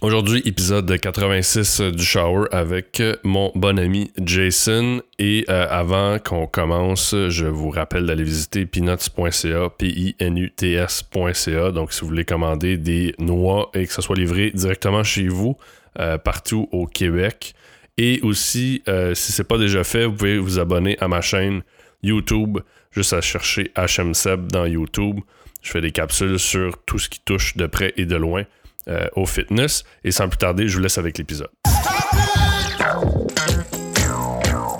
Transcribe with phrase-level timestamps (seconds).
[0.00, 5.02] Aujourd'hui, épisode 86 du Shower avec mon bon ami Jason.
[5.18, 11.72] Et euh, avant qu'on commence, je vous rappelle d'aller visiter peanuts.ca, P-I-N-U-T-S.ca.
[11.72, 15.56] Donc, si vous voulez commander des noix et que ça soit livré directement chez vous,
[15.98, 17.54] euh, partout au Québec.
[17.96, 21.62] Et aussi, euh, si c'est pas déjà fait, vous pouvez vous abonner à ma chaîne
[22.04, 22.58] YouTube,
[22.92, 25.18] juste à chercher HMSEB dans YouTube.
[25.60, 28.44] Je fais des capsules sur tout ce qui touche de près et de loin.
[28.88, 29.84] Euh, au fitness.
[30.02, 31.50] Et sans plus tarder, je vous laisse avec l'épisode.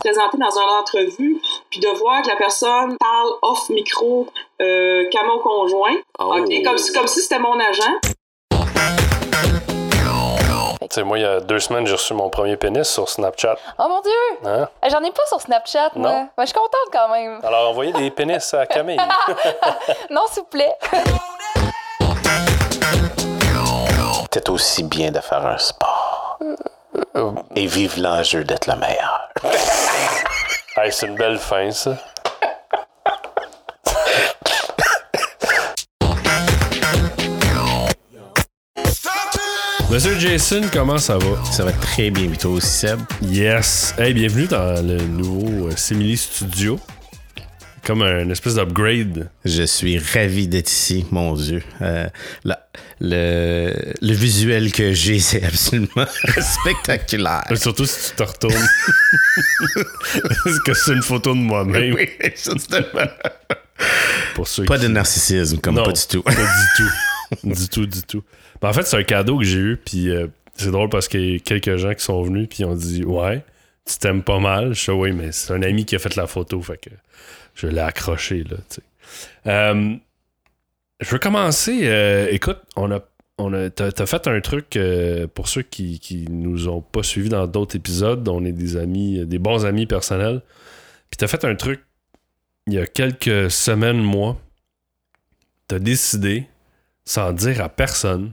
[0.00, 1.36] Présenter dans une entrevue,
[1.70, 4.26] puis de voir que la personne parle off micro
[4.62, 5.96] euh, qu'à mon conjoint.
[6.18, 6.36] Oh.
[6.38, 6.48] OK?
[6.64, 8.00] Comme, si- comme si c'était mon agent.
[10.80, 13.56] Tu sais, moi, il y a deux semaines, j'ai reçu mon premier pénis sur Snapchat.
[13.78, 14.12] Oh mon dieu!
[14.46, 14.68] Hein?
[14.84, 16.10] Euh, J'en ai pas sur Snapchat, moi.
[16.10, 16.18] Non?
[16.22, 17.40] Ouais, je suis contente quand même.
[17.44, 18.96] Alors, envoyez des pénis à Camille.
[20.10, 20.72] Non, s'il vous plaît.
[24.30, 26.38] C'est aussi bien de faire un sport.
[27.56, 29.28] Et vive l'enjeu d'être le meilleur.
[30.77, 31.97] hey, c'est une belle fin, ça.
[39.91, 41.45] Monsieur Jason, comment ça va?
[41.50, 43.00] Ça va très bien, toi aussi, Seb?
[43.22, 43.95] Yes.
[43.98, 46.78] Hey, bienvenue dans le nouveau euh, Simili Studio.
[47.89, 49.31] Comme un espèce d'upgrade.
[49.47, 51.62] Je suis ravi d'être ici, mon Dieu.
[51.81, 52.06] Euh,
[52.45, 52.69] la-
[53.00, 53.72] le,
[54.03, 56.05] le visuel que j'ai, c'est absolument
[56.39, 57.45] spectaculaire.
[57.55, 58.55] Surtout si tu te retournes.
[60.45, 61.95] Parce que c'est une photo de moi-même?
[61.95, 63.08] Oui, justement.
[64.34, 66.23] Pour ceux Pas qui- de narcissisme, comme Non, pas du tout.
[66.23, 66.39] Pas du
[66.77, 67.48] tout.
[67.55, 68.23] du tout, du tout.
[68.61, 71.36] En fait, c'est un cadeau que j'ai eu, puis euh, c'est drôle parce qu'il y
[71.36, 73.42] a quelques gens qui sont venus, puis ont dit Ouais,
[73.86, 74.75] tu t'aimes pas mal.
[74.75, 76.91] Je oui, mais c'est un ami qui a fait la photo, fait que
[77.59, 78.83] je l'ai accroché, là, tu sais.
[79.47, 79.97] Euh,
[81.01, 81.81] je veux commencer.
[81.84, 83.01] euh, écoute, on a.
[83.41, 87.05] On a, t'as, t'as fait un truc euh, pour ceux qui, qui nous ont pas
[87.05, 88.27] suivis dans d'autres épisodes.
[88.29, 90.42] On est des amis, des bons amis personnels.
[91.09, 91.84] Puis t'as fait un truc
[92.67, 94.36] il y a quelques semaines, mois.
[95.68, 96.48] T'as décidé,
[97.05, 98.33] sans dire à personne,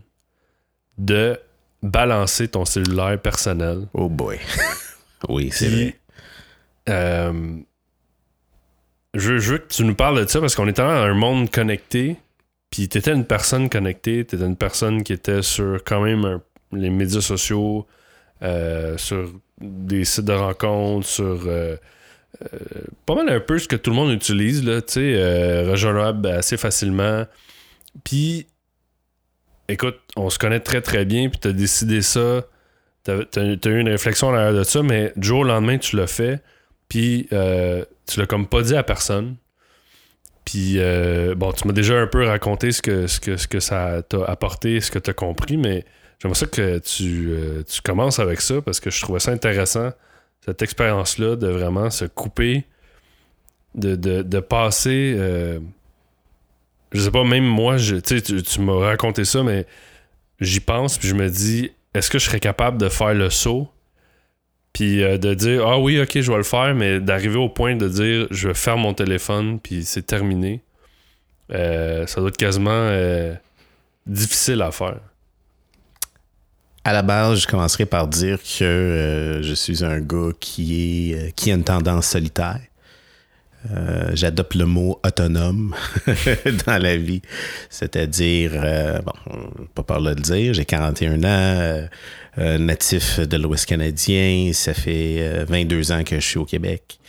[0.98, 1.40] de
[1.84, 3.88] balancer ton cellulaire personnel.
[3.94, 4.40] Oh boy.
[5.30, 5.96] oui, c'est Puis,
[6.88, 7.54] vrai.
[9.16, 11.50] Je, je veux que tu nous parles de ça parce qu'on est dans un monde
[11.50, 12.18] connecté.
[12.70, 16.42] Puis t'étais une personne connectée, t'étais une personne qui était sur quand même
[16.74, 17.88] les médias sociaux,
[18.42, 19.32] euh, sur
[19.62, 21.78] des sites de rencontres, sur euh,
[22.42, 22.60] euh,
[23.06, 27.26] pas mal un peu ce que tout le monde utilise, tu sais, rejoignable assez facilement.
[28.04, 28.48] Puis,
[29.70, 32.44] écoute, on se connaît très très bien, puis t'as décidé ça,
[33.04, 35.96] t'as t'as eu une réflexion à l'arrière de ça, mais du jour au lendemain, tu
[35.96, 36.42] l'as fait,
[36.96, 39.36] puis euh, tu l'as comme pas dit à personne.
[40.46, 43.60] Puis, euh, bon, tu m'as déjà un peu raconté ce que, ce que, ce que
[43.60, 45.84] ça t'a apporté, ce que tu as compris, mais
[46.20, 49.90] j'aimerais ça que tu, euh, tu commences avec ça parce que je trouvais ça intéressant,
[50.46, 52.64] cette expérience-là, de vraiment se couper,
[53.74, 55.16] de, de, de passer.
[55.18, 55.60] euh,
[56.94, 59.66] je sais pas, même moi, je, tu tu m'as raconté ça, mais
[60.40, 63.68] j'y pense, puis je me dis, est-ce que je serais capable de faire le saut?
[64.76, 67.78] Puis euh, de dire, ah oui, ok, je vais le faire, mais d'arriver au point
[67.78, 70.62] de dire, je vais faire mon téléphone, puis c'est terminé.
[71.54, 73.34] Euh, ça doit être quasiment euh,
[74.06, 75.00] difficile à faire.
[76.84, 81.52] À la base, je commencerai par dire que je suis un gars qui, est, qui
[81.52, 82.60] a une tendance solitaire.
[83.72, 85.74] Euh, J'adopte le mot autonome
[86.68, 87.22] dans la vie.
[87.70, 89.14] C'est-à-dire, euh, bon,
[89.74, 91.88] pas par le dire, j'ai 41 ans, euh,
[92.38, 97.00] euh, natif de l'Ouest canadien, ça fait euh, 22 ans que je suis au Québec.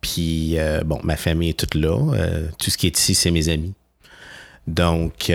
[0.00, 1.96] Puis, bon, ma famille est toute là.
[2.58, 3.72] Tout ce qui est ici, c'est mes amis.
[4.66, 5.32] Donc,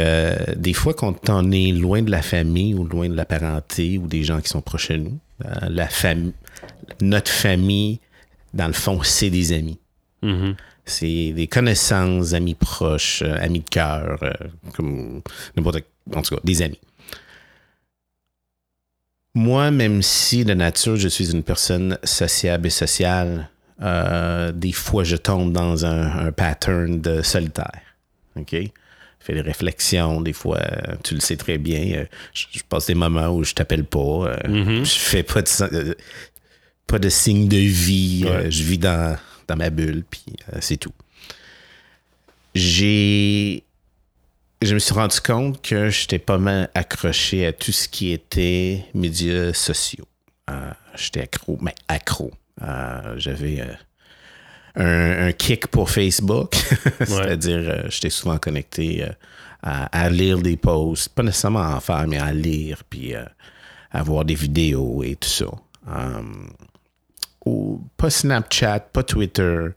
[0.58, 4.08] des fois, quand on est loin de la famille ou loin de la parenté ou
[4.08, 5.20] des gens qui sont proches de nous,
[5.70, 6.34] la fam-
[7.00, 8.02] notre famille,
[8.54, 9.80] dans le fond, c'est des amis.
[10.22, 10.56] Mhm.
[10.86, 14.32] C'est des connaissances, amis proches, euh, amis de cœur, euh,
[14.74, 15.22] comme
[15.56, 15.80] n'importe
[16.16, 16.80] en tout cas, des amis.
[19.36, 23.50] Moi, même si de nature, je suis une personne sociable et sociale,
[23.82, 27.82] euh, des fois, je tombe dans un, un pattern de solitaire.
[28.36, 28.54] OK?
[28.54, 28.70] Je
[29.20, 30.60] fais des réflexions, des fois,
[31.04, 32.06] tu le sais très bien.
[32.34, 34.00] je, je passe des moments où je t'appelle pas.
[34.00, 34.86] euh, Mhm.
[34.86, 35.96] Je fais pas de,
[36.88, 38.26] pas de signe de vie.
[38.26, 38.50] Ouais.
[38.50, 39.18] je vis dans,
[39.48, 40.94] dans ma bulle, puis euh, c'est tout.
[42.56, 43.64] J'ai.
[44.62, 48.84] Je me suis rendu compte que j'étais pas mal accroché à tout ce qui était
[48.96, 50.08] médias sociaux.
[50.50, 52.32] Euh, j'étais accro, mais accro.
[52.64, 53.62] Euh, J'avais
[54.76, 56.56] un, un kick pour Facebook,
[57.06, 59.06] c'est-à-dire j'étais souvent connecté
[59.62, 64.04] à, à lire des posts, pas nécessairement à en faire, mais à lire, puis à
[64.04, 65.46] voir des vidéos et tout ça.
[67.98, 69.68] Pas Snapchat, pas Twitter,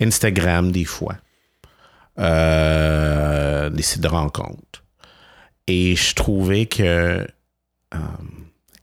[0.00, 1.16] Instagram des fois.
[2.18, 4.82] Euh, des sites de rencontres.
[5.66, 6.82] Et je trouvais que
[7.94, 7.98] euh,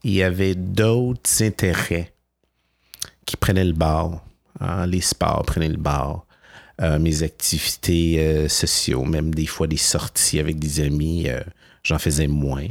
[0.04, 2.14] il y avait d'autres intérêts
[3.26, 4.24] qui prenaient le bord.
[4.60, 6.28] Hein, les sports prenaient le bord.
[6.82, 11.28] Euh, mes activités sociaux, même des fois des sorties avec des amis,
[11.82, 12.68] j'en faisais moins.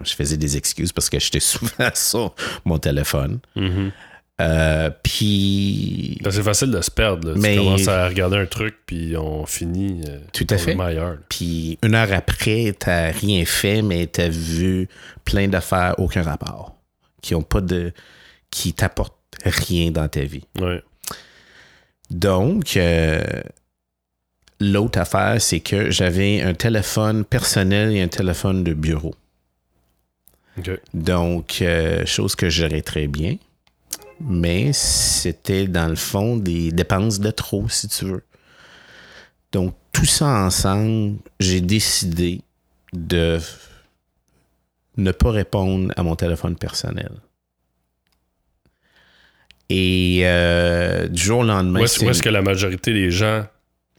[0.00, 2.34] Je faisais des excuses parce que j'étais souvent sur
[2.64, 3.40] mon téléphone.
[3.54, 3.92] Mhm.
[4.38, 7.28] Euh, puis, C'est facile de se perdre.
[7.30, 7.34] là.
[7.38, 10.76] Mais- Tu commences à regarder un truc, puis on finit euh, Tout à fait.
[11.30, 14.88] puis une heure après, t'as rien fait, mais t'as vu
[15.24, 16.76] plein d'affaires aucun rapport,
[17.22, 17.92] qui ont pas de,
[18.50, 20.44] qui t'apportent rien dans ta vie.
[20.60, 20.82] Ouais.
[22.10, 23.24] Donc, euh,
[24.60, 29.14] l'autre affaire, c'est que j'avais un téléphone personnel et un téléphone de bureau.
[30.94, 31.62] Donc,
[32.06, 33.36] chose que je gérais très bien,
[34.20, 38.24] mais c'était dans le fond des dépenses de trop, si tu veux.
[39.52, 42.40] Donc, tout ça ensemble, j'ai décidé
[42.92, 43.38] de
[44.96, 47.10] ne pas répondre à mon téléphone personnel.
[49.68, 53.44] Et euh, du jour au lendemain, Où est-ce que la majorité des gens,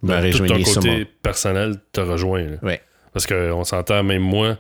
[0.04, 2.44] de tout ton côté mon- personnel, te rejoint?
[2.44, 2.58] là?
[2.62, 2.82] Ouais.
[3.12, 4.58] Parce qu'on s'entend, même moi,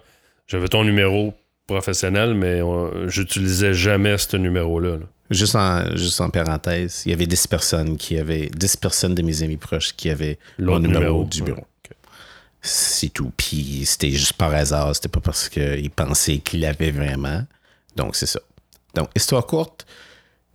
[0.48, 1.34] j'avais ton numéro
[1.68, 2.62] professionnel, mais
[3.08, 4.98] j'utilisais jamais ce numéro-là.
[4.98, 5.06] là.
[5.30, 9.22] Juste en, juste en parenthèse, il y avait 10 personnes qui avaient 10 personnes de
[9.22, 11.46] mes amis proches qui avaient L'autre numéro, numéro, du ouais.
[11.48, 11.68] bureau.
[12.62, 13.32] C'est tout.
[13.36, 17.44] Puis c'était juste par hasard, c'était pas parce qu'ils pensaient qu'ils l'avaient vraiment.
[17.96, 18.40] Donc c'est ça.
[18.96, 19.86] Donc, histoire courte,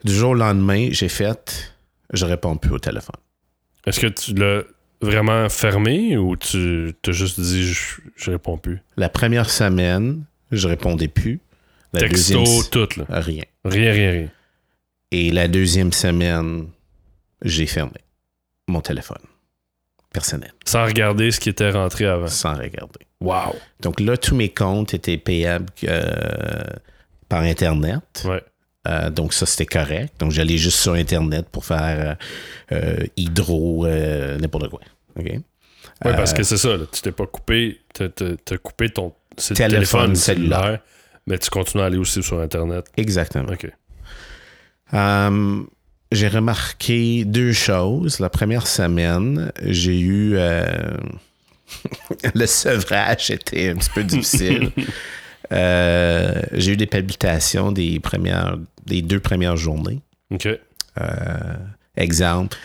[0.04, 1.72] du jour au lendemain, j'ai fait
[2.12, 3.16] je réponds plus au téléphone.
[3.86, 4.62] Est-ce que tu l'as
[5.00, 8.80] vraiment fermé ou tu t'as juste dit je, je réponds plus?
[8.96, 11.40] La première semaine, je répondais plus.
[11.92, 13.04] La Texto, deuxième tout, là.
[13.20, 13.42] rien.
[13.64, 14.28] Rien, rien, rien.
[15.10, 16.68] Et la deuxième semaine,
[17.42, 18.00] j'ai fermé
[18.68, 19.18] mon téléphone
[20.12, 22.28] personnel Sans regarder ce qui était rentré avant.
[22.28, 23.00] sans regarder.
[23.20, 23.54] Wow!
[23.80, 26.62] Donc là, tous mes comptes étaient payables euh,
[27.28, 28.24] par Internet.
[28.24, 28.42] Ouais.
[28.88, 30.14] Euh, donc ça, c'était correct.
[30.18, 32.16] Donc j'allais juste sur Internet pour faire
[32.72, 34.80] euh, hydro, n'importe quoi.
[35.18, 35.24] OK?
[35.26, 36.84] Ouais, parce que c'est ça, là.
[36.90, 40.58] Tu t'es pas coupé, t'as coupé ton c'est Téléphone téléphone cellulaire.
[40.60, 40.80] cellulaire,
[41.26, 42.86] mais tu continues à aller aussi sur Internet.
[42.96, 43.52] Exactement.
[43.52, 43.70] OK.
[44.94, 45.62] Euh,
[46.10, 48.20] j'ai remarqué deux choses.
[48.20, 50.34] La première semaine, j'ai eu...
[50.36, 50.66] euh,
[52.34, 54.70] le sevrage était un petit peu difficile.
[55.50, 58.56] Euh, j'ai eu des palpitations des premières,
[58.86, 60.00] des deux premières journées.
[60.30, 60.46] OK.
[60.46, 60.58] Euh,
[61.94, 62.56] exemple,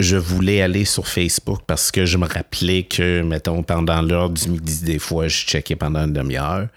[0.00, 4.48] je voulais aller sur Facebook parce que je me rappelais que, mettons, pendant l'heure du
[4.50, 6.68] midi, des fois, je checkais pendant une demi-heure.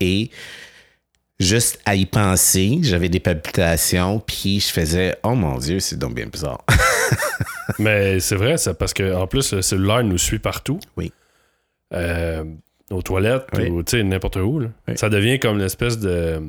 [0.00, 0.30] Et
[1.38, 6.14] juste à y penser, j'avais des palpitations, puis je faisais Oh mon Dieu, c'est donc
[6.14, 6.64] bien bizarre.
[7.78, 10.80] Mais c'est vrai, ça, parce que en plus, le cellulaire nous suit partout.
[10.96, 11.12] Oui.
[11.92, 12.44] Euh,
[12.90, 13.68] aux toilettes Oui.
[13.68, 14.60] ou tu sais, n'importe où.
[14.60, 14.68] là.
[14.88, 14.94] Oui.
[14.96, 16.40] Ça devient comme l'espèce de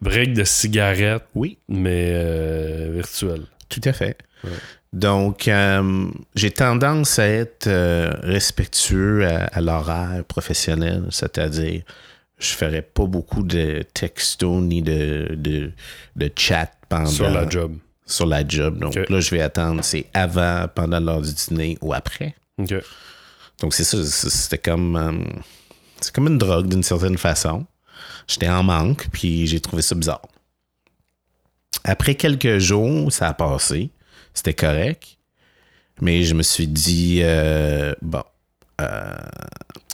[0.00, 3.44] brique de cigarette, oui, mais euh, virtuelle.
[3.80, 4.18] Tout à fait.
[4.44, 4.50] Ouais.
[4.92, 11.82] Donc, euh, j'ai tendance à être euh, respectueux à, à l'horaire professionnel, c'est-à-dire,
[12.38, 15.72] je ferais pas beaucoup de textos ni de, de,
[16.16, 17.76] de chat pendant Sur la job.
[18.06, 18.78] sur la job.
[18.78, 22.34] Donc là, je vais attendre, c'est avant, pendant l'heure du dîner ou après.
[23.60, 25.40] Donc c'est ça, c'était comme, euh,
[26.00, 27.66] c'est comme une drogue d'une certaine façon.
[28.28, 30.22] J'étais en manque, puis j'ai trouvé ça bizarre.
[31.84, 33.90] Après quelques jours, ça a passé.
[34.32, 35.18] C'était correct.
[36.00, 38.22] Mais je me suis dit, euh, bon,
[38.80, 39.14] euh,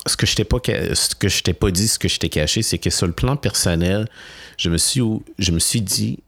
[0.06, 2.18] ce que je t'ai pas, ca- ce que je t'ai pas dit, ce que je
[2.18, 4.08] t'ai caché, c'est que sur le plan personnel,
[4.56, 5.02] je me suis,
[5.38, 6.20] je me suis dit,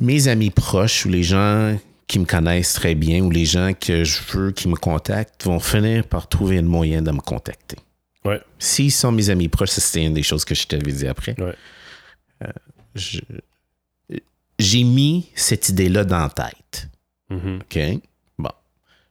[0.00, 4.04] mes amis proches ou les gens qui me connaissent très bien ou les gens que
[4.04, 7.76] je veux qui me contactent vont finir par trouver un moyen de me contacter.
[8.24, 8.40] Ouais.
[8.58, 11.34] S'ils sont mes amis proches, c'était une des choses que je t'avais dit après.
[11.40, 11.54] Ouais.
[12.44, 12.48] Euh,
[12.94, 13.20] je-
[14.60, 16.88] j'ai mis cette idée-là dans la tête.
[17.30, 17.60] Mhm.
[17.62, 18.00] OK?
[18.38, 18.50] Bon.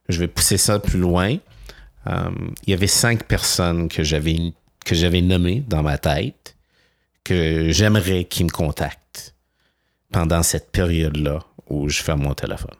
[0.08, 1.36] Je vais pousser ça plus loin.
[2.06, 2.30] Euh,
[2.66, 4.52] il y avait cinq personnes que j'avais
[4.84, 6.56] que j'avais nommées dans ma tête
[7.22, 9.34] que j'aimerais qu'ils me contactent
[10.10, 12.74] pendant cette période-là où je ferme mon téléphone.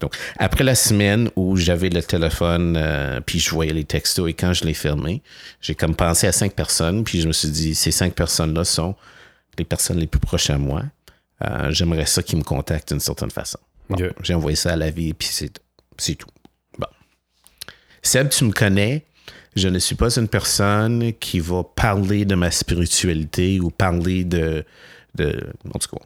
[0.00, 4.34] Donc, après la semaine où j'avais le téléphone, euh, puis je voyais les textos et
[4.34, 5.22] quand je l'ai fermé,
[5.60, 8.96] j'ai comme pensé à cinq personnes, puis je me suis dit, ces cinq personnes-là sont
[9.58, 10.82] les personnes les plus proches à moi.
[11.44, 13.58] Euh, J'aimerais ça qu'ils me contactent d'une certaine façon.
[13.88, 13.96] Bon.
[14.22, 15.52] J'ai envoyé ça à la vie, puis c'est
[15.98, 16.28] c'est tout.
[16.78, 16.86] Bon.
[18.02, 19.04] Seb, tu me connais.
[19.54, 24.64] Je ne suis pas une personne qui va parler de ma spiritualité ou parler de.
[25.14, 25.38] de
[25.74, 26.04] en tout cas,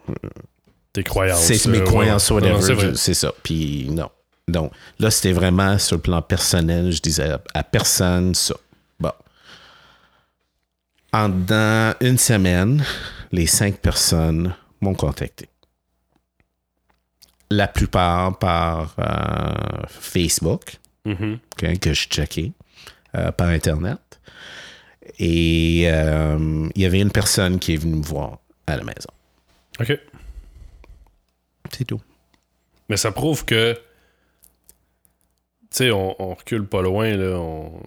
[0.93, 1.45] Tes croyances.
[1.45, 2.43] c'est mes euh, croyances, ouais.
[2.43, 2.87] whatever.
[2.89, 3.33] Non, C'est ça.
[3.43, 4.11] Puis non.
[4.49, 6.91] Donc là, c'était vraiment sur le plan personnel.
[6.91, 8.55] Je disais à, à personne ça.
[8.99, 9.13] Bon.
[11.13, 12.85] En dans une semaine,
[13.33, 14.55] les cinq personnes
[14.87, 15.49] m'ont contacté.
[17.51, 21.39] La plupart par euh, Facebook, Mhm.
[21.63, 22.53] ok, que je checkais,
[23.15, 24.01] euh, par Internet.
[25.21, 29.11] Et euh, il y avait une personne qui est venue me voir à la maison.
[29.79, 29.97] OK.
[31.73, 32.01] C'est tout.
[32.89, 33.75] Mais ça prouve que.
[35.71, 37.37] Tu sais, on, on recule pas loin, là.
[37.39, 37.81] On,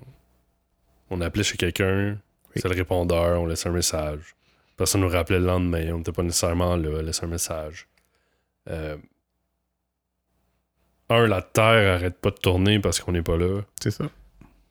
[1.09, 2.11] on appelait chez quelqu'un,
[2.55, 2.61] Oui.
[2.61, 4.35] c'est le répondeur, on laisse un message.
[4.79, 7.89] Personne nous rappelait le lendemain, on n'était pas nécessairement là, laisse un message.
[8.69, 8.95] Euh,
[11.09, 13.61] un, la Terre arrête pas de tourner parce qu'on n'est pas là.
[13.83, 14.09] C'est ça.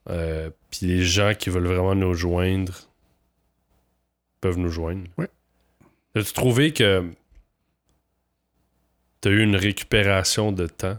[0.08, 2.88] Euh, Puis les gens qui veulent vraiment nous joindre
[4.40, 5.06] peuvent nous joindre.
[5.18, 5.26] Oui.
[6.14, 7.04] As-tu trouvé que
[9.20, 10.98] tu as eu une récupération de temps?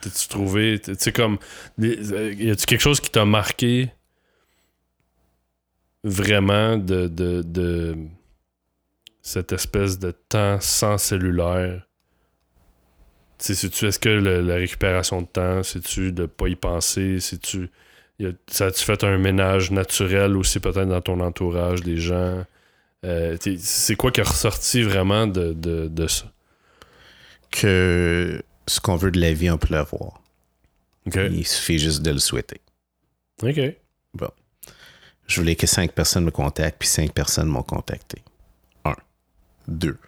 [0.00, 1.36] T'as-tu trouvé, tu sais, comme,
[1.82, 3.90] euh, y a-tu quelque chose qui t'a marqué?
[6.06, 7.96] Vraiment de, de, de
[9.22, 11.86] cette espèce de temps sans cellulaire?
[13.38, 17.20] Tu est-ce que le- la récupération de temps, c'est-tu de pas y penser?
[17.20, 17.70] C'est-tu,
[18.46, 22.44] ça a-tu fait un ménage naturel aussi peut-être dans ton entourage des gens?
[23.04, 26.32] Euh, c'est quoi qui est ressorti vraiment de, de, de ça?
[27.50, 30.22] Que ce qu'on veut de la vie, on peut l'avoir.
[31.30, 32.60] Il suffit juste de le souhaiter.
[33.42, 33.60] OK.
[35.26, 38.22] Je voulais que cinq personnes me contactent, puis cinq personnes m'ont contacté.
[38.84, 38.94] Un.
[39.66, 39.98] Deux.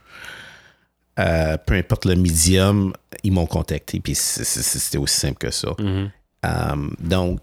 [1.19, 2.93] Euh, peu importe le médium,
[3.25, 5.75] ils m'ont contacté, puis c'était aussi simple que ça.
[5.79, 6.11] Mhm.
[6.47, 7.41] Euh, donc,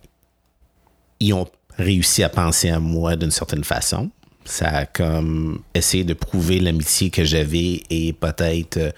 [1.20, 4.10] ils ont réussi à penser à moi d'une certaine façon.
[4.46, 8.92] Ça a comme essayé de prouver l'amitié que j'avais et peut-être, euh,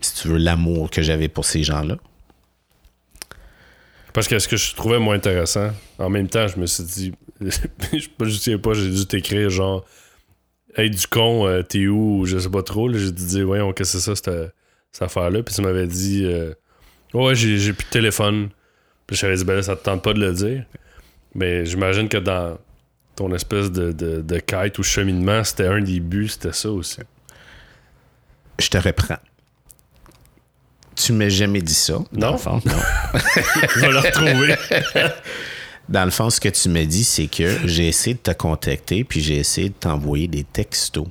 [0.00, 1.96] si tu veux, l'amour que j'avais pour ces gens-là.
[4.12, 7.12] Parce que ce que je trouvais moins intéressant, en même temps, je me suis dit,
[7.40, 7.50] je
[8.20, 9.84] je sais pas, j'ai dû t'écrire genre,
[10.76, 12.92] hey du con, euh, t'es où, je sais pas trop.
[12.92, 14.52] J'ai dû dire, voyons, qu'est-ce que c'est ça, cette,
[14.92, 15.42] cette affaire-là.
[15.42, 16.52] Puis tu m'avais dit, euh,
[17.14, 18.48] ouais, j'ai plus de téléphone.
[19.06, 20.64] Puis je t'avais dit, ben là, ça te tente pas de le dire.
[21.34, 22.58] Mais j'imagine que dans
[23.16, 27.00] ton espèce de, de, de quête ou cheminement, c'était un des buts, c'était ça aussi.
[28.58, 29.18] Je te reprends.
[30.96, 31.94] Tu m'as jamais dit ça.
[32.12, 32.32] dans Non?
[32.32, 32.60] le fond.
[32.66, 32.72] Non.
[33.74, 34.54] Je vais le retrouver.
[35.88, 39.04] Dans le fond, ce que tu m'as dit, c'est que j'ai essayé de te contacter,
[39.04, 41.06] puis j'ai essayé de t'envoyer des textos.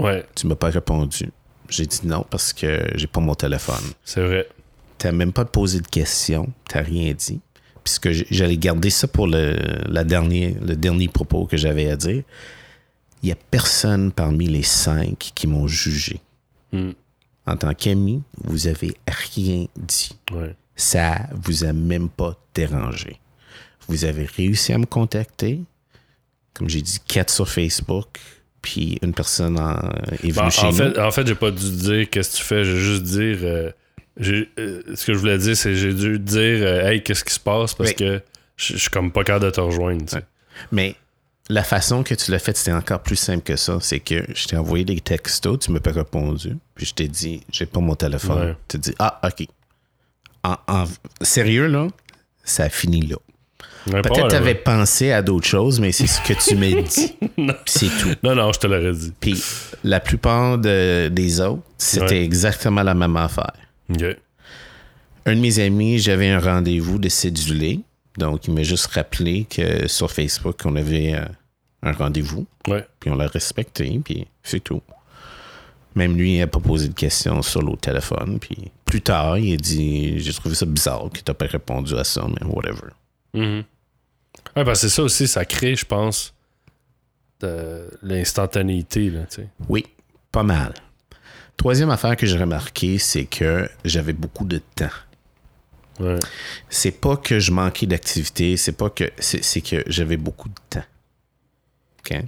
[0.00, 1.30] ouais, Tu m'as pas répondu.
[1.68, 3.84] J'ai dit non parce que j'ai pas mon téléphone.
[4.04, 4.48] c'est vrai.
[4.96, 7.40] T'as même pas posé de questions, t'as rien dit.
[7.84, 9.56] Puisque j'allais garder ça pour le,
[9.86, 12.22] la dernière, le dernier propos que j'avais à dire.
[13.22, 16.20] Il y a personne parmi les cinq qui m'ont jugé.
[16.72, 16.90] Hmm.
[17.46, 20.10] En tant qu'ami, vous avez rien dit.
[20.32, 20.54] Ouais.
[20.76, 23.20] Ça vous a même pas dérangé.
[23.88, 25.60] Vous avez réussi à me contacter.
[26.54, 28.06] Comme j'ai dit, quatre sur Facebook.
[28.62, 29.78] Puis une personne en-
[30.12, 30.76] est venue Bon, chez en, nous.
[30.76, 33.38] fait, en fait, j'ai pas dû dire qu'est-ce que tu fais, j'ai juste dire.
[33.42, 33.70] euh,
[34.20, 37.38] euh, ce que je voulais dire, c'est j'ai dû dire euh, Hey, qu'est-ce qui se
[37.40, 37.74] passe?
[37.74, 38.20] Parce que
[38.56, 40.02] je suis comme pas capable de te rejoindre.
[40.04, 40.16] tu sais.
[40.16, 40.24] Ouais.
[40.72, 40.96] Mais
[41.48, 43.78] la façon que tu l'as fait, c'était encore plus simple que ça.
[43.80, 46.56] C'est que je t'ai envoyé des textos, tu m'as pas répondu.
[46.74, 48.48] Puis je t'ai dit, j'ai pas mon téléphone.
[48.48, 48.56] Ouais.
[48.66, 49.46] Tu t'es dit, ah, OK.
[50.42, 50.84] En, en-
[51.22, 51.86] sérieux, là,
[52.42, 53.16] ça a fini là.
[53.90, 54.54] Peut-être pas, tu avais ouais.
[54.54, 57.16] pensé à d'autres choses, mais c'est ce que tu m'as dit.
[57.66, 58.14] C'est tout.
[58.22, 59.12] Non, non, je te l'aurais dit.
[59.20, 59.42] Puis
[59.84, 62.24] la plupart de- des autres, c'était Ouais.
[62.24, 63.52] exactement la même affaire.
[65.26, 67.80] Un de mes amis, j'avais un rendez-vous de cédulé.
[68.16, 71.24] Donc, il m'a juste rappelé que sur Facebook, on avait euh,
[71.82, 72.46] un rendez-vous.
[72.66, 72.86] Ouais.
[72.98, 74.82] Puis on l'a respecté, puis c'est tout.
[75.94, 78.38] Même lui, il n'a pas posé de questions sur le téléphone.
[78.40, 82.04] Puis plus tard, il a dit J'ai trouvé ça bizarre que tu pas répondu à
[82.04, 82.90] ça, mais whatever.
[83.34, 83.64] Mhm.
[84.58, 86.34] Ouais, parce que c'est ça aussi, ça crée, je pense,
[87.40, 89.20] de l'instantanéité, là.
[89.68, 89.86] Oui,
[90.32, 90.74] pas mal.
[91.56, 94.90] Troisième affaire que j'ai remarqué, c'est que j'avais beaucoup de temps.
[96.00, 96.18] Ouais.
[96.68, 99.04] C'est pas que je manquais d'activité, c'est pas que.
[99.18, 100.84] C'est que j'avais beaucoup de temps.
[102.00, 102.18] OK?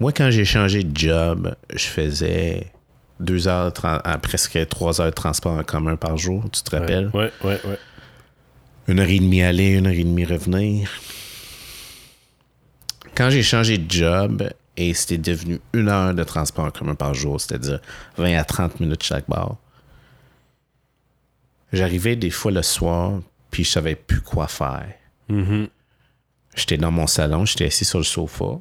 [0.00, 2.72] Moi, quand j'ai changé de job, je faisais
[3.18, 6.70] deux heures, tran- à presque trois heures de transport en commun par jour, tu te
[6.76, 7.10] rappelles?
[7.14, 7.78] Ouais, ouais, ouais.
[8.88, 10.90] Une heure et demie aller, une heure et demie revenir.
[13.16, 17.14] Quand j'ai changé de job et c'était devenu une heure de transport en commun par
[17.14, 17.80] jour, c'est-à-dire
[18.18, 19.56] 20 à 30 minutes chaque bar,
[21.72, 23.20] j'arrivais des fois le soir,
[23.50, 24.92] puis je savais plus quoi faire.
[25.30, 25.68] Mhm.
[26.54, 28.60] J'étais dans mon salon, j'étais assis sur le sofa,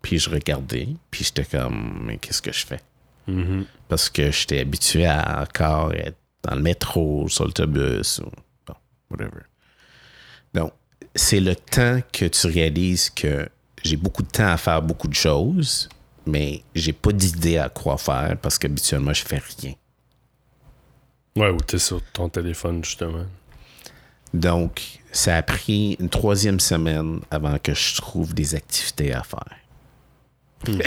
[0.00, 2.80] puis je regardais, puis j'étais comme, mais qu'est-ce que je fais?
[3.26, 3.66] Mhm.
[3.88, 8.30] Parce que j'étais habitué à encore être dans le métro, sur l'autobus, ou
[8.66, 8.74] bon,
[9.10, 9.42] whatever.
[10.54, 10.72] Donc,
[11.14, 13.48] c'est le temps que tu réalises que
[13.82, 15.88] j'ai beaucoup de temps à faire beaucoup de choses,
[16.26, 19.74] mais j'ai pas d'idée à quoi faire parce qu'habituellement, je fais rien.
[21.36, 23.24] Ouais, ou t'es sur ton téléphone, justement.
[24.34, 29.56] Donc, ça a pris une troisième semaine avant que je trouve des activités à faire.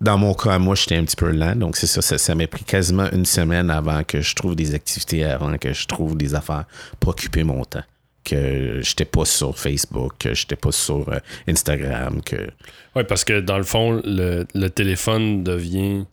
[0.00, 2.64] Dans mon cas, moi, j'étais un petit peu lent, donc c'est ça, ça m'a pris
[2.64, 6.66] quasiment une semaine avant que je trouve des activités, avant que je trouve des affaires
[7.00, 7.82] pour occuper mon temps.
[8.28, 12.50] Que j'étais pas sur Facebook, que j'étais pas sur euh, Instagram, que...
[12.96, 16.04] Ouais, parce que dans le fond, le, le téléphone devient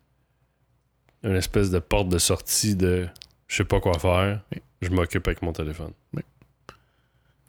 [1.23, 3.07] une espèce de porte de sortie de
[3.47, 4.41] je sais pas quoi faire,
[4.83, 5.91] je m'occupe avec mon téléphone.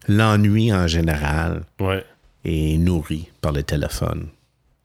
[0.09, 2.04] L'ennui en général Ouais.
[2.44, 4.28] est nourri par le téléphone.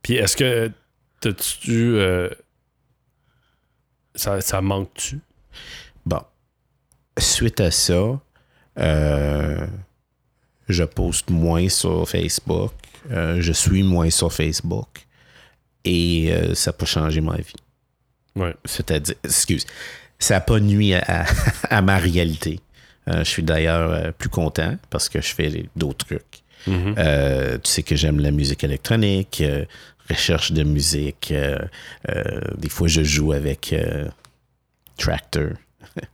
[0.02, 0.72] Puis est-ce que
[1.22, 1.96] t'as-tu.
[1.96, 2.30] euh,
[4.16, 5.20] ça, ça manque-tu?
[6.06, 6.22] Bon.
[7.18, 8.20] Suite à ça,
[8.80, 9.66] euh,
[10.68, 12.72] je poste moins sur Facebook.
[13.12, 14.88] euh, je suis moins sur Facebook.
[15.86, 17.54] Et euh, ça n'a pas changé ma vie.
[18.36, 18.54] Ouais.
[18.66, 19.66] C'est-à-dire, excuse,
[20.20, 21.26] ça n'a pas nuit à, à-
[21.78, 22.60] à ma réalité.
[23.08, 26.44] Je suis d'ailleurs plus content parce que je fais d'autres trucs.
[26.68, 26.94] Mhm.
[27.00, 29.42] Euh, tu sais que j'aime la musique électronique,
[30.08, 31.34] recherche de musique.
[32.58, 33.74] des fois, je joue avec
[34.98, 35.50] Tractor,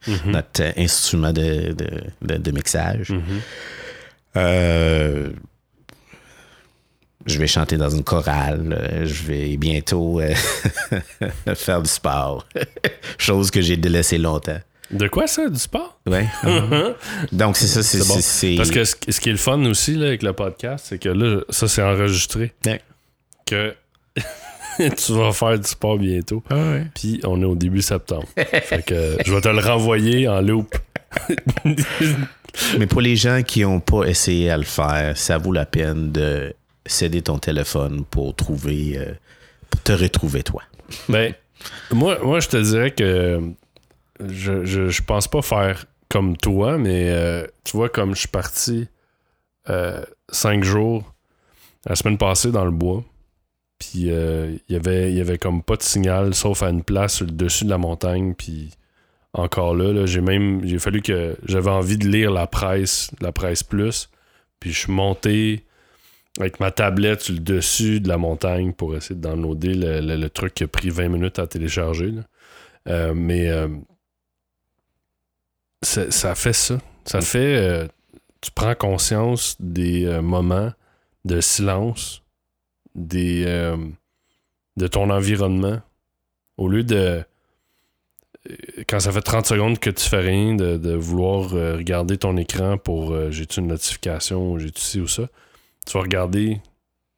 [0.07, 0.31] Mhm.
[0.31, 3.09] notre euh, instrument de, de- de- de mixage.
[3.09, 3.21] Mhm.
[4.37, 5.29] Euh,
[7.25, 8.73] je vais chanter dans une chorale.
[8.77, 10.33] euh, Je vais bientôt euh,
[11.55, 12.45] faire du sport.
[13.17, 14.59] Chose que j'ai délaissée longtemps.
[14.91, 15.99] De quoi ça, du sport?
[16.05, 16.27] Ouais.
[17.31, 17.81] Donc, c'est ça.
[17.81, 18.13] C'est, C'est bon.
[18.15, 20.85] c'est- c'est- Parce que ce, ce qui est le fun aussi là, avec le podcast,
[20.89, 22.53] c'est que là, ça c'est enregistré.
[22.65, 22.81] Ouais.
[23.47, 23.73] Que
[24.97, 26.43] tu vas faire du sport bientôt.
[26.49, 26.87] Ah ouais.
[26.93, 28.27] Puis on est au début septembre.
[28.35, 30.75] fait que je vais te le renvoyer en loop.
[32.79, 36.11] Mais pour les gens qui n'ont pas essayé à le faire, ça vaut la peine
[36.11, 36.53] de
[36.85, 39.13] céder ton téléphone pour trouver, euh,
[39.69, 40.61] pour te retrouver toi.
[41.09, 41.33] Ben,
[41.91, 43.41] moi, moi, je te dirais que
[44.25, 48.27] je, je, je pense pas faire comme toi, mais euh, tu vois, comme je suis
[48.29, 48.87] parti
[49.69, 51.13] euh, cinq jours
[51.87, 53.03] la semaine passée dans le bois,
[53.91, 57.15] puis euh, il y avait y avait comme pas de signal, sauf à une place
[57.15, 58.71] sur le dessus de la montagne, puis
[59.33, 63.31] encore là, là j'ai même j'ai fallu que j'avais envie de lire la presse, la
[63.31, 64.09] presse plus,
[64.59, 65.63] puis je suis monté
[66.39, 70.17] avec ma tablette sur le dessus de la montagne pour essayer de downloader le, le-
[70.17, 72.11] le truc qui a pris 20 minutes à télécharger.
[72.11, 72.21] là.
[72.87, 73.67] Euh, mais euh,
[75.81, 76.77] ça, fait ça.
[77.05, 77.55] Ça fait.
[77.57, 77.87] euh,
[78.41, 80.71] tu prends conscience des moments
[81.25, 82.21] de silence,
[82.97, 83.77] euh,
[84.77, 85.81] de ton environnement.
[86.57, 87.23] Au lieu de.
[88.49, 92.37] euh, Quand ça fait 30 secondes que tu fais rien, de, vouloir euh, regarder ton
[92.37, 95.23] écran pour j'ai-tu une notification, j'ai-tu ci ou ça,
[95.85, 96.61] tu vas regarder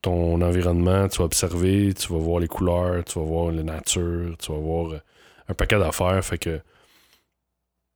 [0.01, 4.35] ton environnement, tu vas observer, tu vas voir les couleurs, tu vas voir la nature,
[4.37, 5.01] tu vas voir
[5.49, 6.23] un paquet d'affaires.
[6.23, 6.59] Fait que,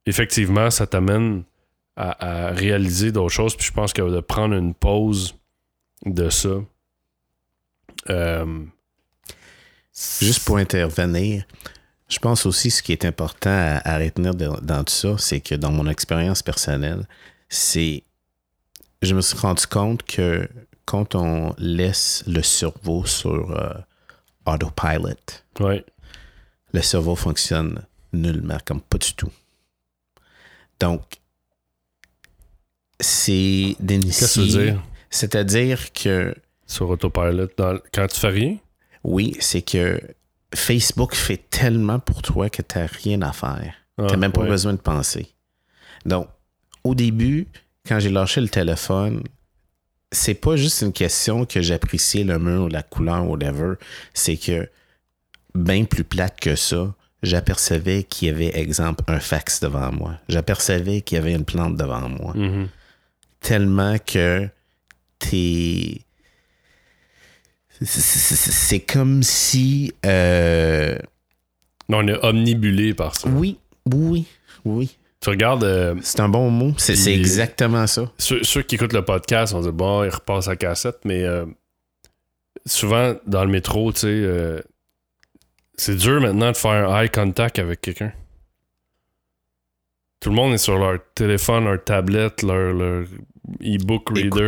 [0.06, 1.44] effectivement, ça t'amène
[1.96, 3.56] à réaliser d'autres choses.
[3.56, 5.36] Puis je pense que de prendre une pause
[6.06, 6.50] de ça,
[8.10, 8.64] euh,
[10.22, 11.44] Juste pour intervenir,
[12.08, 15.42] je pense aussi ce qui est important à, à retenir de- dans tout ça, c'est
[15.42, 17.08] que dans mon expérience personnelle,
[17.50, 18.04] c'est.
[19.02, 20.48] Je me suis rendu compte que
[20.86, 23.74] quand on laisse le cerveau sur euh,
[24.46, 25.16] autopilot,
[25.60, 25.84] ouais,
[26.74, 29.32] le cerveau fonctionne nullement, comme pas du tout.
[30.80, 31.02] Donc,
[33.00, 34.20] c'est d'initier.
[34.20, 34.82] qu'est-ce que dire?
[35.10, 36.36] C'est-à-dire que
[36.72, 37.48] sur Autopilot?
[37.58, 38.58] Dans- quand tu fais rien?
[39.04, 40.00] Oui, c'est que
[40.54, 43.74] Facebook fait tellement pour toi que tu n'as rien à faire.
[43.98, 44.48] Ah, tu n'as même pas ouais.
[44.50, 45.28] besoin de penser.
[46.06, 46.28] Donc,
[46.84, 47.48] au début,
[47.88, 49.24] quand j'ai lâché le téléphone,
[50.12, 53.76] c'est pas juste une question que j'appréciais le mur, la couleur, whatever.
[54.14, 54.70] C'est que,
[55.56, 60.16] bien plus plate que ça, j'apercevais qu'il y avait, exemple, un fax devant moi.
[60.28, 62.68] J'apercevais qu'il y avait une plante devant moi Mhm.
[63.40, 64.48] tellement que
[65.20, 66.02] t'es.
[67.86, 69.94] C'est- comme si.
[70.06, 70.98] euh,
[71.90, 73.28] on est omnibulé par ça.
[73.30, 73.58] Oui,
[73.94, 74.26] oui,
[74.66, 74.98] oui.
[75.20, 75.64] Tu regardes.
[75.64, 76.74] euh, C'est un bon mot.
[76.78, 78.12] C'est exactement ça.
[78.18, 81.46] Ceux, ceux qui écoutent le podcast, on dit bon, il repasse à cassette, mais euh,
[82.66, 84.64] souvent dans le métro, tu sais,
[85.76, 88.14] c'est dur maintenant de faire un eye contact avec quelqu'un.
[90.20, 93.06] Tout le monde est sur leur téléphone, leur tablette, leur, leur
[93.64, 94.46] e-book reader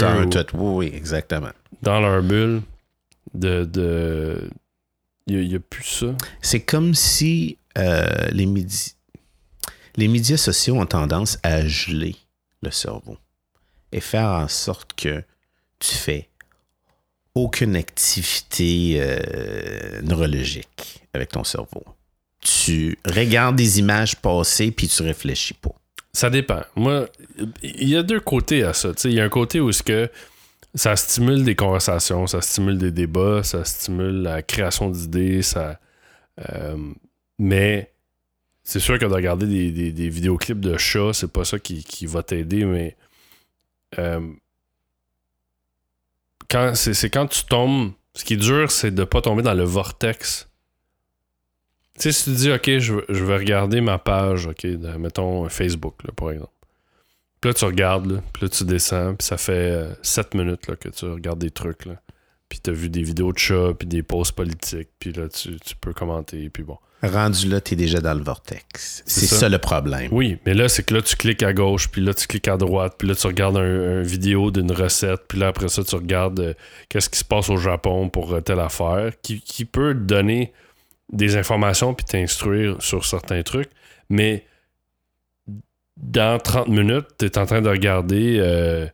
[0.53, 1.49] ou oui, exactement.
[1.81, 2.61] dans leur bulle.
[3.33, 3.65] De.
[3.65, 4.49] de...
[5.27, 6.07] Il n'y a, plus ça.
[6.41, 8.95] C'est comme si euh, les, médi-
[9.95, 12.17] les médias sociaux ont tendance à geler
[12.61, 13.17] le cerveau
[13.93, 15.23] et faire en sorte que
[15.79, 16.27] tu fais
[17.35, 21.83] aucune activité euh, neurologique avec ton cerveau.
[22.41, 25.71] Tu regardes des images passées puis tu réfléchis pas.
[26.11, 26.61] Ça dépend.
[26.75, 27.07] Moi,
[27.63, 28.93] il y a deux côtés à ça.
[28.93, 29.09] tu sais.
[29.09, 30.11] Il y a un côté où ce que
[30.75, 35.79] ça stimule des conversations, ça stimule des débats, ça stimule la création d'idées, ça.
[36.51, 36.77] euh,
[37.39, 37.93] mais
[38.63, 42.05] c'est sûr que de regarder des, des- vidéoclips de chats, c'est pas ça qui, qui
[42.05, 42.95] va t'aider, mais
[43.99, 44.21] euh,
[46.49, 47.91] quand c'est quand tu tombes.
[48.15, 50.47] Ce qui est dur, c'est de pas tomber dans le vortex.
[51.95, 55.49] Tu sais, si tu dis, OK, je, je vais regarder ma page, OK, de, mettons
[55.49, 56.52] Facebook, là, par exemple.
[57.43, 60.77] Puis là, tu regardes, là, puis là, tu descends, puis ça fait 7 minutes là,
[60.77, 61.95] que tu regardes des trucs, là.
[62.47, 65.75] Puis t'as vu des vidéos de chats, puis des posts politiques, puis là, tu, tu
[65.75, 66.77] peux commenter, puis bon.
[67.01, 69.03] Rendu là, tu es déjà dans le vortex.
[69.05, 69.35] C'est C'est ça.
[69.39, 69.49] ça.
[69.49, 70.07] le problème.
[70.13, 72.55] Oui, mais là, c'est que là, tu cliques à gauche, puis là, tu cliques à
[72.55, 75.95] droite, puis là, tu regardes un, un vidéo d'une recette, puis là, après ça, tu
[75.95, 76.53] regardes euh,
[76.87, 80.53] qu'est-ce qui se passe au Japon pour euh, telle affaire, qui, qui peut te donner
[81.11, 83.69] des informations puis t'instruire sur certains trucs,
[84.07, 84.45] mais
[85.97, 88.87] dans 30 minutes, tu es en train de regarder, euh,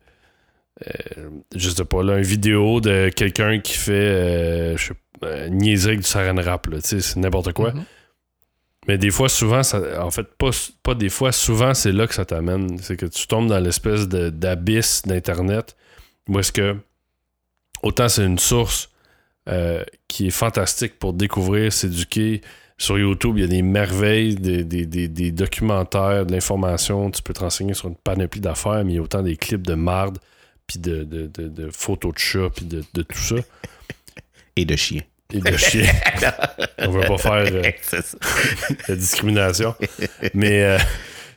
[0.88, 5.28] euh, je sais pas, là, une vidéo de quelqu'un qui fait, euh, je sais pas,
[5.28, 6.36] euh, niaiserie avec du saran
[6.82, 7.72] sais, c'est n'importe quoi.
[7.74, 7.84] Mhm.
[8.88, 10.50] Mais des fois, souvent, ça, en fait, pas,
[10.84, 12.78] pas des fois, souvent, c'est là que ça t'amène.
[12.80, 15.76] C'est que tu tombes dans l'espèce de- d'abysse d'Internet
[16.28, 16.76] où est-ce que,
[17.84, 18.90] autant c'est une source
[19.48, 22.42] euh, qui est fantastique pour découvrir, s'éduquer.
[22.82, 27.12] Sur YouTube, il y a des merveilles, des, des- des- des documentaires, de l'information.
[27.12, 29.68] Tu peux te renseigner sur une panoplie d'affaires, mais il y a autant des clips
[29.68, 30.18] de marde,
[30.66, 33.36] puis de, de- de- de photos de chats, puis de, de tout ça.
[34.56, 35.02] Et de chien.
[35.34, 35.92] Et de chiens.
[36.80, 37.64] On veut pas faire euh,
[38.88, 39.76] la discrimination.
[40.34, 40.78] Mais euh,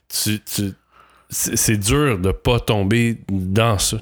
[0.09, 0.73] tu, tu-
[1.29, 3.97] c'est dur de pas tomber dans ça.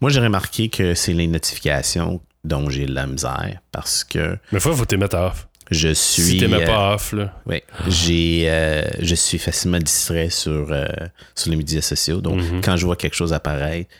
[0.00, 4.58] Moi, j'ai remarqué que c'est les notifications dont j'ai de la misère parce que Mais
[4.60, 5.48] faut, faut t'y mettre à off.
[5.70, 6.38] Je Si suis.
[6.38, 7.40] t'es euh, pas off, là.
[7.46, 10.86] oui, j'ai, euh, je suis facilement distrait sur, euh,
[11.34, 12.20] sur les médias sociaux.
[12.20, 12.60] Donc, Mhm.
[12.62, 13.90] quand je vois quelque chose apparaître,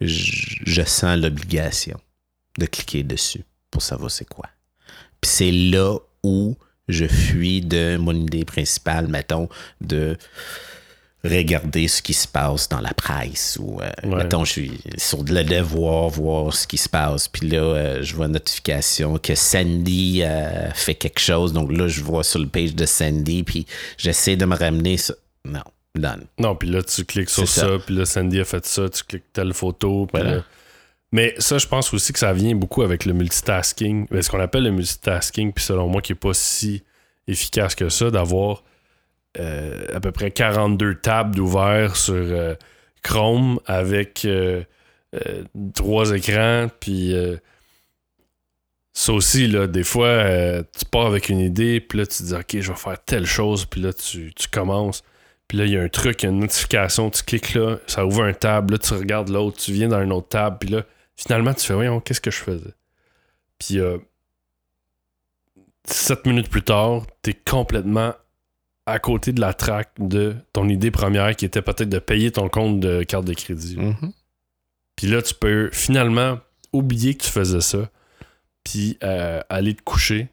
[0.00, 1.98] je, je sens l'obligation
[2.58, 4.46] de cliquer dessus pour savoir c'est quoi.
[5.20, 6.56] Puis c'est là où
[6.88, 9.48] je fuis de mon idée principale, mettons,
[9.80, 10.16] de
[11.26, 14.16] regarder ce qui se passe dans la presse ou euh, Ouais.
[14.16, 18.14] mettons je suis sur le devoir voir ce qui se passe puis là euh, je
[18.14, 22.46] vois une notification que Sandy euh, fait quelque chose donc là je vois sur le
[22.48, 23.66] page de Sandy puis
[23.98, 25.60] j'essaie de me ramener ça non
[25.94, 27.68] done Non, puis là, tu cliques sur ça, ça.
[27.86, 30.06] puis là, Sandy a fait ça, tu cliques telle photo.
[30.12, 30.36] puis Voilà.
[30.38, 30.42] là-
[31.10, 34.06] Mais ça, je pense aussi que ça vient beaucoup avec le multitasking.
[34.10, 36.82] Ben, Ce qu'on appelle le multitasking, puis selon moi, qui n'est pas si
[37.26, 38.62] efficace que ça, d'avoir
[39.38, 42.54] à peu près 42 tables d'ouvert sur euh,
[43.02, 44.62] Chrome avec euh,
[45.14, 45.44] euh,
[45.74, 47.36] trois écrans, puis euh,
[48.92, 52.34] ça aussi, là, des fois, euh, tu pars avec une idée, puis là, tu dis,
[52.34, 55.04] OK, je vais faire telle chose, puis là, tu, tu commences.
[55.48, 57.76] Puis là, il y a un truc, il y a une notification, tu cliques là,
[57.86, 60.70] ça ouvre un tab, là, tu regardes l'autre, tu viens dans un autre tab, puis
[60.70, 60.82] là,
[61.14, 62.74] finalement, tu fais, voyons, qu'est-ce que je faisais?
[63.58, 63.98] Puis, euh,
[65.84, 68.14] sept minutes plus tard, t'es complètement
[68.86, 72.48] à côté de la traque de ton idée première qui était peut-être de payer ton
[72.48, 73.76] compte de carte de crédit.
[73.76, 74.12] Mhm.
[74.94, 76.38] Puis là, tu peux finalement
[76.72, 77.90] oublier que tu faisais ça,
[78.64, 80.28] puis euh, aller te coucher,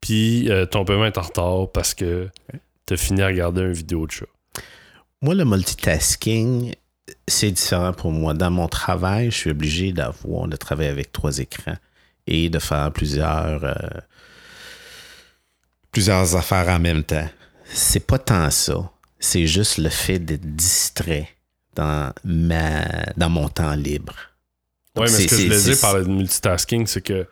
[0.00, 2.28] puis euh, ton paiement est en retard parce que
[2.86, 4.26] t'as fini à regarder une vidéo de chat.
[5.22, 6.74] Moi, le multitasking,
[7.28, 8.34] c'est différent pour moi.
[8.34, 11.76] Dans mon travail, je suis obligé d'avoir, de travailler avec trois écrans
[12.26, 13.74] et de faire plusieurs, euh,
[15.92, 17.28] plusieurs affaires en même temps.
[17.72, 18.90] C'est pas tant ça.
[19.18, 21.28] C'est juste le fait d'être distrait
[21.74, 22.84] dans, ma,
[23.16, 24.14] dans mon temps libre.
[24.96, 27.26] Ouais, mais ce que je voulais dire par le multitasking, c'est que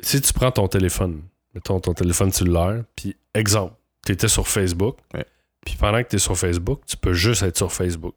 [0.00, 1.22] si tu prends ton téléphone,
[1.54, 3.74] mettons ton téléphone cellulaire, puis exemple,
[4.06, 5.26] tu étais sur Facebook, Ouais.
[5.64, 8.14] puis pendant que tu es sur Facebook, tu peux juste être sur Facebook.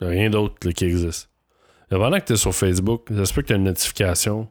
[0.00, 1.28] Il n'y a rien d'autre qui existe.
[1.90, 4.48] Mais pendant que tu es sur Facebook, ça se peut que tu as une notification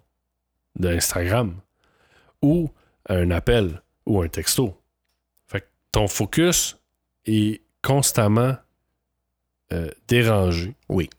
[0.80, 1.56] d'Instagram
[2.41, 2.69] ou
[3.10, 4.77] un appel ou un texto.
[5.91, 6.77] Ton focus
[7.25, 8.56] est constamment
[9.73, 10.75] euh, dérangé.
[10.89, 11.10] Oui.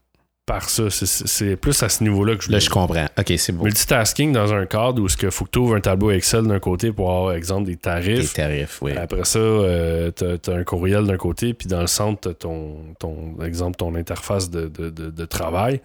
[0.44, 0.90] par ça.
[0.90, 3.06] C'est- plus à ce niveau-là que je Là, je comprends.
[3.16, 3.64] OK, c'est beau.
[3.64, 6.92] Multitasking dans un cadre où il faut que tu ouvres un tableau Excel d'un côté
[6.92, 8.34] pour avoir, exemple, des tarifs.
[8.34, 8.92] tarifs, oui.
[8.96, 12.76] Après ça, euh, t'as t'as un courriel d'un côté, puis dans le centre, t'as ton,
[12.98, 15.80] ton exemple, ton interface de, de- de- de travail.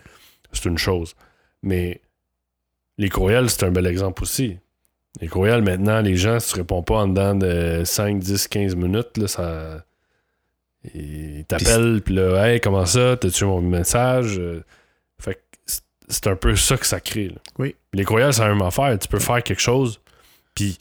[0.51, 1.13] C'est une chose.
[1.61, 2.01] Mais
[2.97, 4.57] les courriels, c'est un bel exemple aussi.
[5.21, 8.75] Les courriels, maintenant, les gens, si tu réponds pas en dedans de 5, 10, 15
[8.75, 9.83] minutes, là, ça.
[10.93, 13.17] Ils t'appellent, puis là, hey, comment ça?
[13.17, 14.37] T'as-tu mon message?
[14.39, 14.63] Euh,
[15.19, 15.39] Fait que
[16.07, 17.29] c'est- un peu ça que ça crée.
[17.29, 17.35] là.
[17.57, 17.75] Oui.
[17.93, 18.97] Les courriels, c'est la même affaire.
[18.99, 19.99] Tu peux faire quelque chose,
[20.53, 20.77] puis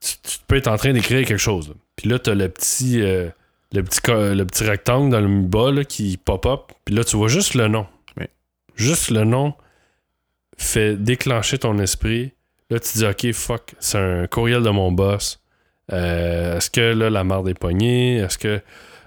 [0.00, 1.74] tu, tu peux être en train d'écrire quelque chose.
[1.96, 3.28] Puis là, t'as le petit, euh,
[3.72, 7.28] le, petit, le petit rectangle dans le bas là, qui pop-up, puis là, tu vois
[7.28, 7.86] juste le nom.
[8.16, 8.24] Oui.
[8.74, 9.52] Juste le nom
[10.56, 12.32] fait déclencher ton esprit.
[12.70, 15.40] Là, tu dis, OK, fuck, c'est un courriel de mon boss.
[15.92, 18.16] Euh, Est-ce que là, la marde est pognée?
[18.16, 18.60] Est-ce que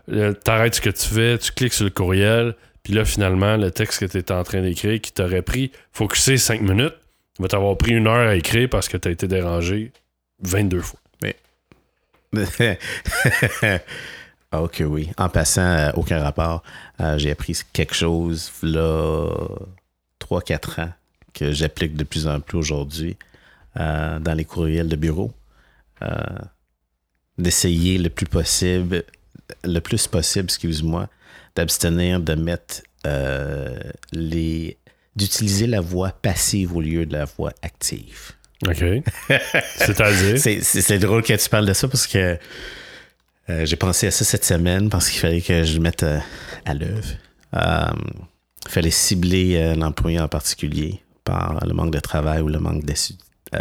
[0.08, 3.70] là, t'arrêtes ce que tu fais, tu cliques sur le courriel, puis là, finalement, le
[3.70, 6.96] texte que tu étais en train d'écrire, qui t'aurait pris, focusé 5 minutes,
[7.40, 9.92] va t'avoir pris une heure à écrire parce que tu as été dérangé
[10.42, 11.00] 22 fois.
[14.54, 15.10] Ah, ok, oui.
[15.18, 16.62] En passant, euh, aucun rapport.
[17.00, 19.30] Euh, j'ai appris quelque chose, là,
[20.20, 20.90] 3-4 ans,
[21.34, 23.16] que j'applique de plus en plus aujourd'hui
[23.80, 25.32] euh, dans les courriels de bureau.
[26.02, 26.08] Euh,
[27.38, 29.04] D'essayer le plus possible,
[29.64, 31.10] le plus possible, excuse-moi,
[31.56, 33.80] d'abstenir de mettre euh,
[34.12, 34.78] les.
[35.16, 38.34] d'utiliser la voix passive au lieu de la voix active.
[38.68, 38.84] OK.
[39.78, 40.38] C'est-à-dire?
[40.40, 42.38] C'est- drôle que tu parles de ça parce que
[43.50, 46.04] euh, j'ai pensé à ça cette semaine parce qu'il fallait que je le mette
[46.66, 47.10] à l'œuvre.
[47.56, 47.86] Euh,
[48.68, 52.86] il fallait cibler euh, l'employé en particulier par le manque de travail ou le manque
[53.56, 53.60] euh,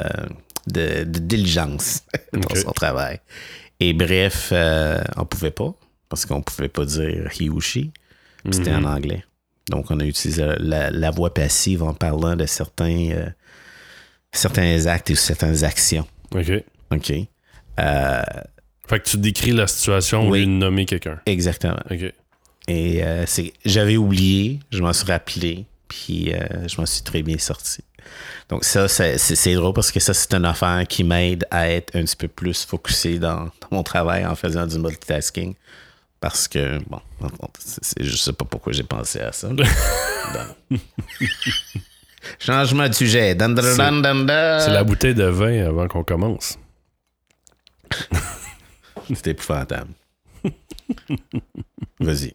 [0.66, 3.20] de, de diligence dans son travail.
[3.80, 5.72] Et bref, euh, on pouvait pas
[6.08, 7.78] parce qu'on pouvait pas dire he ou she.
[8.50, 8.84] C'était Mhm.
[8.86, 9.24] en anglais.
[9.68, 13.26] Donc, on a utilisé la, la voix passive en parlant de certains, euh,
[14.32, 16.06] certains actes et certaines actions.
[16.34, 16.50] OK.
[16.92, 17.12] OK.
[17.78, 18.22] Euh,
[18.88, 20.40] Fait que tu décris la situation au Oui.
[20.40, 21.20] lieu de nommer quelqu'un.
[21.26, 21.78] exactement.
[21.90, 22.12] OK.
[22.68, 27.22] Et euh, c'est, j'avais oublié, je m'en suis rappelé, puis euh, je m'en suis très
[27.22, 27.84] bien sorti.
[28.48, 31.68] Donc ça, c'est, c'est, c'est drôle parce que ça, c'est une affaire qui m'aide à
[31.68, 35.54] être un petit peu plus focusé dans, dans mon travail en faisant du multitasking.
[36.20, 37.00] Parce que, bon,
[37.98, 39.48] je sais pas pourquoi j'ai pensé à ça.
[42.38, 43.36] Changement de sujet.
[43.38, 46.58] C'est la bouteille de vin avant qu'on commence.
[49.08, 49.90] C'est épouvantable.
[51.98, 52.34] Vas-y.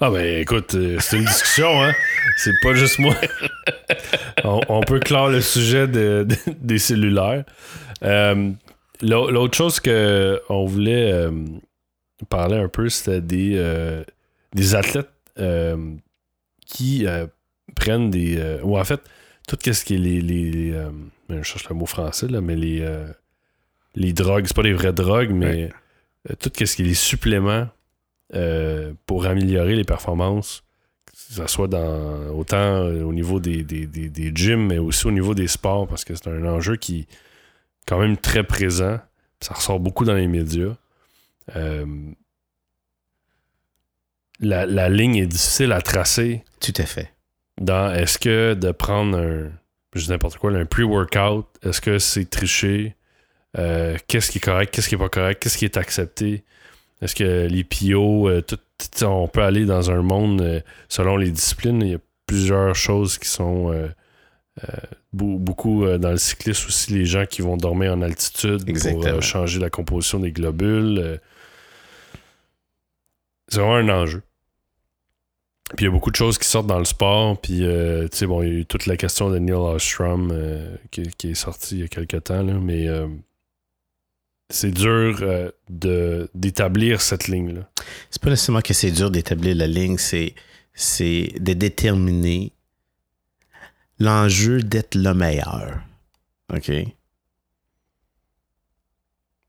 [0.00, 1.92] Ah ben écoute, euh, c'est une discussion, hein.
[2.38, 3.14] C'est pas juste moi.
[4.44, 7.44] on, on peut clore le sujet de- de- des cellulaires.
[8.02, 8.50] Euh,
[9.02, 11.30] l'au- L'autre chose que on voulait euh,
[12.28, 14.02] parler un peu, c'était des, euh,
[14.54, 15.10] des athlètes
[16.66, 17.06] qui
[17.76, 18.58] prennent des.
[18.62, 19.00] ou en fait,
[19.48, 20.20] tout ce qui est les.
[20.20, 20.90] les, les, euh,
[21.28, 22.86] je cherche le mot français, là, mais les,
[23.94, 25.70] les drogues, c'est pas des vraies drogues, mais
[26.40, 27.68] tout ce qui est les suppléments
[28.34, 30.62] euh, pour améliorer les performances,
[31.06, 35.06] que ce soit dans, autant euh, au niveau des, des, des, des gyms, mais aussi
[35.06, 37.06] au niveau des sports, parce que c'est un enjeu qui est
[37.86, 38.98] quand même très présent.
[39.40, 40.74] Ça ressort beaucoup dans les médias.
[41.54, 41.84] Euh,
[44.40, 47.12] la, la ligne est difficile à tracer Tout à fait.
[47.60, 49.50] dans est-ce que de prendre un,
[49.94, 52.96] je n'importe quoi, un pre-workout, est-ce que c'est tricher?
[53.56, 56.42] Euh, qu'est-ce qui est correct, qu'est-ce qui est pas correct, qu'est-ce qui est accepté?
[57.04, 61.16] Est-ce que les PO, euh, tout, tout- on peut aller dans un monde euh, selon
[61.16, 63.88] les disciplines, il y a plusieurs choses qui sont euh,
[65.12, 69.06] beau- beaucoup dans le cyclisme aussi, les gens qui vont dormir en altitude pour Exactement.
[69.06, 71.20] euh, changer la composition des globules.
[73.48, 74.22] c'est vraiment un enjeu.
[75.76, 77.40] Puis il y a beaucoup de choses qui sortent dans le sport.
[77.40, 80.30] Puis, euh, tu sais, bon, il y a eu toute la question de Neil Ostrom
[80.32, 83.06] euh, qui, qui est sortie il y a quelques temps, là, mais euh,
[84.50, 87.68] c'est dur euh, de, d'établir cette ligne-là.
[88.10, 90.34] C'est pas nécessairement que c'est dur d'établir la ligne, c'est,
[90.74, 92.52] c'est de déterminer
[93.98, 95.80] l'enjeu d'être le meilleur.
[96.52, 96.68] OK?
[96.68, 96.86] Mais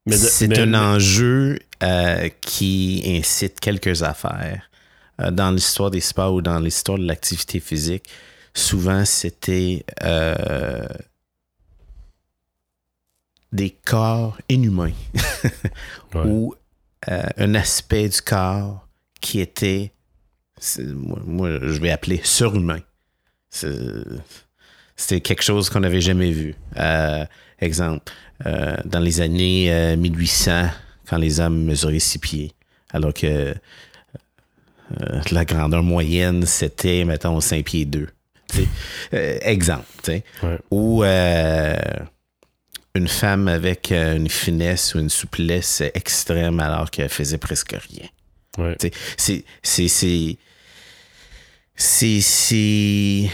[0.07, 4.69] de- c'est mais- un mais- enjeu euh, qui incite quelques affaires.
[5.21, 8.07] Euh, dans l'histoire des sports ou dans l'histoire de l'activité physique,
[8.53, 9.85] souvent c'était
[13.55, 14.91] des corps inhumains
[16.13, 16.21] Ouais.
[16.25, 16.53] ou
[17.09, 18.87] euh, un aspect du corps
[19.19, 19.91] qui était,
[20.79, 22.79] moi, moi, je vais appeler surhumain.
[23.49, 26.55] C'était quelque chose qu'on n'avait jamais vu.
[26.77, 27.25] Euh,
[27.59, 28.11] exemple,
[28.45, 30.69] euh, dans les années euh, 1800,
[31.07, 32.51] quand les hommes mesuraient six pieds,
[32.91, 33.55] alors que
[35.31, 38.07] la grandeur moyenne, c'était, mettons, 5 pieds 2.
[39.13, 39.85] Euh, exemple.
[40.03, 40.23] tu sais.
[40.43, 40.59] Ouais.
[42.95, 48.07] Une femme avec euh, une finesse ou une souplesse extrême alors qu'elle faisait presque rien.
[48.57, 48.75] Ouais.
[48.79, 48.93] C'est.
[49.17, 49.43] C'est.
[49.63, 49.87] C'est.
[51.75, 52.21] C'est.
[52.21, 53.29] C'est.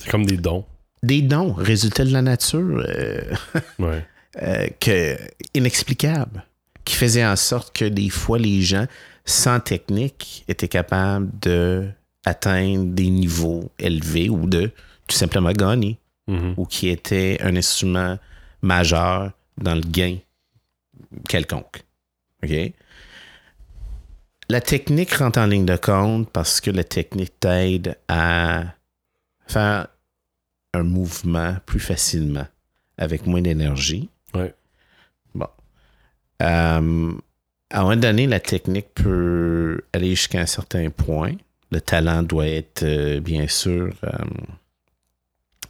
[0.00, 0.64] C'est comme des dons.
[1.02, 2.84] Des dons, résultats de la nature.
[2.88, 3.20] euh,
[3.78, 4.04] Ouais.
[4.42, 5.16] euh, que,
[5.54, 6.44] inexplicables,
[6.84, 8.86] qui faisaient en sorte que des fois les gens,
[9.24, 11.88] sans technique, étaient capables de
[12.24, 14.70] atteindre des niveaux élevés ou de
[15.06, 16.54] tout simplement gagner, Mhm.
[16.56, 18.18] ou qui étaient un instrument
[18.62, 20.18] majeur dans le gain
[21.28, 21.82] quelconque.
[22.44, 22.72] OK?
[24.50, 28.64] La technique rentre en ligne de compte parce que la technique t'aide à
[29.46, 29.88] faire
[30.74, 32.46] un mouvement plus facilement
[32.96, 34.08] avec moins d'énergie.
[34.34, 34.54] Ouais.
[35.34, 35.48] Bon.
[36.42, 37.12] Euh,
[37.70, 41.32] à un moment donné, la technique peut aller jusqu'à un certain point.
[41.70, 44.10] Le talent doit être, euh, bien sûr, euh,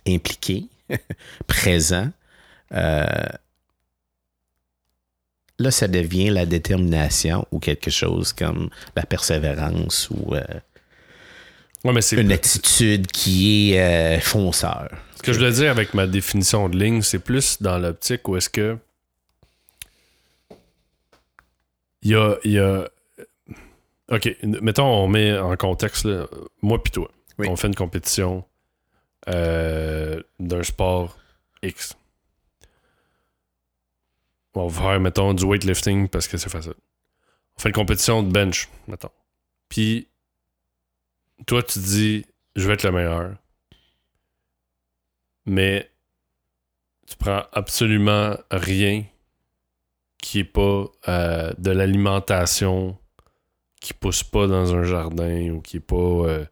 [0.09, 0.67] impliqué,
[1.47, 2.11] présent.
[2.73, 3.05] Euh,
[5.59, 10.43] là, ça devient la détermination ou quelque chose comme la persévérance ou euh,
[11.85, 14.89] Ouais, mais c'est une attitude qui est euh, fonceur.
[15.17, 18.37] Ce que je voulais dire avec ma définition de ligne, c'est plus dans l'optique où
[18.37, 18.77] est-ce que.
[22.03, 22.89] Il y a, y a-
[24.11, 26.27] Ok, mettons, on met en contexte, là,
[26.63, 27.11] moi puis toi.
[27.39, 27.47] Oui.
[27.49, 28.45] On fait une compétition
[29.29, 31.19] euh, d'un sport
[31.63, 31.97] X.
[34.55, 36.75] On va faire, mettons, du weightlifting parce que c'est facile.
[37.57, 39.11] On fait une compétition de bench, mettons.
[39.69, 40.09] Puis,
[41.47, 43.35] toi, tu dis, je vais être le meilleur
[45.49, 45.91] mais
[47.07, 49.05] tu prends absolument rien
[50.19, 52.99] qui est pas euh, de l'alimentation
[53.81, 56.45] qui pousse pas dans un jardin ou qui est pas euh,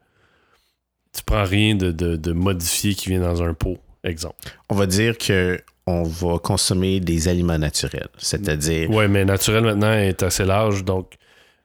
[1.16, 4.36] tu prends rien de, de, de modifié qui vient dans un pot exemple
[4.68, 9.92] On va dire que on va consommer des aliments naturels, c'est-à-dire ouais mais naturel maintenant
[9.92, 11.14] est assez large donc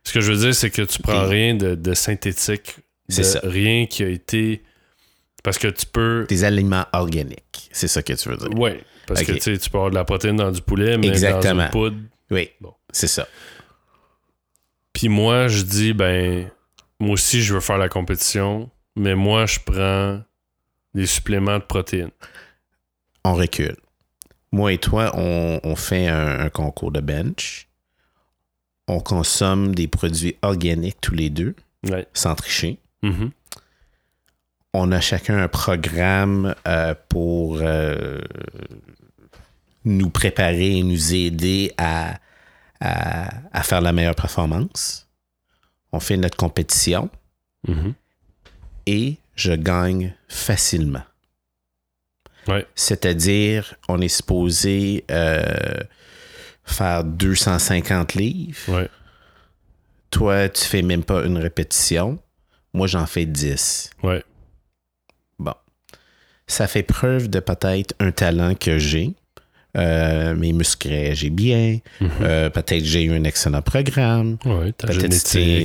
[0.03, 2.75] ce que je veux dire c'est que tu prends rien de, de synthétique
[3.09, 3.39] C'est de ça.
[3.43, 4.61] rien qui a été
[5.43, 7.67] parce que tu peux des aliments organiques.
[7.71, 8.53] C'est ça que tu veux dire.
[8.59, 11.07] ouais parce que tu sais, tu peux avoir de la protéine dans du poulet mais
[11.07, 11.55] Exactement.
[11.55, 11.97] dans une poudre
[12.29, 12.73] Oui, Bon.
[12.91, 13.27] c'est ça.
[14.93, 16.47] Puis moi, je dis, ben,
[16.99, 20.21] moi aussi, je veux faire la compétition, mais moi, je prends
[20.93, 22.11] des suppléments de protéines.
[23.23, 23.75] On recule.
[24.51, 27.67] Moi et toi, on, on fait un, un concours de bench.
[28.87, 31.55] On consomme des produits organiques tous les deux,
[31.89, 32.05] Ouais.
[32.13, 32.79] sans tricher.
[33.01, 33.31] Mhm.
[34.73, 38.21] On a chacun un programme euh, pour euh,
[39.85, 42.19] nous préparer et nous aider à,
[42.79, 45.07] à, à faire la meilleure performance.
[45.91, 47.09] On fait notre compétition
[47.67, 47.93] Mhm.
[48.85, 51.03] Et je gagne facilement.
[52.47, 52.65] Ouais.
[52.75, 55.43] C'est-à-dire, on est supposé euh,
[56.63, 58.57] faire 250 livres.
[58.69, 58.89] Ouais.
[60.09, 62.19] Toi, tu fais même pas une répétition.
[62.73, 63.91] Moi, j'en fais 10.
[64.03, 64.23] Ouais.
[65.39, 65.53] Bon.
[66.47, 69.13] Ça fait preuve de peut-être un talent que j'ai.
[69.77, 71.79] Euh, mes muscles réagissent bien.
[72.01, 72.09] Mhm.
[72.21, 74.37] Euh, peut-être j'ai eu un excellent programme.
[74.43, 75.15] Ouais, Peut-être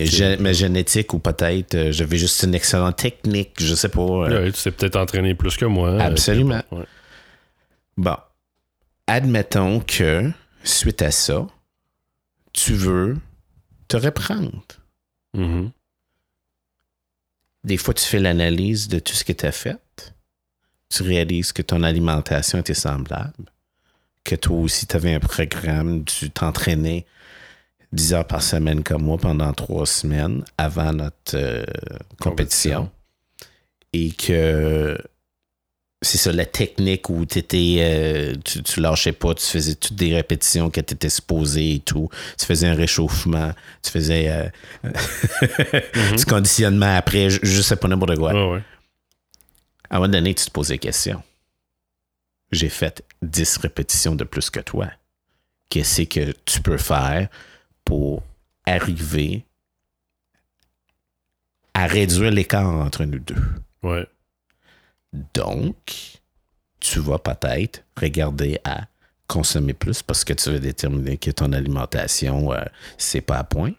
[0.07, 3.55] gé- ma génétique ou peut-être euh, j'avais juste une excellente technique.
[3.59, 4.01] Je sais pas.
[4.03, 5.89] euh, Ouais, tu t'es peut-être entraîné plus que moi.
[5.91, 6.63] euh, Absolument.
[6.71, 6.85] ouais.
[7.97, 8.17] Bon.
[9.09, 10.31] Admettons que,
[10.63, 11.47] suite à ça,
[12.53, 13.17] tu veux
[13.89, 14.63] te reprendre.
[15.35, 15.71] Mhm.
[17.65, 19.79] Des fois, tu fais l'analyse de tout ce que tu as fait.
[20.89, 23.33] Tu réalises que ton alimentation était semblable.
[24.27, 27.07] Que toi aussi, tu avais un programme, tu t'entraînais
[27.93, 31.65] 10 heures par semaine comme moi pendant trois semaines avant notre euh,
[32.21, 32.91] compétition.
[33.93, 34.99] Et que
[36.03, 40.13] c'est ça, la technique où t'étais, euh, tu, tu lâchais pas, tu faisais toutes des
[40.13, 42.09] répétitions que tu étais supposé et tout.
[42.37, 44.91] Tu faisais un réchauffement, tu faisais euh,
[46.17, 48.33] du conditionnement après, je, je sais pas n'importe quoi.
[48.33, 48.63] Ouais, ouais.
[49.89, 51.23] À un moment donné, tu te poses des questions.
[52.51, 54.89] J'ai fait 10 répétitions de plus que toi.
[55.69, 57.29] Qu'est-ce que tu peux faire
[57.85, 58.23] pour
[58.65, 59.45] arriver
[61.75, 63.35] à réduire l'écart entre nous deux?
[63.83, 64.07] Ouais.
[65.35, 66.21] Donc,
[66.81, 68.87] tu vas peut-être regarder à
[69.27, 72.63] consommer plus parce que tu veux déterminer que ton alimentation, euh,
[72.97, 73.73] c'est pas à point,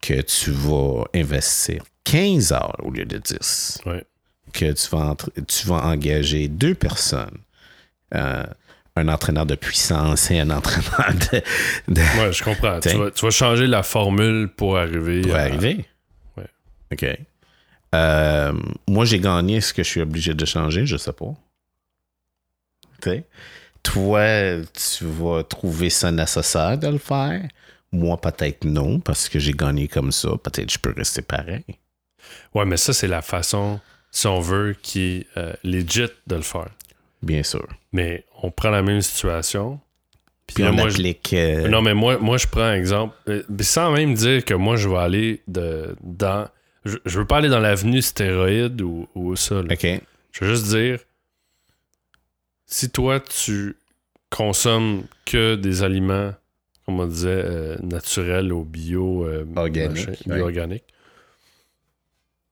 [0.00, 4.04] que tu vas investir 15 heures au lieu de 10, Ouais.
[4.52, 7.38] que tu vas, entre- tu vas engager deux personnes,
[8.14, 8.44] euh,
[8.98, 11.42] un entraîneur de puissance et un entraîneur de.
[11.94, 12.80] de- Ouais, je comprends.
[12.80, 12.96] tu, T'sais.
[12.98, 15.22] vas, tu vas changer la formule pour arriver.
[15.22, 15.84] pour à- arriver.
[16.36, 16.46] Ouais.
[16.92, 17.06] OK.
[17.94, 18.52] Euh,
[18.86, 19.56] moi, j'ai gagné.
[19.56, 20.84] Est-ce que je suis obligé de changer?
[20.86, 21.34] Je sais pas.
[23.02, 23.24] Tu sais?
[23.82, 24.20] Toi,
[24.72, 27.42] tu vas trouver ça nécessaire de le faire?
[27.92, 30.30] Moi, peut-être non, parce que j'ai gagné comme ça.
[30.42, 31.64] Peut-être je peux rester pareil.
[32.54, 33.80] Ouais, mais ça, c'est la façon,
[34.10, 36.68] si on veut, qui est euh, legit de le faire.
[37.22, 37.66] Bien sûr.
[37.92, 39.80] Mais on prend la même situation.
[40.46, 41.32] Puis là, on moi, je- applique.
[41.34, 43.14] euh, Non, mais moi, moi, je prends un exemple.
[43.28, 46.48] euh, Sans même dire que moi, je vais aller de, dans.
[46.84, 49.56] Je, je veux pas aller dans l'avenue stéroïde ou, ou ça.
[49.62, 49.72] là.
[49.74, 49.86] OK.
[50.32, 51.00] Je veux juste dire,
[52.66, 53.76] si toi, tu
[54.30, 56.32] consommes que des aliments,
[56.86, 59.44] comme on disait, euh, naturels ou bio, euh,
[59.88, 60.12] machin,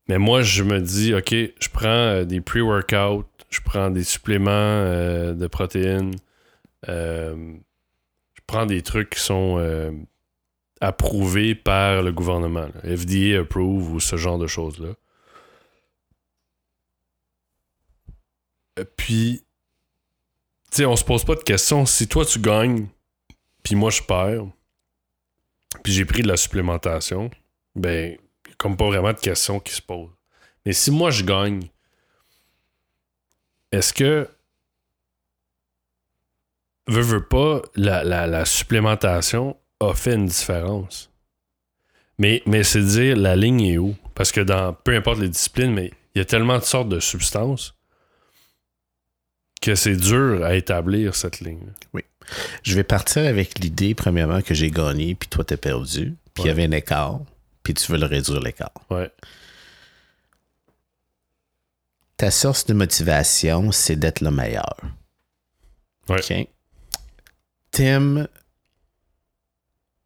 [0.09, 4.51] mais moi, je me dis, OK, je prends euh, des pre-workouts, je prends des suppléments
[4.51, 6.15] euh, de protéines,
[6.89, 7.55] euh,
[8.35, 9.93] je prends des trucs qui sont euh,
[10.81, 14.95] approuvés par le gouvernement, FDA approve ou ce genre de choses-là.
[18.97, 19.43] Puis,
[20.71, 21.87] tu sais, on se pose pas de questions.
[21.87, 22.89] Si toi, tu gagnes,
[23.63, 24.47] puis moi, je perds,
[25.83, 27.31] puis j'ai pris de la supplémentation,
[27.75, 28.19] ben,
[28.59, 30.11] comme pas vraiment de questions qui se posent.
[30.67, 31.63] Mais si moi, je gagne,
[33.77, 34.29] est-ce que,
[36.89, 41.11] veux, veux pas, la, la- la supplémentation a fait une différence?
[42.19, 43.95] Mais, mais c'est dire la ligne est où?
[44.15, 47.01] Parce que dans peu importe les disciplines, mais il y a tellement de sortes de
[47.01, 47.75] substances
[49.61, 51.67] que c'est dur à établir cette ligne.
[52.63, 56.47] Je vais partir avec l'idée, premièrement, que j'ai gagné, puis toi, t'as perdu, puis il
[56.47, 57.21] y avait un écart,
[57.63, 58.73] puis tu veux le réduire l'écart.
[58.91, 59.11] Ouais.
[62.17, 64.77] Ta source de motivation, c'est d'être le meilleur.
[66.09, 66.19] Ouais.
[66.19, 66.49] OK?
[67.71, 68.29] T'aimes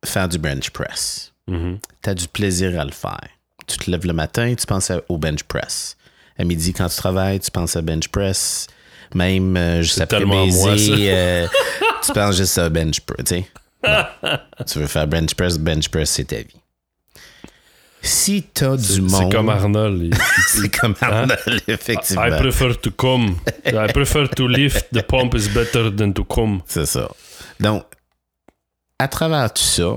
[0.05, 1.33] faire du bench press.
[1.47, 3.29] Tu as du plaisir à le faire.
[3.67, 5.97] Tu te lèves le matin, tu penses au bench press.
[6.39, 8.67] À midi, quand tu travailles, tu penses à bench press.
[9.15, 10.73] Même euh, juste après tellement moi, ça.
[10.73, 11.47] baiser, euh,
[12.05, 13.43] tu penses juste à bench press.
[14.67, 16.60] tu veux faire bench press, bench press, c'est ta vie.
[18.03, 19.33] Si tu as C'est du c'est monde...
[19.33, 20.03] comme Arnold.
[20.03, 20.15] il-
[20.49, 22.27] C'est comme Arnold, effectivement.
[22.27, 23.37] I prefer to come.
[23.67, 24.87] I prefer to lift.
[24.93, 26.63] The pump is better than to come.
[26.67, 27.11] C'est ça.
[27.59, 27.85] Donc,
[28.99, 29.97] à travers tout ça,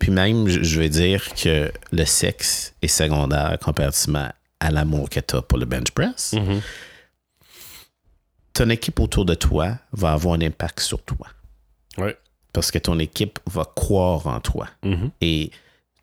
[0.00, 4.28] puis même, je vais dire que le sexe est secondaire comparativement
[4.60, 6.32] à l'amour que tu as pour le bench press.
[6.32, 6.60] Mhm.
[8.52, 11.26] Ton équipe autour de toi va avoir un impact sur toi.
[11.98, 12.16] Ouais.
[12.52, 14.66] Parce que ton équipe va croire en toi.
[14.82, 15.10] Mhm.
[15.20, 15.50] Et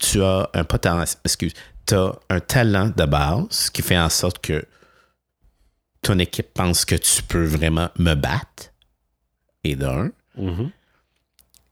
[0.04, 1.54] tu as un potentiel, excuse,
[1.86, 4.66] tu as un talent de base qui fait en sorte que
[6.02, 8.72] ton équipe pense que tu peux vraiment me battre.
[9.64, 10.12] Et d'un.
[10.38, 10.72] Mhm.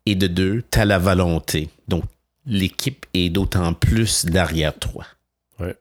[0.05, 1.69] Et de deux, tu as la volonté.
[1.89, 2.05] Donc,
[2.45, 5.05] l'équipe est d'autant plus derrière toi.
[5.59, 5.75] Ouais.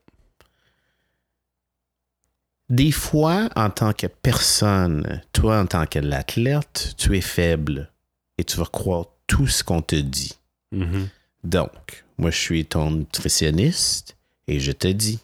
[2.68, 7.92] Des fois, en tant que personne, toi, en tant que l'athlète, tu es faible
[8.38, 10.34] et tu vas croire tout ce qu'on te dit.
[10.72, 11.08] Mhm.
[11.44, 14.14] Donc, moi, je suis ton nutritionniste
[14.46, 15.18] et je te dis,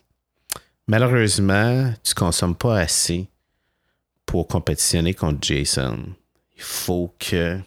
[0.87, 3.27] malheureusement, tu consommes pas assez
[4.25, 5.99] pour compétitionner contre Jason.
[6.57, 7.59] Il faut que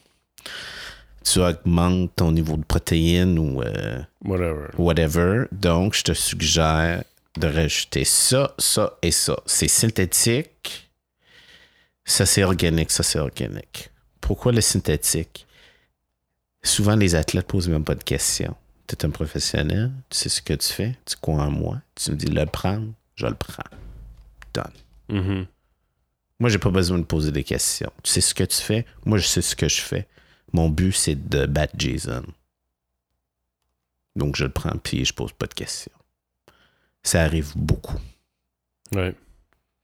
[1.24, 4.68] tu augmentes ton niveau de protéines ou euh, Whatever.
[4.80, 5.46] whatever.
[5.52, 7.04] Donc, je te suggère
[7.38, 9.38] de rajouter ça, ça et ça.
[9.46, 10.90] C'est synthétique.
[12.04, 12.90] Ça, c'est organique.
[12.90, 13.92] Ça, c'est organique.
[14.22, 15.46] Pourquoi le synthétique?
[16.64, 18.56] Souvent, les athlètes posent même pas de questions.
[18.90, 22.10] Tu es un professionnel, tu sais ce que tu fais, tu crois en moi, tu
[22.10, 23.62] me dis le prendre, je le prends.
[24.52, 24.72] Done.
[25.10, 25.46] Mhm.
[26.40, 27.92] Moi, j'ai pas besoin de poser des questions.
[28.02, 30.08] Tu sais ce que tu fais, moi, je sais ce que je fais.
[30.54, 32.24] Mon but, c'est de battre Jason.
[34.16, 35.92] Donc, je le prends, puis je pose pas de questions.
[37.04, 38.00] Ça arrive beaucoup.
[38.96, 39.14] Ouais.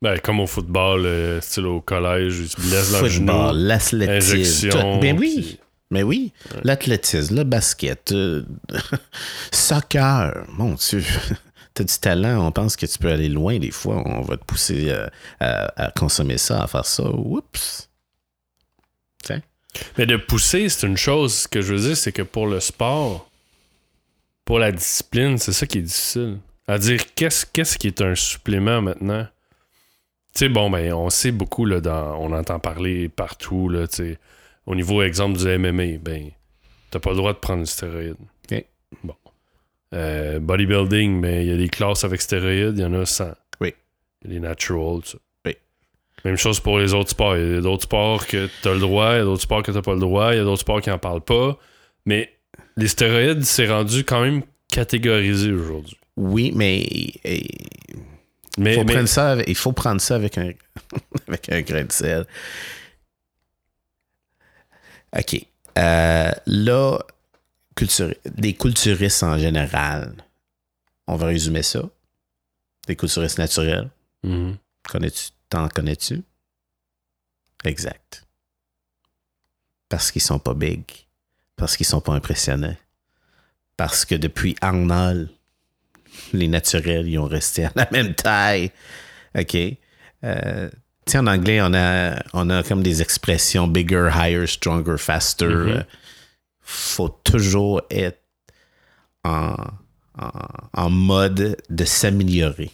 [0.01, 3.31] Ben, comme au football, euh, style au collège, ils se blessent le genou.
[3.31, 4.33] Football, l'athlétisme.
[4.35, 4.93] Injection.
[4.95, 4.99] tout.
[4.99, 5.59] Ben oui, puis-
[5.91, 6.33] mais oui.
[6.53, 6.61] Ouais.
[6.63, 8.43] L'athlétisme, le basket, euh,
[9.51, 10.45] soccer.
[10.49, 11.03] Mon Dieu.
[11.73, 14.01] T'as du talent, on pense que tu peux aller loin des fois.
[14.05, 15.07] On va te pousser euh,
[15.41, 17.03] à, à consommer ça, à faire ça.
[17.03, 17.89] Oups.
[19.97, 21.33] Mais de pousser, c'est une chose.
[21.33, 23.29] Ce que je veux dire, c'est que pour le sport,
[24.43, 26.38] pour la discipline, c'est ça qui est difficile.
[26.67, 29.27] À dire qu'est-ce qu'est-ce qui est un supplément maintenant?
[30.33, 33.95] Tu sais, bon, ben, on sait beaucoup, là, dans, on entend parler partout, là, tu
[33.95, 34.19] sais.
[34.66, 36.32] Au niveau, exemple, du MMA, ben,
[36.91, 38.16] t'as pas le droit de prendre du stéroïde.
[38.51, 38.66] Ok.
[39.03, 39.16] Bon.
[39.93, 43.32] Euh, bodybuilding, ben, il y a des classes avec stéroïdes, il y en a 100.
[43.61, 43.74] Oui.
[44.24, 45.18] Il y a des naturals, ça.
[45.45, 45.55] Oui.
[46.26, 47.38] Même chose pour les autres sports.
[47.38, 49.72] Il y a d'autres sports que t'as le droit, il y a d'autres sports que
[49.72, 51.57] t'as pas le droit, il y a d'autres sports qui en parlent pas.
[52.05, 52.32] Mais
[52.76, 54.41] les stéroïdes, c'est rendu quand même
[54.72, 55.97] catégorisé aujourd'hui.
[56.18, 56.86] Oui, mais,
[58.57, 60.51] Mais, faut mais- prendre ça avec- il faut prendre ça avec un,
[61.28, 62.26] avec un grain de sel.
[65.18, 65.45] OK.
[65.78, 66.99] Euh, là,
[67.76, 70.13] culture- des culturistes en général,
[71.07, 71.82] on va résumer ça.
[72.88, 73.89] Des culturistes naturels.
[74.24, 74.57] Mhm.
[74.89, 75.30] Connais-tu?
[75.49, 76.24] T'en connais-tu?
[77.63, 78.26] Exact.
[79.89, 80.84] Parce qu'ils sont pas big.
[81.55, 82.76] Parce qu'ils sont pas impressionnants.
[83.78, 85.30] Parce que depuis Arnold,
[86.34, 88.72] les naturels, ils ont resté à la même taille.
[89.38, 89.57] OK?
[90.24, 90.70] Euh,
[91.11, 95.45] sais, en anglais, on a, on a comme des expressions bigger, higher, stronger, faster.
[95.45, 95.69] Mhm.
[95.69, 95.83] Euh,
[96.61, 98.21] faut toujours être
[99.23, 99.55] en,
[100.19, 100.29] en,
[100.73, 102.71] en mode de s'améliorer.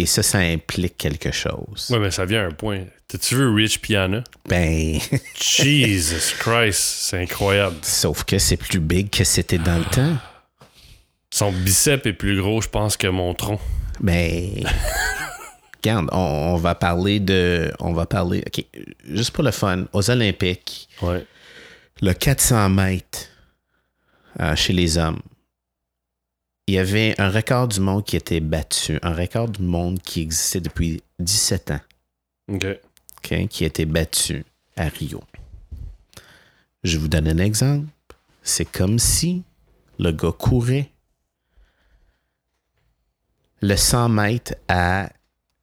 [0.00, 1.88] Et ça, ça implique quelque chose.
[1.90, 2.84] Ouais, mais ça vient à un point.
[3.08, 4.22] T'as-tu vu Rich Piana?
[4.48, 4.98] Ben,
[5.34, 7.76] Jesus Christ, c'est incroyable.
[7.82, 10.16] sauf que c'est plus big que c'était dans le temps.
[11.30, 13.60] Son bicep est plus gros, je pense, que mon tronc.
[14.00, 14.64] Ben,
[15.78, 17.72] regarde, on, on va parler de.
[17.80, 18.42] On va parler.
[18.46, 18.64] OK,
[19.04, 21.24] juste pour le fun, aux Olympiques, Ouais.
[22.02, 23.26] le 400 mètres
[24.40, 25.20] euh, chez les hommes,
[26.66, 30.20] il y avait un record du monde qui était battu, un record du monde qui
[30.22, 31.80] existait depuis 17 ans,
[32.52, 32.66] OK.
[33.18, 34.44] OK, qui a été battu
[34.76, 35.22] à Rio.
[36.84, 37.88] Je vous donne un exemple.
[38.42, 39.42] C'est comme si
[39.98, 40.90] le gars courait
[43.60, 45.10] le 100 mètres à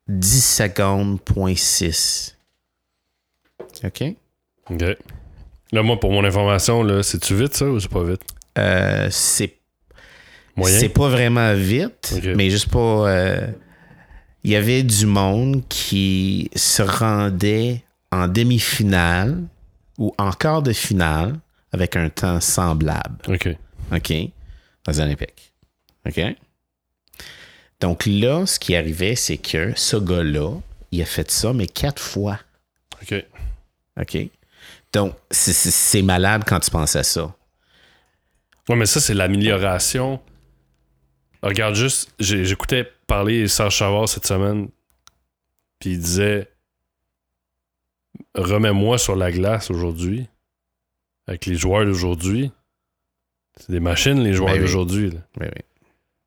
[0.07, 2.37] 10 secondes, point 6.
[3.83, 4.03] OK?
[4.69, 4.83] OK.
[5.71, 8.21] Là, moi, pour mon information, là, c'est-tu vite, ça, ou c'est pas vite?
[8.57, 9.57] Euh, c'est
[10.55, 10.79] Moyen?
[10.79, 13.09] C'est pas vraiment vite, mais juste pas.
[13.09, 13.47] euh,
[14.43, 19.43] Il y avait du monde qui se rendait en demi-finale
[19.97, 21.35] ou en quart de finale
[21.73, 23.17] avec un temps semblable.
[23.27, 23.49] OK.
[23.93, 24.13] OK?
[24.87, 25.51] Aux Olympiques.
[26.07, 26.21] OK?
[27.85, 30.59] Donc là, ce qui arrivait, c'est que ce gars-là,
[30.91, 32.39] il a fait ça, mais quatre fois.
[32.99, 33.13] OK.
[34.01, 34.17] OK?
[34.91, 37.35] Donc, c'est- malade quand tu penses à ça.
[38.67, 40.19] Ouais, mais ça, c'est l'amélioration.
[41.43, 44.67] Regarde juste, j'écoutais parler Serge Chavard cette semaine,
[45.77, 46.49] puis il disait
[48.33, 50.27] Remets-moi sur la glace aujourd'hui,
[51.27, 52.51] avec les joueurs d'aujourd'hui.
[53.57, 54.61] C'est des machines, les joueurs Ben oui.
[54.61, 55.11] d'aujourd'hui.
[55.39, 55.61] Oui, oui.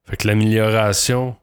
[0.09, 1.37] Fait que l'amélioration,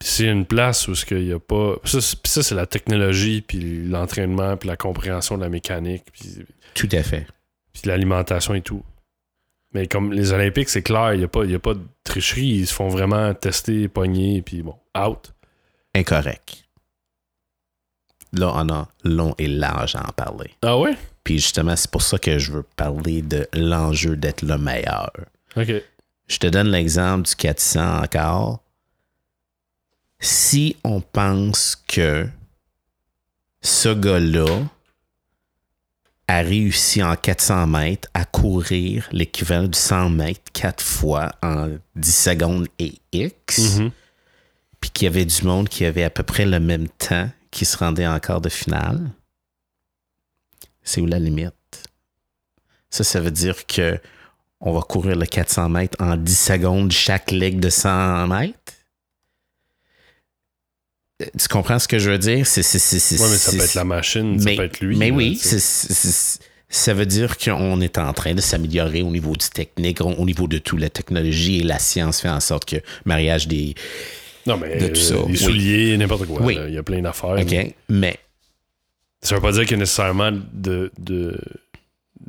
[0.00, 1.76] puis a une place où ce qu'il y a pas.
[1.84, 6.38] Ça, c'est- ça, c'est la technologie, puis l'entraînement, puis la compréhension de la mécanique, puis
[6.74, 7.26] Tout à fait.
[7.72, 8.82] puis l'alimentation et tout.
[9.72, 11.82] Mais comme les Olympiques, c'est clair, il n'y a, pas- il y a pas de
[12.02, 12.46] tricherie.
[12.46, 15.32] Ils se font vraiment tester, pogner, puis bon, out.
[15.94, 16.64] Incorrect.
[18.32, 20.50] Là, on a long et large à en parler.
[20.62, 20.96] Ah ouais?
[21.24, 25.10] Puis justement, c'est pour ça que je veux parler de l'enjeu d'être le meilleur.
[25.56, 25.72] OK.
[26.28, 28.62] Je te donne l'exemple du 400 encore.
[30.20, 32.28] Si on pense que
[33.62, 34.62] ce gars-là
[36.28, 42.14] a réussi en 400 mètres à courir l'équivalent du 100 mètres quatre fois en 10
[42.16, 43.90] secondes et X, Mhm.
[44.80, 47.64] puis qu'il y avait du monde qui avait à peu près le même temps qui
[47.64, 49.10] se rendait en quart de finale,
[50.82, 51.54] c'est où la limite?
[52.90, 53.98] Ça, ça veut dire que
[54.60, 58.58] on va courir le 400 mètres en 10 secondes chaque leg de 100 mètres?
[61.38, 62.46] Tu comprends ce que je veux dire?
[62.46, 64.64] C'est, c'est, c'est, c'est- Ouais, mais ça c'est- peut être la machine, mais, ça peut
[64.66, 64.96] être lui.
[64.96, 65.38] Mais là, oui,
[66.72, 70.24] ça veut dire qu'on est en train de s'améliorer au niveau du technique, au au
[70.24, 70.76] niveau de tout.
[70.76, 73.74] La technologie et la science fait en sorte que mariage des.
[74.46, 75.32] Non, mais de tout ça, euh, oui.
[75.32, 76.40] les souliers, n'importe quoi.
[76.42, 76.54] Oui.
[76.54, 77.30] là, Il y a plein d'affaires.
[77.38, 77.50] OK?
[77.50, 77.64] là.
[77.88, 78.16] Mais
[79.20, 81.38] Ça veut pas dire qu'il y a nécessairement de, de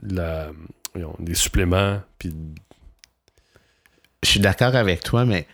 [0.03, 0.49] la,
[0.93, 2.33] voyons, des suppléments, puis
[4.23, 5.47] je suis d'accord avec toi, mais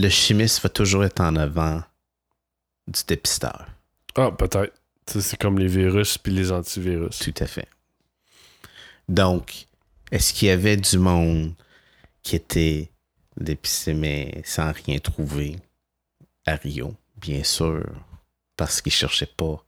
[0.00, 1.82] le chimiste va toujours être en avant
[2.86, 3.66] du dépisteur.
[4.14, 4.72] Ah, peut-être.
[5.06, 7.18] C'est comme les virus puis les antivirus.
[7.18, 7.68] Tout à fait.
[9.08, 9.66] Donc,
[10.10, 11.54] est-ce qu'il y avait du monde
[12.22, 12.90] qui était
[13.36, 15.56] dépisté, mais sans rien trouver
[16.44, 16.94] à Rio?
[17.20, 17.84] Bien sûr.
[18.56, 19.64] Parce qu'ils ne cherchaient pas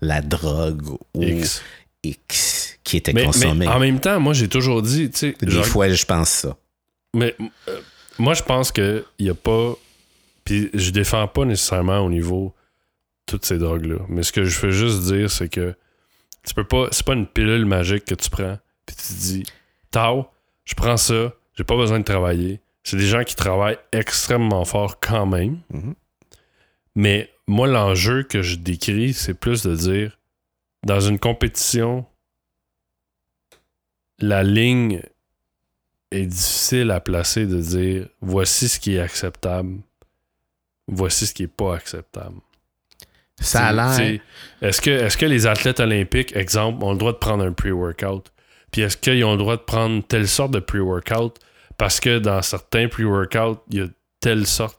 [0.00, 1.62] la drogue ou X.
[2.02, 3.66] X qui était Mais, consommée.
[3.66, 6.56] mais en même temps, moi, j'ai toujours dit, tu sais, Des fois, je pense ça.
[7.14, 7.34] Mais
[7.68, 7.80] euh,
[8.18, 9.74] moi, je pense qu'il n'y a pas.
[10.44, 12.54] Puis je défends pas nécessairement au niveau
[13.26, 14.00] toutes ces drogues-là.
[14.08, 15.74] Mais ce que je veux juste dire, c'est que
[16.46, 16.88] tu peux pas.
[16.90, 18.58] C'est pas une pilule magique que tu prends.
[18.86, 19.42] Puis tu te dis,
[19.90, 20.26] Tao,
[20.64, 22.60] je prends ça, j'ai pas besoin de travailler.
[22.82, 25.60] C'est des gens qui travaillent extrêmement fort quand même.
[25.70, 25.94] Mhm.
[26.94, 30.18] Mais moi, l'enjeu que je décris, c'est plus de dire,
[30.84, 32.04] dans une compétition,
[34.18, 35.02] la ligne
[36.14, 39.78] est difficile à placer de dire, voici ce qui est acceptable,
[40.86, 42.36] voici ce qui est pas acceptable.
[43.40, 44.20] Ça a l'air.
[44.62, 48.32] Est-ce que, est que les athlètes olympiques, exemple, ont le droit de prendre un pre-workout?
[48.70, 51.38] Puis est-ce qu'ils ont le droit de prendre telle sorte de pre-workout?
[51.76, 53.86] Parce que dans certains pre-workouts, il y a
[54.20, 54.78] telle sorte.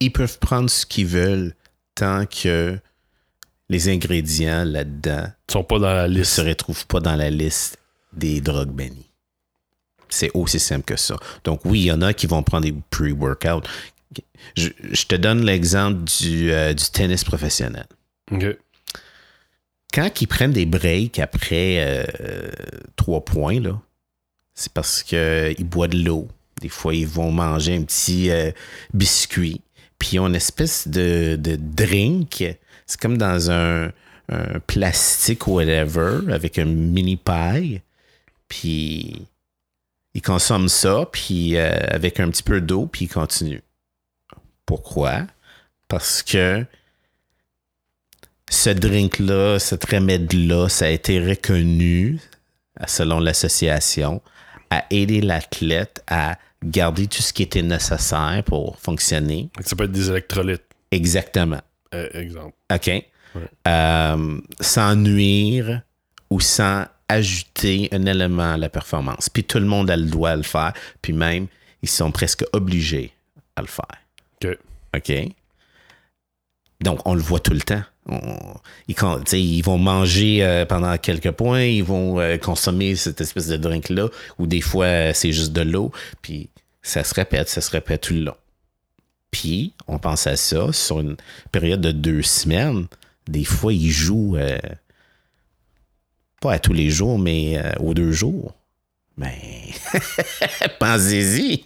[0.00, 1.54] Ils peuvent prendre ce qu'ils veulent
[1.94, 2.78] tant que
[3.68, 6.32] les ingrédients là-dedans sont pas dans la ne liste.
[6.32, 7.78] se retrouvent pas dans la liste
[8.12, 9.05] des drogues bannies.
[10.08, 11.16] C'est aussi simple que ça.
[11.44, 13.66] Donc oui, il y en a qui vont prendre des pre-workouts.
[14.56, 17.86] Je, je te donne l'exemple du, euh, du tennis professionnel.
[19.92, 22.50] Quand ils prennent des breaks après euh,
[22.96, 23.80] trois points, là,
[24.54, 26.28] c'est parce qu'ils boivent de l'eau.
[26.60, 28.50] Des fois, ils vont manger un petit euh,
[28.94, 29.60] biscuit.
[29.98, 32.44] Puis ils ont une espèce de, de drink.
[32.86, 33.90] C'est comme dans un,
[34.28, 37.82] un plastique whatever avec un mini paille.
[38.48, 39.26] Puis
[40.16, 43.60] ils consomment ça, puis euh, avec un petit peu d'eau, puis ils continuent.
[44.64, 45.26] Pourquoi?
[45.88, 46.64] Parce que
[48.50, 52.18] ce drink-là, cet remède-là, ça a été reconnu,
[52.86, 54.22] selon l'association,
[54.70, 59.50] à aider l'athlète à garder tout ce qui était nécessaire pour fonctionner.
[59.60, 61.60] Ça peut être des électrolytes, Exactement.
[61.94, 62.54] euh, exemple.
[62.72, 62.90] OK?
[63.68, 65.82] Euh, sans nuire
[66.30, 69.28] ou sans ajouter un élément à la performance.
[69.28, 70.72] Puis tout le monde a le droit à le faire.
[71.02, 71.46] Puis même,
[71.82, 73.12] ils sont presque obligés
[73.54, 73.86] à le faire.
[74.42, 74.58] OK.
[74.96, 75.12] OK?
[76.80, 77.82] Donc, on le voit tout le temps.
[78.08, 78.54] On-
[78.88, 84.08] ils, vont manger euh, pendant quelques points, ils vont euh, consommer cette espèce de drink-là,
[84.38, 85.90] ou des fois, euh, c'est juste de l'eau,
[86.22, 86.48] puis
[86.82, 88.36] ça se répète, ça se répète tout le long.
[89.30, 91.16] Puis, on pense à ça sur une
[91.50, 92.86] période de deux semaines.
[93.26, 94.36] Des fois, ils jouent,
[96.40, 98.54] pas à tous les jours, mais euh, aux deux jours.
[99.16, 99.70] Mais,
[100.78, 101.64] pensez-y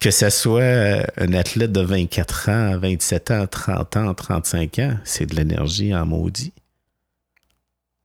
[0.00, 4.98] que ce soit euh, un athlète de 24 ans, 27 ans, 30 ans, 35 ans,
[5.04, 6.52] c'est de l'énergie en maudit.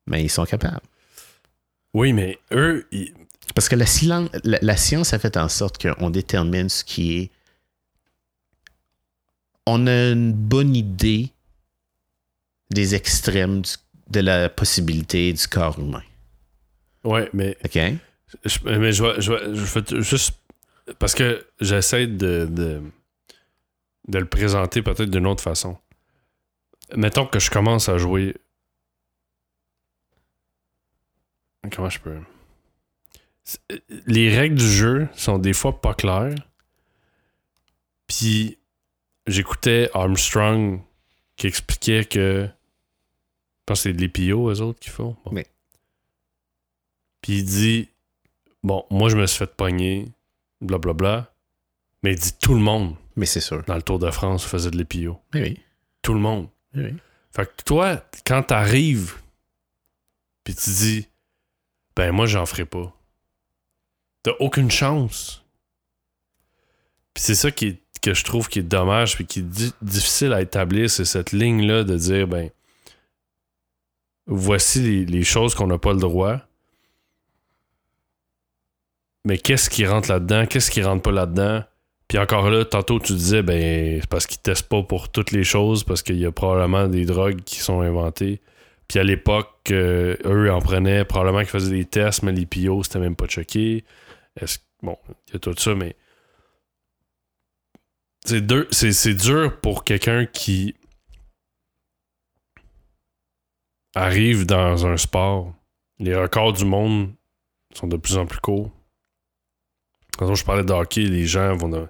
[0.06, 0.80] Mais ils sont capables.
[1.94, 3.12] Oui, mais eux, ils-
[3.54, 3.86] Parce que la,
[4.44, 7.30] la, la science a fait en sorte qu'on détermine ce qui est.
[9.66, 11.30] On a une bonne idée
[12.70, 13.70] des extrêmes du-
[14.08, 16.02] de la possibilité du corps humain.
[17.04, 17.78] ouais, mais OK?
[18.44, 20.34] Je, mais je vais, je vais- je vais juste.
[20.98, 22.82] Parce que j'essaie de, de,
[24.08, 25.78] de le présenter peut-être d'une autre façon.
[26.94, 28.36] Mettons que je commence à jouer.
[31.72, 32.18] Comment je peux?
[34.06, 36.34] Les règles du jeu sont des fois pas claires.
[38.06, 38.58] Puis
[39.26, 40.80] j'écoutais Armstrong
[41.36, 42.48] qui expliquait que.
[43.68, 45.16] Je pense que c'est de l'EPO, eux autres, qui font.
[45.24, 45.32] Bon.
[45.32, 45.42] Oui.
[47.20, 47.88] Puis il dit
[48.62, 50.06] Bon, moi, je me suis fait pogner,
[50.60, 51.32] blablabla.
[52.04, 53.64] Mais il dit tout le monde Mais c'est sûr.
[53.64, 55.18] dans le Tour de France faisait de l'épio.
[55.34, 55.60] Oui, oui.
[56.02, 56.48] Tout le monde.
[56.74, 56.94] oui, oui.
[57.32, 59.16] Fait que toi, quand t'arrives,
[60.44, 61.08] puis tu dis,
[61.96, 62.96] ben moi, j'en ferai pas.
[64.22, 65.44] T'as aucune chance.
[67.14, 69.72] Puis c'est ça qui est- que je trouve qui est dommage, puis qui est di-
[69.82, 72.50] difficile à établir, c'est cette ligne-là de dire, ben,
[74.26, 76.40] voici les, les choses qu'on n'a pas le droit.
[79.24, 80.46] Mais qu'est-ce qui rentre là-dedans?
[80.46, 81.64] Qu'est-ce qui rentre pas là-dedans?
[82.08, 85.42] Puis encore là, tantôt tu disais, ben, c'est parce qu'ils testent pas pour toutes les
[85.42, 88.40] choses, parce qu'il y a probablement des drogues qui sont inventées.
[88.86, 92.84] Puis à l'époque, euh, eux en prenaient, probablement qu'ils faisaient des tests, mais les PO,
[92.84, 93.26] c'était même pas.
[93.26, 94.96] Est-ce bon,
[95.28, 95.96] il y a tout ça, mais.
[98.24, 100.74] C'est dur pour quelqu'un qui
[103.96, 105.52] arrive dans un sport.
[105.98, 107.10] Les records du monde
[107.74, 108.70] sont de plus en plus courts.
[110.18, 111.88] Quand je parlais de hockey, les gens vont dans-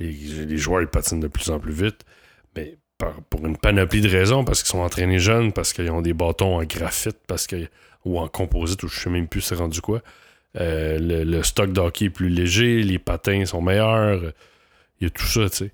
[0.00, 2.04] les, joueurs patinent de plus en plus vite,
[2.56, 2.76] mais
[3.30, 6.56] pour une panoplie de raisons, parce qu'ils sont entraînés jeunes, parce qu'ils ont des bâtons
[6.58, 7.68] en graphite, parce que
[8.04, 10.02] ou en composite, ou je sais même plus c'est rendu quoi.
[10.56, 14.20] Euh, le, le stock de hockey est plus léger, les patins sont meilleurs,
[15.00, 15.72] il y a tout ça, tu sais.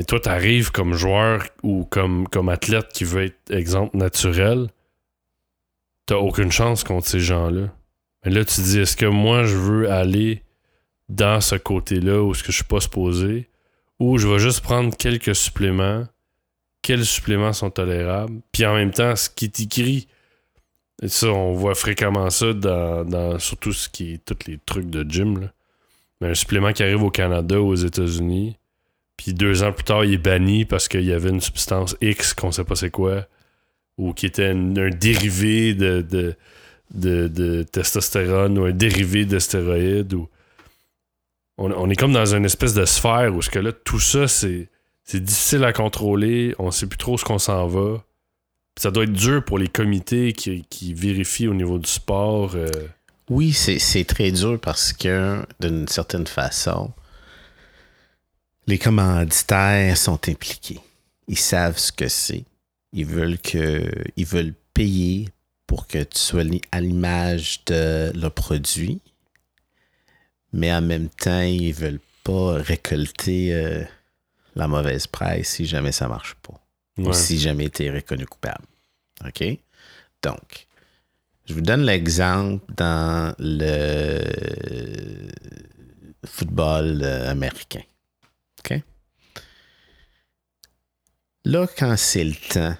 [0.00, 4.68] Mais toi, t'arrives comme joueur ou comme, athlète qui veut être exemple naturel,
[6.06, 7.68] t'as aucune chance contre ces gens-là.
[8.24, 10.42] Mais là, tu dis, est-ce que moi, je veux aller
[11.10, 13.50] dans ce côté-là où est-ce que je suis pas supposé,
[13.98, 16.06] ou je vais juste prendre quelques suppléments,
[16.80, 20.08] quels suppléments sont tolérables, puis en même temps, ce qui est écrit.
[21.02, 24.88] Et ça, on voit fréquemment ça dans, dans surtout ce qui est tous les trucs
[24.88, 25.50] de gym.
[26.22, 28.56] Mais un supplément qui arrive au Canada, aux États-Unis,
[29.22, 32.32] Puis deux ans plus tard, il est banni parce qu'il y avait une substance X
[32.32, 33.26] qu'on sait pas c'est quoi,
[33.98, 40.14] ou qui était un, dérivé de, de, de, testostérone ou un dérivé de stéroïdes.
[40.14, 40.26] Ou...
[41.58, 44.68] On, est comme dans une espèce de sphère où ce que là, tout ça, c'est,
[45.04, 48.02] c'est difficile à contrôler, on sait plus trop ce qu'on s'en va.
[48.78, 52.52] Ça doit être dur pour les comités qui, qui vérifient au niveau du sport.
[52.54, 52.70] euh,
[53.28, 56.90] Oui, c'est c'est très dur parce que, d'une certaine façon,
[58.66, 60.80] les commanditaires sont impliqués.
[61.28, 62.44] Ils savent ce que c'est.
[62.92, 65.28] Ils veulent que, ils veulent payer
[65.66, 66.42] pour que tu sois
[66.72, 69.00] à l'image de leur produit,
[70.52, 73.84] mais en même temps, ils veulent pas récolter euh,
[74.56, 76.60] la mauvaise presse si jamais ça marche pas
[76.98, 78.64] ou si jamais tu es reconnu coupable.
[79.24, 79.44] OK?
[80.22, 80.66] Donc,
[81.46, 84.20] je vous donne l'exemple dans le
[86.26, 87.82] football euh, américain.
[88.60, 88.82] OK?
[91.44, 92.76] Là, quand c'est le temps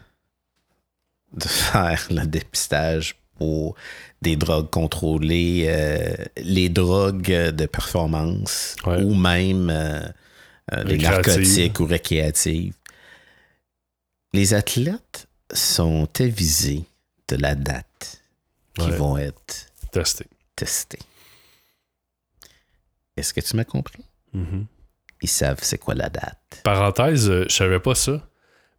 [1.32, 3.74] de faire le dépistage pour
[4.20, 9.02] des drogues contrôlées, euh, les drogues de performance Ouais.
[9.02, 10.00] ou même euh,
[10.72, 12.74] euh, les narcotiques ou récréatives,
[14.34, 16.84] les athlètes sont avisés
[17.28, 18.20] de la date
[18.78, 18.96] qui Ouais.
[18.96, 20.26] vont être Testé.
[20.54, 20.98] testés.
[23.16, 24.04] Est-ce que tu m'as compris?
[24.34, 24.66] Mhm.
[25.22, 26.38] Ils savent c'est quoi la date.
[26.64, 28.26] Parenthèse, euh, je savais pas ça,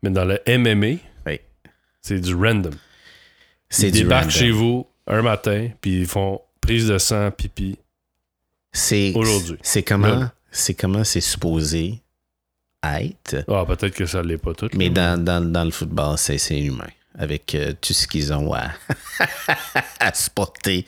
[0.04, 1.40] mais dans le MMA, Oui.
[2.02, 2.74] c'est du random.
[3.70, 4.38] C'est Ils du débarquent random.
[4.40, 7.78] chez vous un matin, puis ils font prise de sang, pipi.
[8.72, 9.58] C'est Aujourd'hui.
[9.62, 12.02] C'est comment c'est comment c'est supposé
[12.84, 13.44] être.
[13.48, 14.70] Ah, peut-être que ça l'est pas tout.
[14.74, 16.88] Mais dans, dans, dans le football, c'est humain.
[17.18, 18.72] Avec euh, tout ce qu'ils ont à,
[20.00, 20.86] à supporter,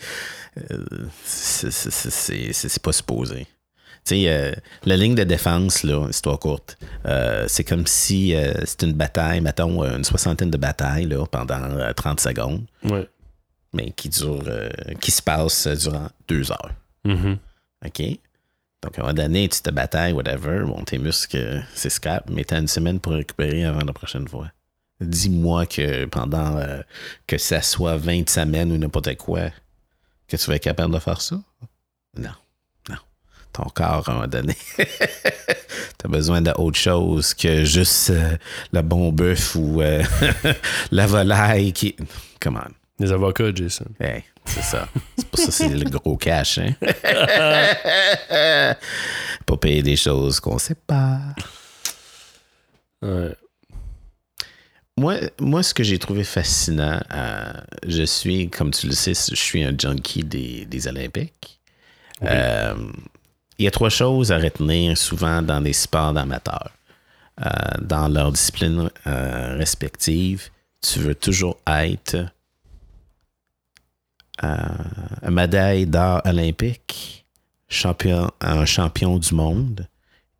[0.72, 0.86] euh,
[1.26, 3.46] c'est pas supposé.
[4.06, 4.52] Tu sais, euh,
[4.84, 9.40] la ligne de défense, là, histoire courte, euh, c'est comme si euh, c'était une bataille,
[9.40, 13.08] mettons, euh, une soixantaine de batailles là, pendant euh, 30 secondes, Ouais.
[13.72, 16.72] mais qui dure, euh, qui se passe euh, durant deux heures.
[17.06, 17.38] Mhm.
[17.86, 18.02] OK?
[18.82, 20.64] Donc, à un moment donné, tu te batailles, whatever.
[20.66, 24.28] Bon, tes muscles, euh, c'est scrap, mais t'as une semaine pour récupérer avant la prochaine
[24.28, 24.50] fois.
[25.00, 26.82] Dis-moi que pendant euh,
[27.26, 29.50] que ça soit 20 semaines ou n'importe quoi,
[30.28, 31.40] que tu vas être capable de faire ça?
[32.18, 32.30] Non.
[33.54, 34.56] Ton corps, à un moment donné,
[35.98, 38.36] t'as besoin d'autre chose que juste euh,
[38.72, 40.04] le bon bœuf ou euh,
[40.92, 41.96] la volaille qui.
[42.42, 42.72] Come on.
[43.00, 43.86] Les avocats, Jason.
[44.00, 44.88] Hey, c'est ça.
[45.18, 46.74] C'est pour ça que c'est le gros cash, hein?
[49.46, 51.20] Pas payer des choses qu'on sait pas.
[53.02, 53.36] Ouais.
[54.98, 57.54] Moi, moi, ce que j'ai trouvé fascinant, euh,
[57.88, 61.60] je suis, comme tu le sais, je suis un junkie des, des Olympiques.
[62.24, 62.76] Euh,
[63.58, 66.72] Il y a trois choses à retenir souvent dans les sports d'amateurs.
[67.42, 67.50] Euh,
[67.82, 70.50] dans leur discipline euh, respective,
[70.82, 72.28] tu veux toujours être
[74.44, 74.58] euh,
[75.22, 77.26] un médaille d'or olympique,
[77.68, 79.88] champion, un champion du monde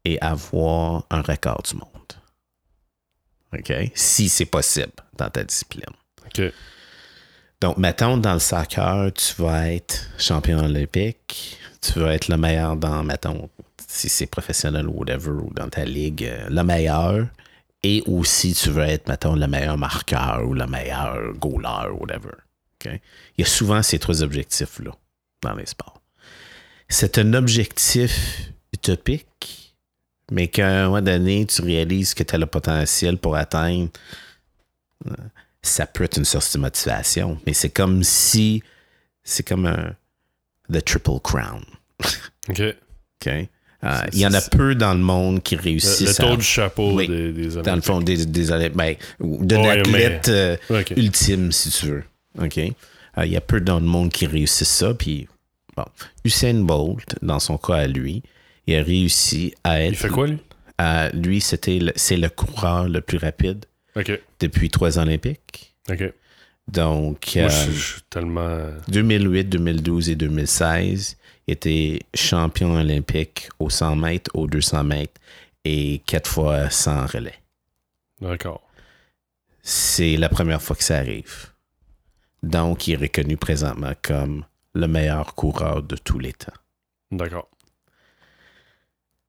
[0.06, 1.90] et avoir un record du monde.
[3.54, 3.92] OK?
[3.96, 5.86] Si c'est possible dans ta discipline.
[6.26, 6.54] OK.
[7.62, 12.76] Donc, mettons, dans le soccer, tu vas être champion olympique, tu vas être le meilleur
[12.76, 13.50] dans, mettons,
[13.88, 17.28] si c'est professionnel ou whatever, ou dans ta ligue, euh, le meilleur.
[17.84, 22.32] Et aussi, tu veux être, mettons, le meilleur marqueur ou le meilleur goaler, whatever.
[22.76, 22.92] OK?
[23.38, 24.92] Il y a souvent ces trois objectifs-là
[25.42, 26.02] dans les sports.
[26.88, 29.76] C'est un objectif utopique,
[30.32, 33.90] mais qu'à un moment donné, tu réalises que tu as le potentiel pour atteindre
[35.62, 38.62] ça peut être une source de motivation, mais c'est comme si
[39.24, 39.96] c'est comme un
[40.72, 41.64] the triple crown.
[42.50, 42.58] OK.
[42.60, 42.70] Le,
[43.26, 43.48] OK?
[43.86, 46.44] Euh, il y en a peu dans le monde qui le réussissent à- tour du
[46.44, 47.08] chapeau Oui.
[47.08, 48.96] des, des dans le fond des, des ben,
[49.82, 50.94] athlète euh, OK.
[50.96, 52.04] ultime, si tu veux.
[52.42, 52.58] OK?
[52.60, 54.94] Euh, Il y a peu dans le monde qui réussissent ça.
[54.94, 55.28] Puis,
[55.76, 55.84] bon,
[56.24, 58.24] Usain Bolt, dans son cas à lui,
[58.68, 59.92] il a réussi à être.
[59.92, 60.38] Il fait quoi, lui?
[60.78, 63.66] à- lui, c'était le- c'est le coureur le plus rapide
[63.98, 64.12] OK.
[64.40, 65.76] depuis trois Olympiques.
[65.92, 66.04] OK.
[66.68, 68.70] Donc, Moi, euh, je je suis tellement...
[68.88, 75.20] 2008, 2012 et 2016, il était champion olympique au 100 mètres, au 200 mètres
[75.66, 77.40] et quatre fois 100 relais.
[78.22, 78.62] D'accord.
[79.62, 81.48] C'est la première fois que ça arrive.
[82.42, 86.54] Donc, il est reconnu présentement comme le meilleur coureur de tous les temps.
[87.12, 87.50] D'accord.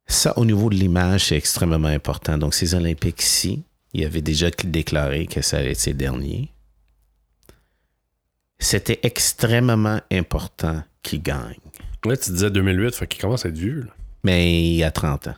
[0.06, 2.38] Ça, au niveau de l'image, c'est extrêmement important.
[2.38, 3.62] Donc, ces Olympiques-ci,
[3.92, 6.50] il avait déjà déclaré que ça allait être ses derniers.
[8.64, 11.58] C'était extrêmement important qu'il gagne.
[12.06, 13.92] Là, tu disais 2008, fait qu'il commence à être vieux, là.
[14.24, 15.34] Mais il y a 30 ans.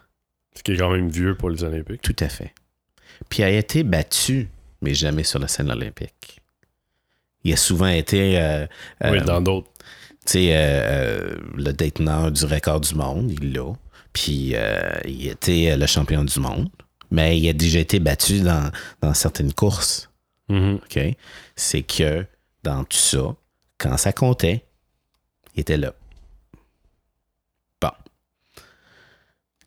[0.55, 2.03] Ce qui est quand même vieux pour les Olympiques.
[2.03, 2.55] Tout à fait.
[3.29, 4.49] Puis il a été battu,
[4.81, 6.41] mais jamais sur la scène olympique.
[7.43, 8.65] Il a souvent été, euh,
[9.05, 9.71] euh, oui, dans d'autres.
[10.25, 13.73] tu sais, euh, le déteneur du record du monde, il l'a.
[14.13, 14.55] Puis
[15.05, 16.69] il était le champion du monde,
[17.11, 18.71] mais il a déjà été battu dans,
[19.03, 20.09] dans certaines courses.
[20.49, 20.77] Mhm.
[20.77, 21.17] OK?
[21.57, 22.25] C'est que
[22.67, 23.37] dans tout ça,
[23.79, 24.65] quand ça comptait,
[25.55, 25.95] il était là.
[27.81, 27.93] Bon.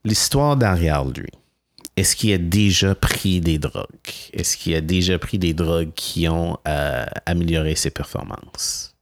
[0.04, 1.32] L'histoire derrière lui.
[1.96, 3.88] Est-ce qu'il a déjà pris des drogues?
[4.34, 8.96] Est-ce qu'il a déjà pris des drogues qui ont euh, amélioré ses performances?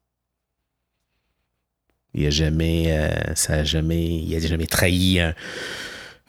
[2.13, 5.35] Il a jamais, euh, ça a jamais, il a jamais trahi un,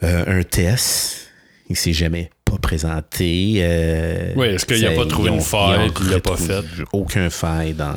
[0.03, 1.31] euh, un test.
[1.71, 3.55] Il s'est jamais pas présenté.
[3.59, 6.65] euh, Oui, est-ce qu'il a ça- pas trouvé une faille, il l'a pas fait?
[6.93, 7.97] Aucun faille dans.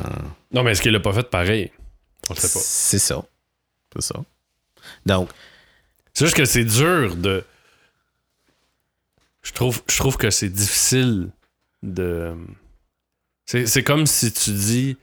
[0.52, 1.70] Non, mais est-ce qu'il l'a pas fait pareil?
[2.28, 2.60] On le sait pas.
[2.64, 3.22] C'est ça.
[3.94, 4.20] C'est ça.
[5.06, 5.28] Donc,
[6.14, 7.44] C'est juste que c'est dur de.
[9.42, 11.30] Je trouve, je trouve que c'est difficile
[11.82, 12.32] de.
[13.46, 14.96] C'est c'est comme si tu dis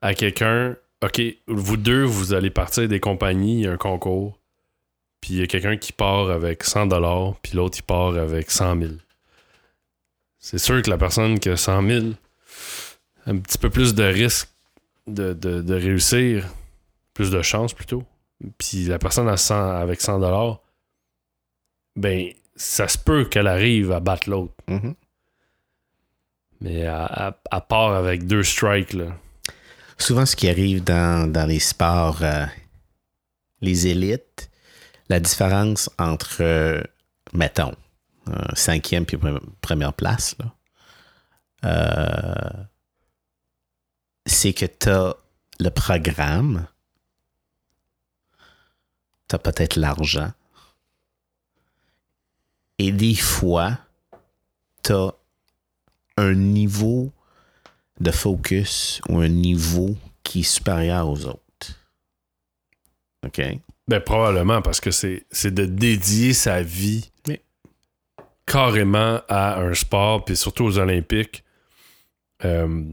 [0.00, 4.38] à quelqu'un OK, vous deux, vous allez partir des compagnies, il y a un concours,
[5.20, 8.80] puis il y a quelqu'un qui part avec 100$, puis l'autre, il part avec 100
[8.80, 8.92] 000.
[10.38, 12.06] C'est sûr que la personne qui a 100 000
[13.26, 14.48] a un petit peu plus de risque
[15.06, 16.46] de, de- de réussir,
[17.14, 18.04] plus de chance plutôt.
[18.58, 20.58] Puis la personne à 100 avec 100$,
[21.96, 24.54] ben, ça se peut qu'elle arrive à battre l'autre.
[24.68, 24.94] mhm.
[26.62, 29.16] Mais à, à- à part avec deux strikes, là.
[29.98, 32.44] souvent ce qui arrive dans, dans les sports, euh,
[33.62, 34.49] les élites,
[35.10, 36.80] la différence entre, euh,
[37.34, 37.74] mettons,
[38.54, 40.36] cinquième puis pre- première place,
[41.64, 42.64] euh,
[44.24, 45.16] c'est que tu as
[45.58, 46.68] le programme,
[49.28, 50.32] tu as peut-être l'argent,
[52.78, 53.78] et des fois,
[54.84, 55.12] tu as
[56.16, 57.12] un niveau
[57.98, 61.40] de focus ou un niveau qui est supérieur aux autres.
[63.26, 63.40] OK?
[63.90, 67.10] Ben, probablement, parce que c'est c'est de dédier sa vie
[68.46, 71.44] carrément à un sport, puis surtout aux Olympiques.
[72.44, 72.84] Euh,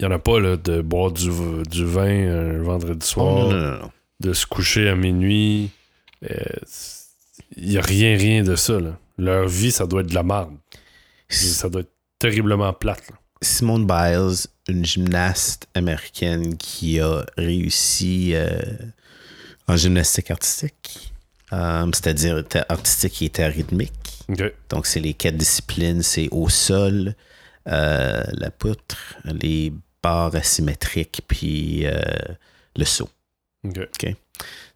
[0.00, 1.28] Il n'y en a pas là, de boire du,
[1.70, 3.90] du vin un vendredi soir, Oh, non, non, non, non.
[4.20, 5.70] de se coucher à minuit.
[7.56, 8.80] Il n'y a rien, rien de ça.
[8.80, 8.98] Là.
[9.18, 10.56] Leur vie, ça doit être de la merde.
[11.28, 13.08] Ça doit être terriblement plate.
[13.10, 13.16] là.
[13.42, 18.48] Simone Biles, une gymnaste américaine qui a réussi euh,
[19.66, 21.12] en gymnastique artistique,
[21.52, 23.92] euh, c'est-à-dire artistique et était rythmique.
[24.70, 27.14] Donc, c'est les quatre disciplines, c'est au sol,
[27.66, 32.02] euh, la poutre, les barres asymétriques, puis euh,
[32.76, 33.08] le saut.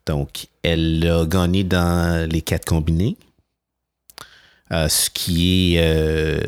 [0.07, 3.17] Donc, elle a gagné dans les quatre combinés,
[4.73, 6.43] euh, ce qui est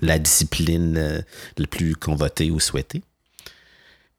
[0.00, 1.24] la discipline
[1.58, 3.02] la plus convotée ou souhaitée.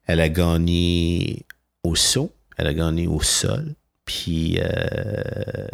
[0.06, 1.46] Elle a gagné
[1.84, 3.76] au saut, elle a gagné au sol,
[4.06, 5.68] puis euh,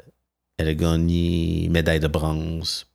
[0.57, 2.88] elle a gagné médaille de bronze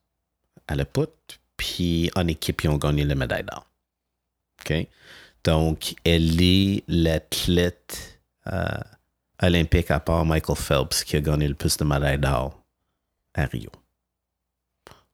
[0.68, 1.12] à la poutre,
[1.56, 3.66] puis en équipe, ils ont gagné la médaille d'or.
[5.44, 8.20] Donc, elle est l'athlète
[8.52, 8.66] euh,
[9.40, 12.60] olympique à part Michael Phelps qui a gagné le plus de médailles d'or
[13.34, 13.70] à Rio.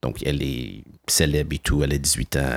[0.01, 1.83] Donc, elle est célèbre et tout.
[1.85, 2.57] Elle a 18 ans,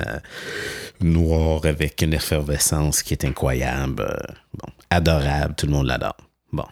[1.00, 4.02] noire, avec une effervescence qui est incroyable.
[4.02, 6.16] euh, Bon, adorable, tout le monde l'adore.
[6.52, 6.66] Bon.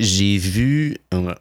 [0.00, 1.34] J'ai vu un,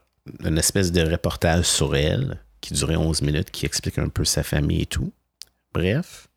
[0.44, 4.44] une espèce de reportage sur elle qui durait 11 minutes, qui explique un peu sa
[4.44, 5.14] famille et tout.
[5.74, 6.28] Bref,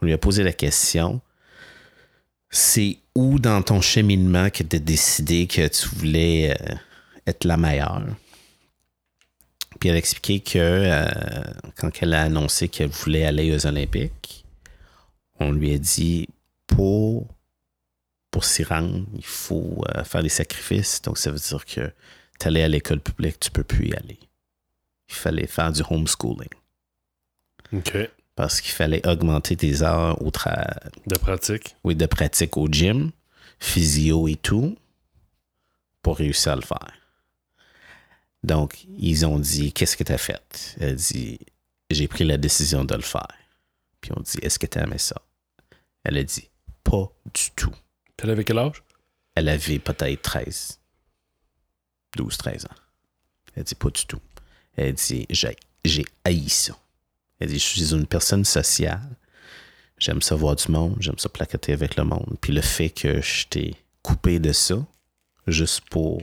[0.00, 1.20] on lui a posé la question
[2.52, 6.74] c'est où dans ton cheminement que tu as décidé que tu voulais euh,
[7.26, 8.04] être la meilleure?
[9.80, 11.08] Puis elle a expliqué que euh,
[11.76, 14.44] quand elle a annoncé qu'elle voulait aller aux Olympiques,
[15.40, 16.28] on lui a dit
[16.82, 17.28] pour,
[18.32, 21.00] pour s'y rendre, il faut euh, faire des sacrifices.
[21.02, 21.92] Donc ça veut dire que
[22.40, 24.18] tu allais à l'école publique, tu peux plus y aller.
[25.08, 26.48] Il fallait faire du homeschooling
[27.72, 27.96] OK.
[28.34, 30.76] parce qu'il fallait augmenter tes heures au tra-
[31.06, 31.76] De pratique.
[31.84, 33.12] oui, de pratique au gym,
[33.60, 34.76] physio et tout,
[36.02, 36.92] pour réussir à le faire.
[38.42, 40.76] Donc, ils ont dit, qu'est-ce que tu as fait?
[40.80, 41.38] Elle a dit,
[41.90, 43.28] j'ai pris la décision de le faire.
[44.00, 45.22] Puis on dit, est-ce que tu aimais ça?
[46.02, 46.48] Elle a dit,
[46.92, 47.72] pas du tout.
[48.22, 48.82] Elle avait quel âge?
[49.34, 50.78] Elle avait peut-être 13,
[52.16, 52.68] 12, 13 ans.
[53.56, 54.20] Elle dit, pas du tout.
[54.76, 56.76] Elle dit, j'ai, j'ai haï ça.
[57.40, 59.16] Elle dit, je suis une personne sociale.
[59.96, 62.36] J'aime ça voir du monde, j'aime ça placoter avec le monde.
[62.42, 64.76] Puis le fait que je t'ai coupé de ça,
[65.46, 66.20] juste pour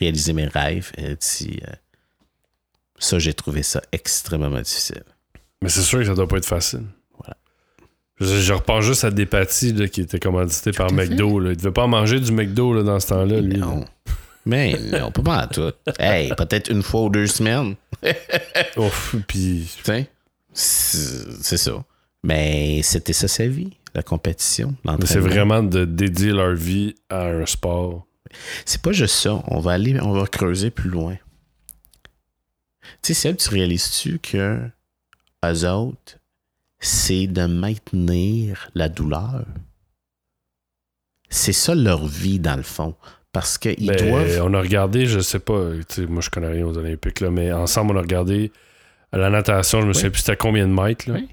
[0.00, 0.90] réaliser mes rêves.
[0.98, 1.72] Et puis, euh,
[2.98, 5.04] ça, j'ai trouvé ça extrêmement difficile.
[5.62, 6.86] Mais c'est sûr que ça doit pas être facile.
[8.24, 10.92] Je, je repense juste à Despatie là, qui était commandité par.
[10.92, 11.38] McDo.
[11.38, 11.50] Là.
[11.52, 13.58] Il devait pas manger du McDo là, dans ce temps-là, lui.
[13.58, 13.84] Non.
[14.46, 15.72] Mais non, pas mal tout.
[15.98, 17.76] Hey, peut-être une fois ou deux semaines.
[18.76, 19.70] Ouf, puis
[20.52, 21.84] c'est ça.
[22.22, 24.74] Mais c'était ça sa vie, la compétition.
[25.04, 28.06] c'est vraiment de dédier leur vie à un sport.
[28.64, 29.42] C'est pas juste ça.
[29.46, 31.16] On va aller, on va creuser plus loin.
[33.02, 34.60] Tu sais, Seb, tu réalises-tu que
[35.44, 36.18] eux autres,
[36.84, 39.44] c'est de maintenir la douleur?
[41.30, 42.94] C'est ça leur vie, dans le fond.
[43.32, 44.40] Parce qu'ils Ben, doivent.
[44.44, 47.30] On a regardé, je sais pas, tu sais, moi je connais rien aux Olympiques, là,
[47.30, 48.52] mais ensemble on a regardé
[49.10, 49.94] à la natation, je me Oui.
[49.96, 51.08] souviens plus c'était combien de mètres.
[51.10, 51.16] Là.
[51.18, 51.28] Oui.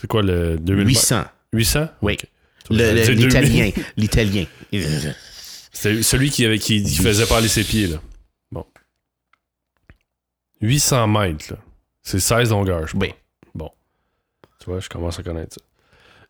[0.00, 0.98] C'est quoi le 2000 mètres?
[1.00, 1.24] 800.
[1.54, 1.88] 800?
[2.02, 2.12] Oui.
[2.20, 2.26] Ok.
[2.70, 3.72] Le- J'allais le- dire 2000.
[3.96, 4.46] L'italien.
[4.72, 5.14] L'italien.
[5.72, 7.86] C'est celui qui, avait, qui, qui faisait parler ses pieds.
[7.86, 7.96] Là.
[8.52, 8.66] Bon.
[10.60, 11.58] 800 mètres, là.
[12.02, 13.12] C'est 16 longueurs, je Oui.
[14.58, 15.56] Tu vois, je commence à connaître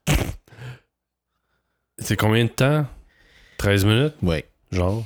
[0.06, 0.14] ça.
[1.98, 2.86] C'est combien de temps?
[3.58, 4.44] 13 minutes, Oui.
[4.70, 5.04] genre?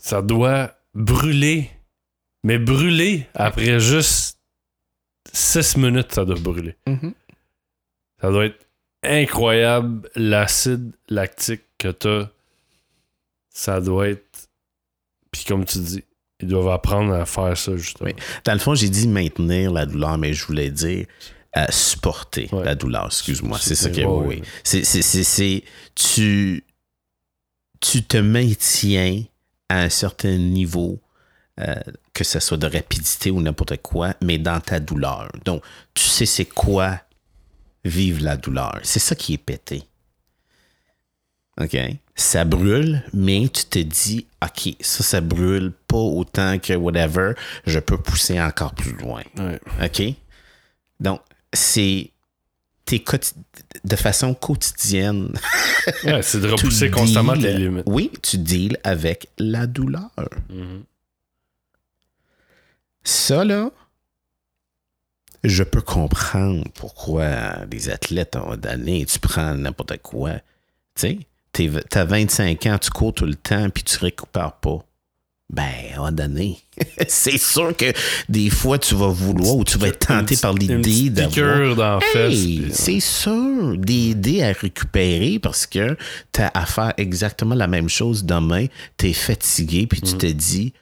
[0.00, 1.70] Ça doit brûler.
[2.42, 4.38] Mais brûler après juste
[5.32, 6.76] 6 minutes, ça doit brûler.
[6.86, 7.14] Mhm.
[8.20, 8.66] Ça doit être
[9.02, 12.28] incroyable l'acide lactique que t'as.
[13.50, 14.48] Ça doit être.
[15.30, 16.04] Puis comme tu dis,
[16.42, 18.08] ils doivent apprendre à faire ça justement.
[18.10, 18.16] Oui.
[18.44, 21.06] Dans le fond, j'ai dit maintenir la douleur, mais je voulais dire
[21.56, 22.64] euh, supporter Ouais.
[22.64, 23.06] la douleur.
[23.06, 23.58] Excuse-moi.
[23.60, 24.00] C'est ça que.
[24.00, 24.42] ouais, oui.
[24.62, 25.64] c'est-
[25.94, 26.64] tu,
[27.80, 29.22] tu te maintiens
[29.68, 31.00] à un certain niveau,
[31.60, 31.74] euh,
[32.14, 35.30] que ce soit de rapidité ou n'importe quoi, mais dans ta douleur.
[35.44, 35.62] Donc,
[35.94, 37.00] tu sais c'est quoi
[37.84, 38.78] vivre la douleur.
[38.82, 39.82] C'est ça qui est pété.
[41.60, 41.76] OK?
[42.16, 47.32] Ça brûle, mais tu te dis, OK, ça, ça brûle pas autant que whatever,
[47.66, 49.22] je peux pousser encore plus loin.
[49.38, 49.60] Ouais.
[49.84, 50.02] OK?
[51.00, 51.20] Donc,
[51.52, 52.10] c'est
[53.84, 55.32] de façon quotidienne.
[56.04, 57.84] Ouais, c'est de tu repousser constamment deals- tes limites.
[57.86, 60.10] Oui, tu deals avec la douleur.
[60.48, 60.82] Mhm.
[63.04, 63.70] Ça, là,
[65.44, 70.32] je peux comprendre pourquoi les athlètes ont donné, tu prends n'importe quoi.
[70.34, 70.40] Tu
[70.96, 71.18] sais,
[71.52, 74.78] t'as 25 ans, tu cours tout le temps, puis tu récupères pas.
[75.52, 76.60] Ben, à un donné,
[77.08, 77.92] c'est sûr que
[78.28, 82.00] des fois, tu vas vouloir ou tu vas être tenté par l'idée d'avoir...
[82.14, 85.96] Hey, puis- c'est sûr, d'aider à récupérer parce que
[86.32, 90.06] tu as à faire exactement la même chose demain, tu es fatigué, puis Mm.
[90.06, 90.72] tu te dis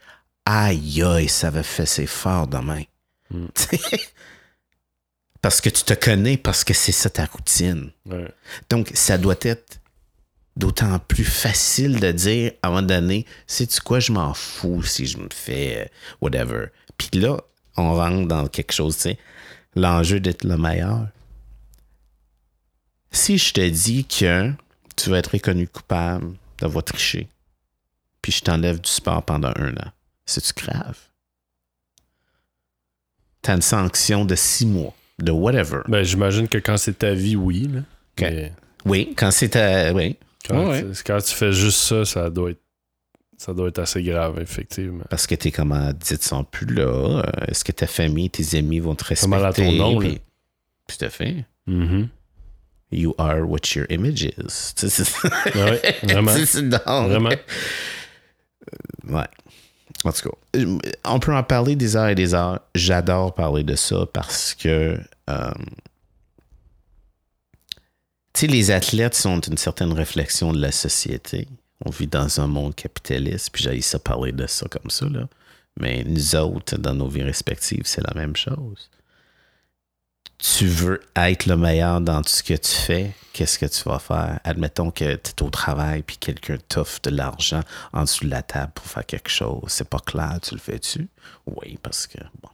[0.44, 2.82] aïe aïe, ça va fesser fort demain.
[3.30, 3.46] Mm.
[5.40, 7.90] parce que tu te connais, parce que c'est ça ta routine.
[8.06, 8.28] Ouais.
[8.68, 9.77] Donc, ça doit être
[10.58, 15.06] d'autant plus facile de dire à un moment donné, sais-tu quoi, je m'en fous si
[15.06, 15.86] je me fais euh,
[16.20, 16.66] whatever.
[16.98, 17.40] Puis là,
[17.76, 19.18] on rentre dans quelque chose, tu sais,
[19.76, 21.06] l'enjeu d'être le meilleur.
[23.12, 24.52] Si je te dis que
[24.96, 27.28] tu vas être reconnu coupable d'avoir triché,
[28.20, 29.92] puis je t'enlève du sport pendant un an,
[30.26, 30.98] c'est-tu grave?
[33.42, 35.82] T'as une sanction de six mois, de whatever.
[35.86, 37.70] Ben, j'imagine que quand c'est ta vie, oui.
[37.72, 37.80] Là.
[38.20, 38.52] Mais
[38.84, 39.92] Oui, quand c'est à...
[39.94, 40.16] Oui,
[40.48, 42.60] quand, Ouais, tu- quand tu fais juste ça, ça doit être,
[43.36, 45.04] ça doit être assez grave, effectivement.
[45.10, 46.82] Parce que tes commandites sont plus là.
[47.22, 49.28] Euh, Est-ce que ta famille, tes amis vont te respecter?
[49.30, 50.18] mal à ton nom, Puis- là.
[50.88, 51.44] Tout à fait.
[51.66, 52.08] Mhm.
[52.90, 54.74] You are what your image is.
[55.54, 56.32] Ouais, vraiment.
[56.62, 57.30] Donc- Vraiment.
[59.08, 59.26] Ouais.
[60.04, 62.60] En tout cas, euh, on peut en parler des heures et des heures.
[62.74, 65.50] J'adore parler de ça parce que, euh,
[68.38, 71.48] sais, les athlètes sont une certaine réflexion de la société.
[71.84, 75.28] On vit dans un monde capitaliste, puis j'ai ça parler de ça comme ça, là.
[75.80, 78.90] Mais nous autres, dans nos vies respectives, c'est la même chose.
[80.38, 83.98] Tu veux être le meilleur dans tout ce que tu fais, qu'est-ce que tu vas
[83.98, 84.38] faire?
[84.44, 87.62] Admettons que tu es au travail puis quelqu'un t'offre de l'argent
[87.92, 89.64] en dessous de la table pour faire quelque chose.
[89.66, 91.08] C'est pas clair, tu le fais-tu?
[91.46, 92.50] Oui, parce que, bon,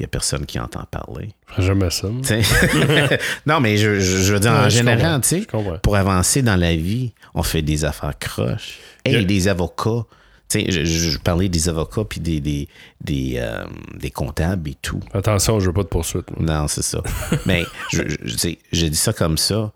[0.00, 1.28] il y a personne qui entend parler.
[1.58, 2.08] Jamais ça.
[3.46, 5.46] non, mais je, je- je veux dire, en Ouais, général, tu sais,
[5.82, 8.78] pour avancer dans la vie, on fait des affaires croches.
[9.04, 9.24] Hey, Yeah.
[9.24, 10.04] des avocats.
[10.48, 12.68] Tu sais, je, parlais des avocats puis des, des,
[13.00, 15.00] des, euh, des comptables et tout.
[15.14, 16.28] Attention, je veux pas de poursuite.
[16.36, 16.60] moi.
[16.60, 17.02] Non, c'est ça.
[17.46, 19.72] Mais je, je, je sais, je dis ça comme ça.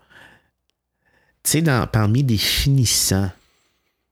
[1.43, 3.29] Tu sais, dans- parmi des finissants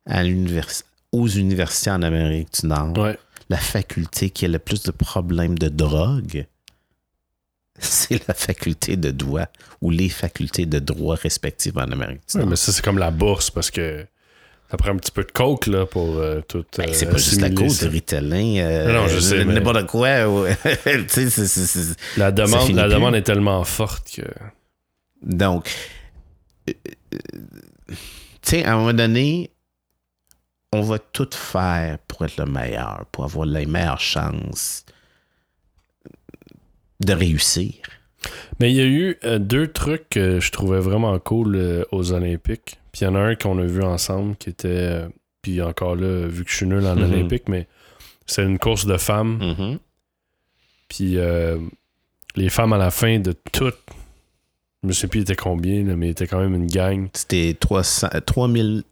[0.05, 3.17] à l'univers- aux universités en Amérique du Nord, Ouais.
[3.49, 6.45] La faculté qui a le plus de problèmes de drogue,
[7.79, 9.47] c'est la faculté de droit
[9.81, 13.49] ou les facultés de droit respectives en Amérique du mais ça, c'est comme la bourse
[13.49, 14.05] parce que
[14.71, 16.65] Ça prend un petit peu de coke là, pour euh, tout.
[16.77, 18.57] Ben, euh, c'est pas juste la cause de Ritalin.
[18.57, 20.07] euh, Non, non, je sais, mais- N'importe quoi.
[21.09, 22.93] c'est- c'est- La demande, la plus.
[22.93, 24.23] demande est tellement forte que.
[25.21, 25.69] Donc,
[26.65, 26.73] tu
[28.41, 29.51] sais, à un moment donné,
[30.73, 34.85] on va tout faire pour être le meilleur, pour avoir les meilleures chances
[36.99, 37.73] de réussir.
[38.59, 42.11] Mais il y a eu euh, deux trucs que je trouvais vraiment cool euh, aux
[42.13, 42.79] Olympiques.
[42.91, 44.67] Puis il y en a un qu'on a vu ensemble qui était.
[44.69, 45.09] euh,
[45.41, 47.03] puis encore là, vu que je suis nul en Mhm.
[47.03, 47.67] Olympique, mais
[48.25, 49.39] c'est une course de femmes.
[49.57, 49.79] Mhm.
[50.87, 51.17] Puis
[52.35, 53.77] les femmes à la fin de toutes.
[54.83, 57.07] Je me sais plus il était combien, là, mais il était quand même une gang.
[57.13, 58.83] C'était 300, euh, 3000,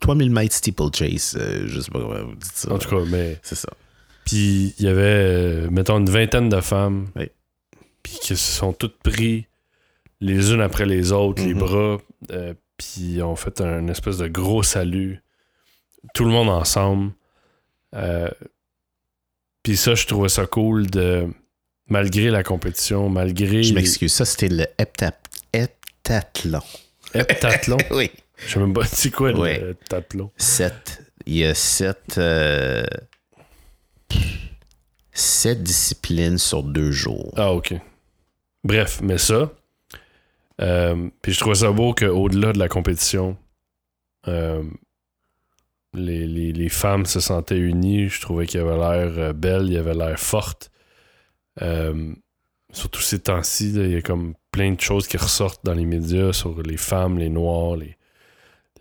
[0.00, 1.36] 3000 mètres steeplechase.
[1.38, 2.72] euh, je sais pas comment vous dites ça.
[2.72, 3.38] En tout cas, mais.
[3.42, 3.68] C'est ça.
[4.24, 7.08] Puis il y avait, euh, mettons, une vingtaine de femmes.
[7.16, 7.28] Oui.
[8.02, 9.46] Puis qui se sont toutes pris
[10.20, 11.60] les unes après les autres, les Mhm.
[11.60, 11.98] bras.
[12.32, 15.22] euh, puis ont fait un espèce de gros salut.
[16.14, 17.12] Tout le monde ensemble.
[17.94, 18.28] Euh,
[19.62, 21.26] puis ça, je trouvais ça cool de.
[21.88, 23.62] Malgré la compétition, malgré.
[23.62, 24.12] Je m'excuse.
[24.12, 25.12] Ça, c'était le hepta-
[25.52, 26.62] heptathlon.
[27.14, 27.78] Heptathlon?
[27.90, 28.10] oui.
[28.46, 29.58] Je sais même pas c'est quoi Ouais.
[29.60, 30.30] le heptathlon.
[30.36, 31.02] Sept.
[31.26, 32.16] Il y a sept.
[32.18, 32.84] euh,
[35.12, 37.32] sept disciplines sur deux jours.
[37.36, 37.74] Ah, ok.
[38.64, 39.50] Bref, mais ça.
[40.60, 43.36] euh, puis je trouvais ça beau qu'au-delà de la compétition,
[44.28, 44.62] euh,
[45.94, 48.08] les, les- les femmes se sentaient unies.
[48.08, 50.70] Je trouvais qu'elles avaient l'air euh, belles, il y avait l'air fortes.
[51.62, 52.14] Euh,
[52.72, 56.32] surtout ces temps-ci, il y a comme plein de choses qui ressortent dans les médias
[56.32, 57.96] sur les femmes, les noirs, les,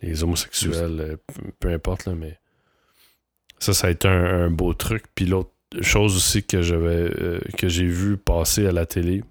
[0.02, 1.18] les homosexuels, euh,
[1.60, 2.40] peu, importe, là, mais
[3.60, 5.04] ça, ça a été un, beau truc.
[5.16, 9.24] Puis l'autre chose aussi que j'avais euh, que j'ai vu passer à la télé,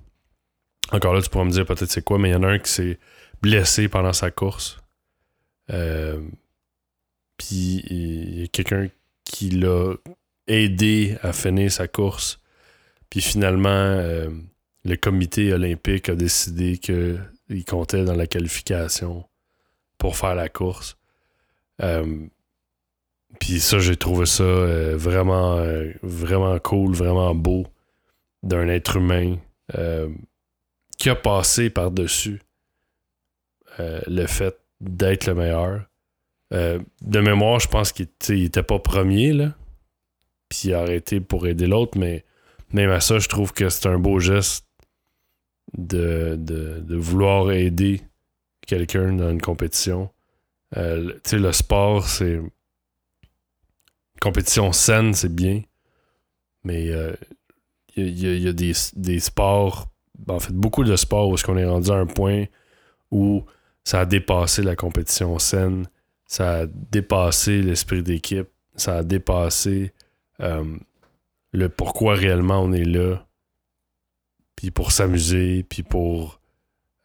[0.93, 2.59] encore là, tu pourras me dire peut-être c'est quoi, mais il y en a un
[2.59, 2.99] qui s'est
[3.43, 4.81] blessé pendant sa course.
[5.71, 6.21] Euh,
[7.37, 8.89] puis il y a quelqu'un
[9.25, 9.95] qui l'a
[10.47, 12.41] aidé à finir sa course.
[13.11, 13.97] Puis finalement,
[14.85, 19.28] le comité olympique a décidé qu'il comptait dans la qualification
[19.99, 20.97] pour faire la course.
[21.83, 22.27] Euh,
[23.39, 27.67] puis ça, j'ai trouvé ça euh, vraiment, euh, vraiment cool, vraiment beau
[28.43, 29.37] d'un être humain
[30.97, 32.41] qui a passé par-dessus
[33.79, 35.83] le fait d'être le meilleur.
[36.51, 39.55] De mémoire, je pense qu'il tu sais, il était pas premier, là.
[40.49, 42.25] Puis il a arrêté pour aider l'autre, mais
[42.73, 44.67] même à ça, je trouve que c'est un beau geste
[45.77, 48.01] de vouloir aider
[48.69, 50.11] quelqu'un dans une compétition.
[50.77, 52.41] Euh, tu sais, le sport, c'est.
[54.21, 55.63] Compétition saine, c'est bien.
[56.65, 56.87] Mais
[57.97, 59.89] il y, a- des, des sports,
[60.19, 62.45] ben, en fait, beaucoup de sports où est-ce qu'on est rendu à un point
[63.11, 63.45] où
[63.85, 65.89] ça a dépassé la compétition saine,
[66.27, 69.93] ça a dépassé l'esprit d'équipe, ça a dépassé
[70.41, 70.77] euh,
[71.53, 73.25] le pourquoi réellement on est là,
[74.57, 76.41] puis pour s'amuser, puis pour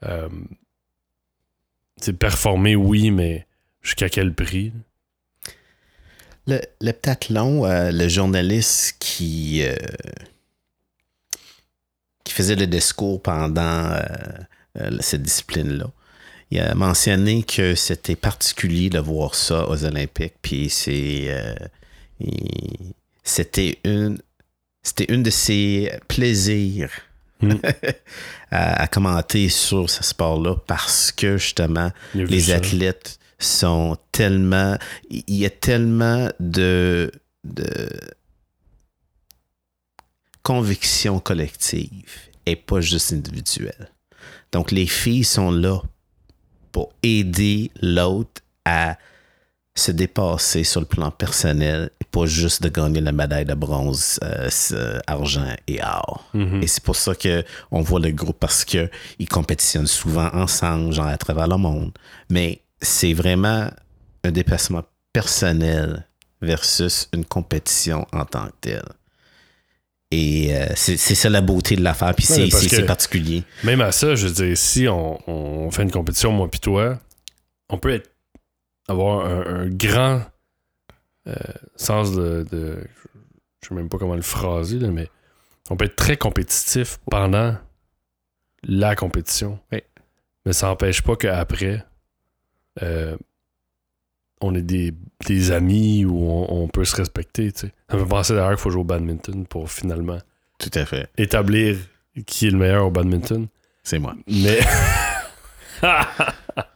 [0.04, 0.28] euh,
[2.12, 3.46] performer, oui, mais
[3.82, 4.72] jusqu'à quel prix?
[6.48, 9.76] Le, l'heptathlon, euh, le journaliste qui, euh,
[12.24, 15.90] qui faisait le discours pendant euh, cette discipline-là,
[16.52, 21.36] il a mentionné que c'était particulier de voir ça aux Olympiques, puis c'est,
[23.24, 24.20] c'était une,
[24.84, 26.92] c'était une de ses plaisirs
[27.44, 27.60] Mm.
[28.52, 32.56] à, à commenter sur ce sport-là parce que justement, les ça.
[32.56, 34.78] athlètes sont tellement.
[35.10, 37.12] Il y a tellement de.
[37.44, 37.90] de
[40.44, 43.92] conviction collective et pas juste individuelle.
[44.52, 45.82] Donc, les filles sont là
[46.72, 48.98] pour aider l'autre à
[49.76, 54.20] se dépasser sur le plan personnel et pas juste de gagner la médaille de bronze,
[54.24, 56.30] euh, ce- argent et or.
[56.36, 56.62] Mhm.
[56.62, 60.94] Et c'est pour ça que on voit le groupe parce que ils compétitionnent souvent ensemble,
[60.94, 61.92] genre à travers le monde.
[62.30, 63.68] Mais c'est vraiment
[64.24, 66.06] un déplacement personnel
[66.42, 68.84] versus une compétition en tant que telle.
[70.12, 73.44] Et euh, c'est ça la beauté de l'affaire, puis Ouais, c'est particulier.
[73.64, 77.00] Même à ça, je veux dire, si on, on fait une compétition, moi puis toi,
[77.70, 78.12] on peut être,
[78.88, 80.22] avoir un, un grand
[81.28, 81.34] euh,
[81.76, 82.84] sens de, de-
[83.62, 85.10] Je sais même pas comment le phraser, là, mais
[85.70, 87.56] on peut être très compétitif pendant
[88.64, 89.60] la compétition.
[89.72, 89.80] Oui.
[90.46, 91.86] Mais ça n'empêche pas qu'après,
[92.82, 93.16] euh,
[94.42, 94.94] on est des,
[95.26, 97.52] des amis ou on, on peut se respecter.
[97.54, 97.74] tu sais.
[97.90, 100.18] Ça me fait penser d'ailleurs qu'il faut jouer au badminton pour finalement
[100.60, 101.10] Tout à fait.
[101.18, 101.78] établir
[102.26, 103.48] qui est le meilleur au badminton.
[103.84, 104.16] C'est moi.
[104.28, 104.60] Mais.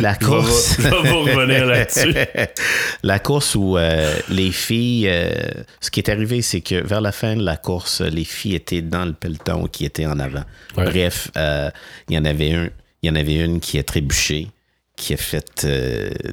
[0.00, 0.76] La Je vais- course.
[0.78, 2.14] je vais vous revenir là-dessus.
[3.02, 5.08] la course où euh, les filles.
[5.08, 5.32] euh,
[5.80, 8.82] ce qui est arrivé, c'est que vers la fin de la course, les filles étaient
[8.82, 10.44] dans le peloton qui était en avant.
[10.76, 10.84] Ouais.
[10.84, 11.70] Bref, euh,
[12.08, 12.68] il y en avait un.
[13.02, 14.48] Il y en avait une qui a trébuché,
[14.94, 15.66] qui a fait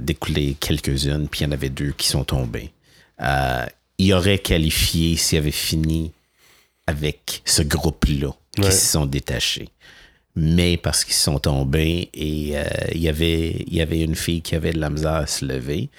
[0.02, 2.72] découler quelques-unes, puis il y en avait deux qui sont tombées.
[4.00, 6.12] Il aurait qualifié s'il avait fini
[6.86, 8.72] avec ce groupe-là qui Ouais.
[8.72, 9.70] se sont détachés.
[10.40, 14.44] Mais parce qu'ils sont tombés et euh, il y avait il y avait une fille
[14.44, 15.90] qui avait de la misère à se lever.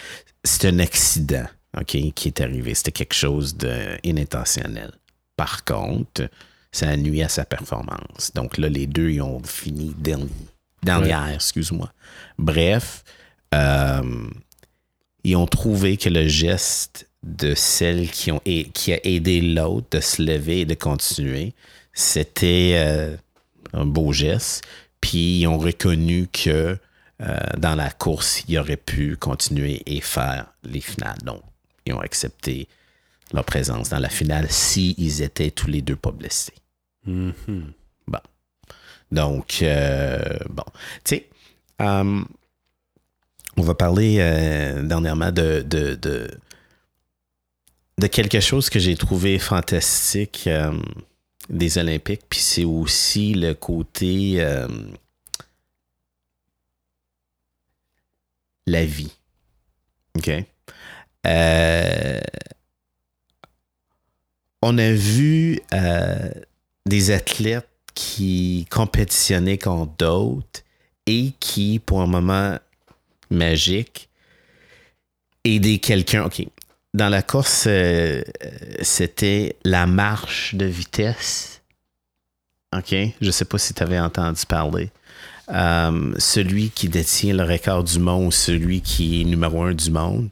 [0.44, 1.44] C'est un accident
[1.77, 2.73] ok, qui est arrivé.
[2.74, 4.93] C'était quelque chose d'inintentionnel.
[5.36, 6.28] Par contre,
[6.70, 8.31] ça a nuit à sa performance.
[8.35, 10.28] Donc là, les deux, ils ont fini dernier.
[10.85, 11.93] Dernière, excuse-moi.
[12.39, 13.02] Bref,
[13.55, 14.28] euh,
[15.24, 19.89] ils ont trouvé que le geste de celle qui, ont, et- qui a aidé l'autre
[19.90, 21.55] de se lever et de continuer,
[21.93, 23.16] c'était euh,
[23.72, 24.64] un beau geste.
[25.00, 26.78] Puis ils ont reconnu que
[27.20, 31.18] euh, dans la course, ils auraient pu continuer et faire les finales.
[31.24, 31.42] Donc,
[31.84, 32.68] ils ont accepté
[33.32, 36.54] leur présence dans la finale s'ils étaient tous les deux pas blessés.
[37.06, 37.72] Mhm.
[39.10, 40.20] Donc, euh,
[40.50, 40.64] bon,
[41.02, 41.28] tu sais,
[41.80, 42.22] euh,
[43.56, 44.16] on va parler
[44.84, 46.30] dernièrement de, de, de,
[47.96, 50.46] de quelque chose que j'ai trouvé fantastique
[51.48, 54.68] des Olympiques, puis c'est aussi le côté euh,
[58.66, 59.12] la vie.
[60.16, 60.30] OK?
[61.26, 62.20] Euh,
[64.62, 66.30] on a vu euh,
[66.86, 70.62] des athlètes qui compétitionnaient contre d'autres
[71.06, 72.58] et qui, pour un moment
[73.30, 74.08] magique,
[75.44, 76.28] aidaient quelqu'un.
[76.94, 78.48] Dans la course, euh, euh,
[78.82, 81.60] c'était la marche de vitesse.
[82.77, 82.94] OK?
[83.20, 84.90] Je sais pas si tu avais entendu parler.
[85.51, 90.28] Euh, celui qui détient le record du monde, celui qui est numéro un du monde,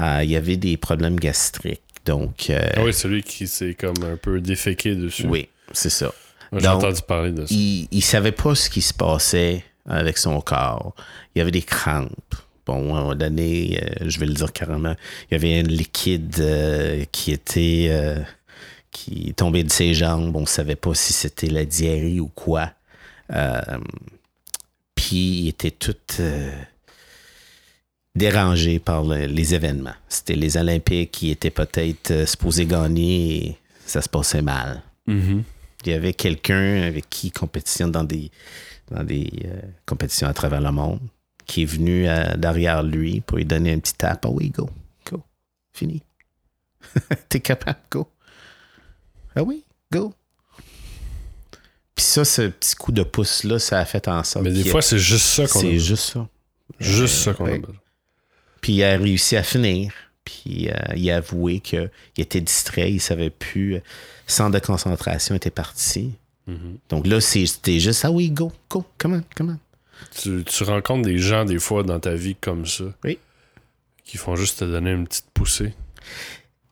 [0.00, 1.82] euh, il y avait des problèmes gastriques.
[2.04, 5.26] Donc, euh, Ah oui, celui qui s'est comme un peu déféqué dessus.
[5.26, 6.12] oui, c'est ça.
[6.56, 7.52] J'ai entendu parler de ça.
[7.52, 10.94] il, il savait pas ce qui se passait avec son corps.
[11.34, 12.10] Il y avait des crampes.
[12.66, 14.94] Bon, à un moment donné, euh, je vais le dire carrément,
[15.30, 18.18] il y avait un liquide euh, qui était euh,
[18.90, 20.34] qui tombait de ses jambes.
[20.34, 22.72] On savait pas si c'était la diarrhée ou quoi.
[24.94, 25.94] Puis il était tout
[28.14, 29.94] dérangé par le- les événements.
[30.08, 35.44] C'était les Olympiques qui étaient peut-être supposés gagner et ça se passait mal Mhm.
[35.84, 38.30] il y avait quelqu'un avec qui il compétitionne dans des,
[38.90, 39.30] dans des
[39.84, 40.98] compétitions à travers le monde
[41.46, 44.24] qui est venu euh, derrière lui pour lui donner un petit tap.
[44.24, 44.68] Ah oui, go,
[45.10, 45.22] go,
[45.72, 46.02] fini.
[47.28, 48.08] T'es capable, go.
[49.34, 50.12] Ah oui, go.
[51.94, 54.82] Puis ça, ce petit coup de pouce-là, ça a fait en sorte Mais des fois,
[54.82, 56.28] c'est juste ça qu'on a c'est juste ça.
[56.78, 57.58] Juste ça qu'on a ouais.
[57.58, 57.76] besoin.
[58.60, 59.92] Puis il a réussi à finir.
[60.24, 63.76] Puis euh, il a avoué qu'il était distrait, il savait plus.
[63.76, 63.80] euh,
[64.26, 66.14] Centre de concentration était parti.
[66.48, 66.78] Mhm.
[66.88, 69.58] Donc là, c'était juste, ah oui, go, go, come on, come on.
[70.20, 72.84] Tu, tu rencontres des gens, des fois, dans ta vie comme ça.
[73.04, 73.18] Oui.
[74.04, 75.74] Qui font juste te donner une petite poussée.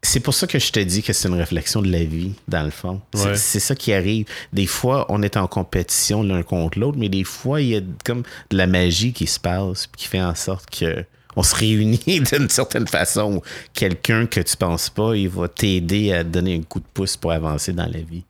[0.03, 2.63] C'est pour ça que je te dis que c'est une réflexion de la vie, dans
[2.63, 3.01] le fond.
[3.15, 3.37] C'est- Ouais.
[3.37, 4.27] C'est ça qui arrive.
[4.53, 7.81] Des fois, on est en compétition l'un contre l'autre, mais des fois, il y a
[8.05, 11.05] comme de la magie qui se passe, qui fait en sorte que
[11.37, 11.99] on se réunit
[12.33, 13.43] d'une certaine façon.
[13.73, 17.17] Quelqu'un que tu penses pas, il va t'aider à te donner un coup de pouce
[17.17, 18.25] pour avancer dans la vie.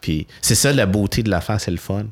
[0.00, 2.06] Puis c'est ça la beauté de l'affaire, c'est le fun.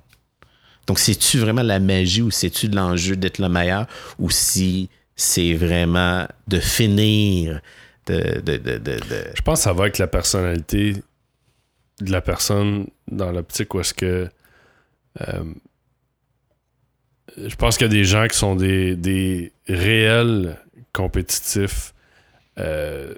[0.88, 3.86] Donc, c'est-tu vraiment la magie ou c'est-tu de l'enjeu d'être le meilleur
[4.18, 7.60] ou si c'est vraiment de finir
[8.06, 8.42] de,
[9.34, 10.94] Je pense que ça va avec la personnalité
[12.00, 14.30] de la personne dans l'optique où est-ce que.
[15.20, 15.44] euh,
[17.36, 20.56] je pense qu'il y a des gens qui sont des, réels
[20.94, 21.92] compétitifs.
[22.58, 23.14] euh,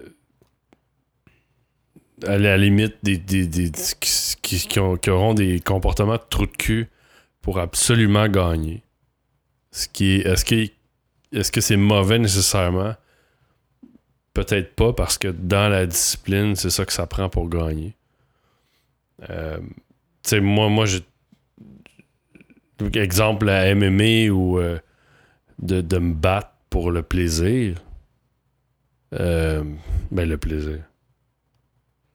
[2.27, 3.19] à la limite, des,
[4.01, 6.89] qui, qui auront des comportements de trou de cul
[7.43, 8.83] pour absolument gagner.
[9.73, 10.67] Ce qui est, est-ce, que,
[11.33, 12.95] est-ce que c'est mauvais nécessairement?
[14.35, 17.95] Peut-être pas, parce que dans la discipline, c'est ça que ça prend pour gagner.
[19.29, 19.59] Euh,
[20.23, 21.01] tu sais, moi, moi, j'ai.
[22.95, 24.79] Exemple, la MMA ou euh,
[25.59, 27.77] de, de me battre pour le plaisir.
[29.19, 29.65] Euh,
[30.11, 30.79] ben, le plaisir.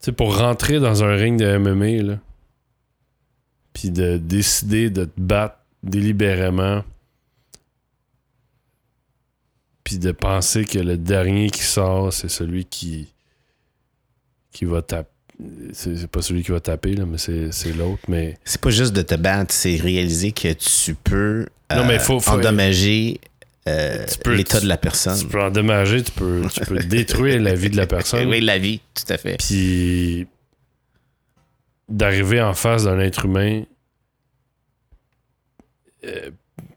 [0.00, 2.18] Tu sais, pour rentrer dans un ring de MMA, là,
[3.76, 6.82] puis de décider de te battre délibérément,
[9.84, 13.08] puis de penser que le dernier qui sort, c'est celui qui
[14.52, 15.10] qui va taper.
[15.74, 18.00] C'est pas celui qui va taper, là, mais c'est l'autre.
[18.08, 21.40] Mais C'est pas juste de te battre, c'est réaliser que tu peux
[21.70, 23.20] Non, euh, mais faut- faut- endommager
[23.68, 25.18] euh, l'état de la personne.
[25.18, 28.26] Tu peux endommager, tu peux, tu peux détruire la vie de la personne.
[28.26, 29.36] Oui, la vie, tout à fait.
[29.36, 30.26] Puis
[31.88, 33.62] d'arriver en face d'un être humain,
[36.04, 36.30] euh,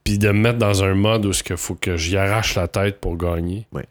[0.04, 3.00] puis de me mettre dans un mode où il faut que j'y arrache la tête
[3.00, 3.68] pour gagner.
[3.72, 3.84] Oui.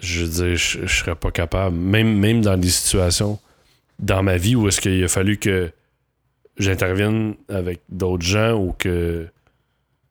[0.00, 1.76] Je veux dire, je, serais pas capable.
[1.76, 3.38] Même, même dans des situations
[3.98, 5.70] dans ma vie où est-ce qu'il a fallu que
[6.58, 9.26] j'intervienne avec d'autres gens ou que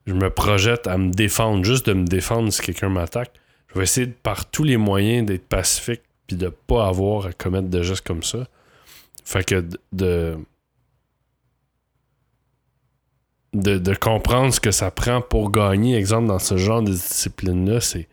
[0.05, 3.31] je me projette à me défendre, juste de me défendre si quelqu'un m'attaque.
[3.69, 7.33] Je vais essayer de, par tous les moyens d'être pacifique puis de pas avoir à
[7.33, 8.47] commettre de gestes comme ça.
[9.25, 10.37] Fait que de-
[13.53, 17.79] de, de, comprendre ce que ça prend pour gagner, exemple, dans ce genre de discipline-là,
[17.81, 18.07] c'est.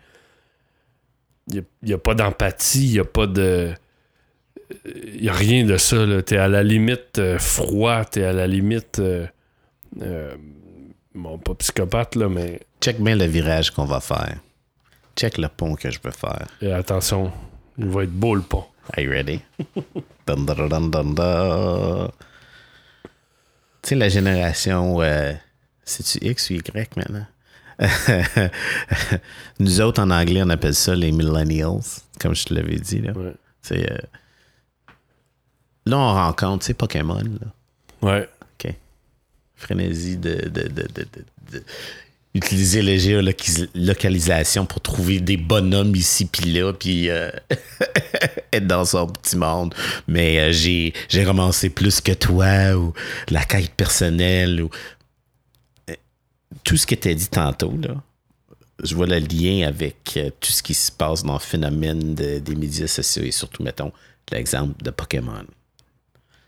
[1.52, 3.72] Il n'y a, pas d'empathie, il n'y a pas de.
[4.84, 6.06] Il n'y a rien de ça.
[6.06, 6.22] là.
[6.22, 8.98] T'es à la limite euh, froid, t'es à la limite.
[9.00, 9.26] euh,
[10.02, 10.36] euh,
[11.14, 14.36] bon, pas psychopathe, là, mais Check bien le virage qu'on va faire.
[15.16, 16.46] Check le pont que je peux faire.
[16.62, 17.32] euh, attention,
[17.78, 18.64] il va être beau le pont.
[18.96, 19.40] Are you ready?
[20.26, 22.10] Dun, dun, dun, dun, dun.
[23.82, 25.00] Tu sais, la génération.
[25.00, 25.32] euh,
[25.84, 27.26] C'est-tu X ou Y maintenant?
[29.58, 31.80] Nous autres, en anglais, on appelle ça les millennials,
[32.20, 33.00] comme je te l'avais dit.
[33.00, 33.12] Là.
[33.12, 33.32] Ouais.
[33.72, 33.98] Euh,
[35.86, 37.14] là, on rencontre, tu sais, Pokémon.
[37.22, 37.46] Là.
[38.02, 38.28] Ouais.
[38.58, 38.74] OK.
[39.56, 40.88] Frénésie de, de, de-
[41.52, 41.64] de-
[42.34, 47.30] utiliser la géolocalisation pour trouver des bonhommes ici puis là, puis euh,
[48.52, 49.74] être dans son petit monde.
[50.06, 52.92] Mais euh, j'ai, j'ai romancé plus que toi, ou
[53.30, 54.70] la quête personnelle, ou
[55.90, 55.94] Euh,
[56.64, 57.94] tout ce que tu as dit tantôt, là.
[58.82, 62.38] Je vois le lien avec euh, tout ce qui se passe dans le phénomène de-
[62.38, 63.92] des médias sociaux et surtout, mettons,
[64.32, 65.44] l'exemple de Pokémon.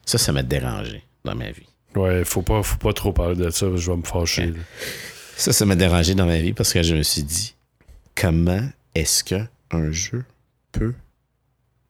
[0.07, 1.67] Ça, ça m'a dérangé dans ma vie.
[1.95, 4.55] Ouais, faut pas, faut pas trop parler de ça, je vais me fâcher.
[5.37, 7.55] Ça, ça m'a dérangé dans ma vie parce que je me suis dit,
[8.15, 10.25] comment est-ce qu'un jeu
[10.71, 10.95] peut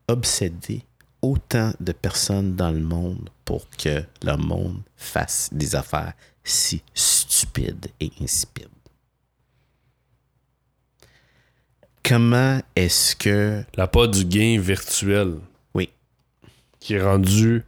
[0.08, 0.84] obséder
[1.20, 6.14] autant de personnes dans le monde pour que le monde fasse des affaires
[6.44, 8.68] si stupides et insipides?
[12.02, 13.64] Comment est-ce que...
[13.74, 15.38] La pas du gain virtuel.
[15.74, 15.88] Oui.
[16.80, 17.62] Qui est rendu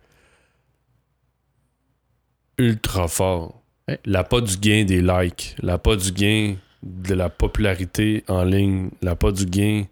[2.58, 3.60] ultra fort.
[3.88, 4.00] Ouais.
[4.04, 5.56] La pas du gain des likes.
[5.60, 8.90] La pas du gain de la popularité en ligne.
[9.02, 9.84] La pas du gain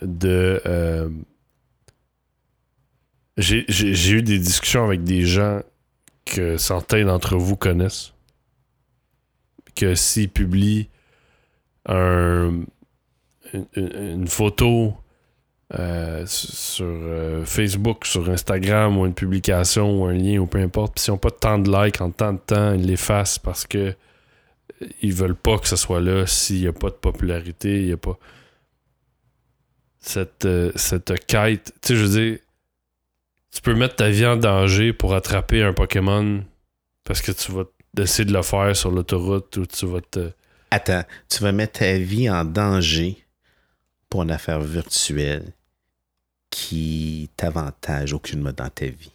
[0.00, 0.60] de.
[0.66, 1.08] euh,
[3.36, 5.60] J'ai eu des discussions avec des gens
[6.24, 8.12] que certains d'entre vous connaissent.
[9.74, 10.88] Que s'ils publient
[11.86, 12.64] un,
[13.74, 14.94] une photo
[15.78, 20.96] euh, sur euh, Facebook, sur Instagram ou une publication ou un lien ou peu importe,
[20.96, 23.78] puis s'ils n'ont pas tant de likes en tant de temps, ils l'effacent parce que
[23.78, 27.86] euh, ils veulent pas que ce soit là s'il n'y a pas de popularité, il
[27.86, 28.18] n'y a pas
[29.98, 30.46] cette,
[30.76, 31.72] cette quête.
[31.80, 32.38] Tu sais, je veux dire,
[33.50, 36.44] tu peux mettre ta vie en danger pour attraper un Pokémon
[37.04, 37.64] parce que tu vas
[37.96, 40.32] essayer de le faire sur l'autoroute ou tu vas te.
[40.70, 43.24] Attends, tu vas mettre ta vie en danger
[44.10, 45.54] pour une affaire virtuelle
[46.52, 49.10] qui t'avantage aucunement dans ta vie.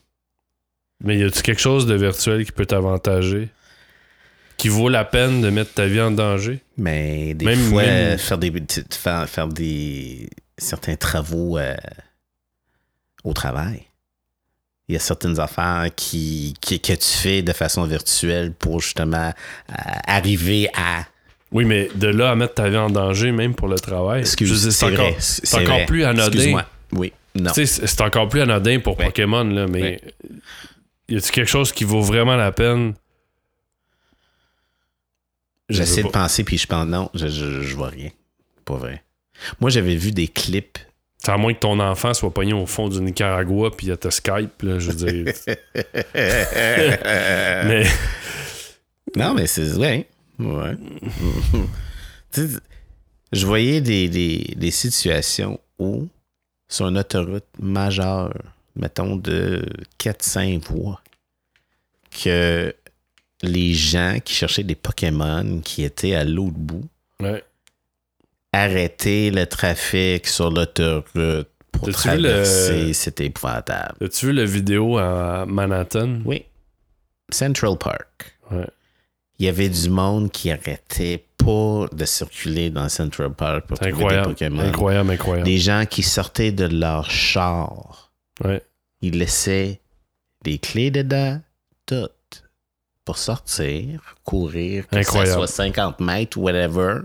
[1.03, 3.49] Mais y a-tu quelque chose de virtuel qui peut t'avantager?
[4.57, 6.59] Qui vaut la peine de mettre ta vie en danger?
[6.77, 8.51] Mais des Même- fois, même- faire des
[8.89, 11.75] faire, faire des certains travaux euh,
[13.23, 13.83] au travail.
[14.89, 19.27] Il y a certaines affaires qui, qui- que tu fais de façon virtuelle pour justement
[19.69, 19.73] euh,
[20.07, 21.05] arriver à.
[21.51, 24.21] Oui, mais de là à mettre ta vie en danger, même pour le travail.
[24.21, 25.61] Excuse, c'est encore, vrai.
[25.63, 26.25] encore plus anodin.
[26.27, 26.65] Excuse-moi.
[26.93, 27.13] Oui,
[27.53, 29.05] c'est c'est encore plus anodin pour Ouais.
[29.05, 30.01] Pokémon, là, mais
[31.09, 32.93] y a-tu quelque chose qui vaut vraiment la peine?
[35.69, 38.09] Je J'essaie de penser, puis je pense non, je, je, je vois rien.
[38.63, 39.03] Pas vrai.
[39.59, 40.77] Moi, j'avais vu des clips.
[41.17, 44.11] C'est à moins que ton enfant soit pogné au fond du Nicaragua puis il ta
[44.11, 45.33] Skype, là, je veux dire.
[46.13, 47.85] mais
[49.15, 50.07] Non, mais c'est vrai.
[50.39, 50.75] Ouais.
[53.33, 56.07] Je voyais des, des, des situations où,
[56.69, 58.33] sur une autoroute majeure,
[58.75, 59.63] mettons de
[59.99, 61.01] 4-5 voies,
[62.23, 62.73] que
[63.43, 66.85] les gens qui cherchaient des Pokémon qui étaient à l'autre bout
[67.21, 67.43] ouais.
[68.53, 72.93] arrêtaient le trafic sur l'autoroute pour le- traverser.
[72.93, 73.95] C'était épouvantable.
[74.03, 76.21] as-tu vu la vidéo à Manhattan?
[76.25, 76.45] Oui.
[77.29, 78.35] Central Park.
[78.51, 78.67] Ouais.
[79.39, 83.93] Il y avait du monde qui arrêtait pas de circuler dans Central Park pour trouver
[83.93, 84.27] incroyable.
[84.27, 84.59] des Pokémon.
[84.61, 85.45] Incroyable, incroyable.
[85.45, 88.11] Des gens qui sortaient de leur char,
[88.43, 88.61] Ouais.
[89.01, 89.79] ils laissaient
[90.43, 91.39] des clés dedans,
[91.85, 92.43] toutes,
[93.05, 95.27] pour sortir, courir, que Incroyable.
[95.29, 97.01] ça soit 50 mètres, whatever,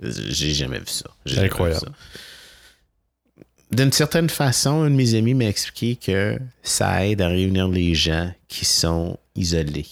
[0.00, 1.06] J'ai jamais vu ça.
[1.24, 1.80] J'ai jamais vu Incroyable.
[1.80, 1.92] ça.
[3.70, 7.94] D'une certaine façon, un de mes amis m'a expliqué que ça aide à réunir les
[7.94, 9.86] gens qui sont isolés,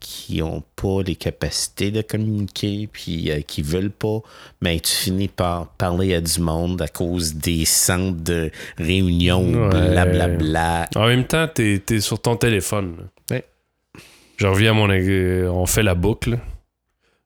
[0.00, 4.18] qui n'ont pas les capacités de communiquer, puis euh, qui veulent pas,
[4.60, 9.90] mais tu finis par parler à du monde à cause des centres de réunion, Ouais.
[9.90, 10.88] blablabla.
[10.96, 13.08] En même temps, t'es es sur ton téléphone.
[13.30, 13.44] Ouais.
[14.36, 14.88] Je reviens à mon.
[14.90, 16.38] euh, On fait la boucle.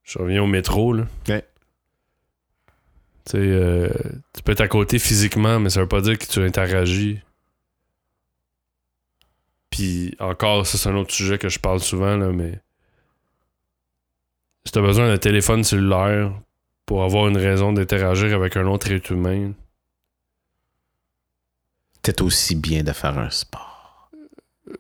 [0.05, 0.93] Je reviens au métro.
[0.93, 1.05] Là.
[1.29, 1.45] Ouais.
[3.25, 3.89] Tu sais, euh,
[4.35, 7.21] tu peux être à côté physiquement, mais ça veut pas dire que tu interagis.
[9.73, 12.61] Puis encore, ça c'est un autre sujet que je parle souvent, là, mais
[14.65, 16.33] si t'as besoin d'un téléphone cellulaire
[16.87, 19.53] pour avoir une raison d'interagir avec un autre être humain,
[22.05, 24.11] C'est aussi bien de faire un sport.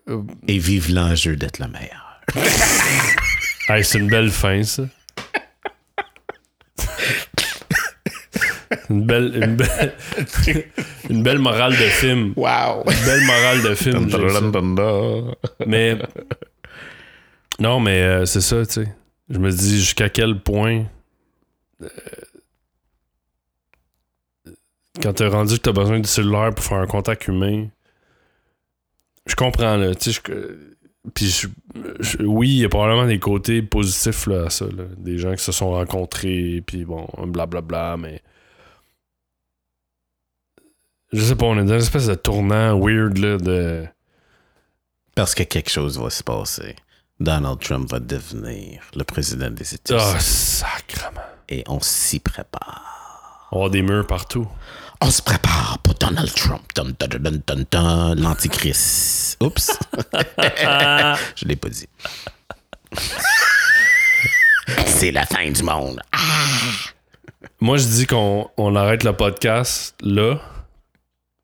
[0.08, 2.20] euh, Et vive l'enjeu d'être le meilleur.
[3.68, 4.82] Hey, c'est une belle fin, ça.
[8.90, 9.94] Une belle, une belle,
[11.10, 12.32] une belle morale de film.
[12.36, 12.82] Wow!
[12.86, 14.08] Une belle morale de film.
[15.66, 15.98] Mais
[17.58, 18.88] non, mais euh, c'est ça, tu sais.
[19.30, 20.84] Je me dis jusqu'à quel point
[21.82, 21.88] euh,
[25.02, 27.66] quand t'as rendu que t'as besoin du cellulaire pour faire un contact humain,
[29.26, 30.20] je comprends là, tu sais.
[30.26, 30.56] je-
[31.14, 31.48] Puis je-
[32.00, 34.84] je- oui, il y a probablement des côtés positifs là, à ça, là.
[34.98, 38.22] des gens qui se sont rencontrés, puis bon, blablabla, mais
[41.12, 43.86] je sais pas, on est dans une espèce de tournant weird là de
[45.14, 46.76] Parce que quelque chose va se passer.
[47.20, 50.12] Donald Trump va devenir le président des États-Unis.
[50.16, 51.20] ah sacrement.
[51.48, 53.48] Et on s'y prépare.
[53.52, 54.48] On va avoir des murs partout.
[55.00, 56.62] On se prépare pour Donald Trump.
[58.16, 59.36] L'antichrist.
[59.42, 59.78] Oups.
[61.36, 61.88] Je l'ai pas dit.
[64.86, 66.00] C'est la fin du monde.
[67.60, 70.40] Moi, je dis qu'on on arrête le podcast là,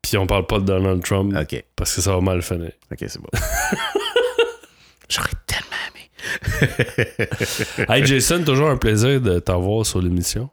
[0.01, 1.63] puis on parle pas de Donald Trump OK.
[1.75, 2.71] parce que ça va mal finir.
[2.91, 3.29] OK, c'est bon.
[5.09, 6.09] J'aurais tellement aimé.
[7.89, 10.49] Hey Jason, toujours un plaisir de t'avoir sur l'émission.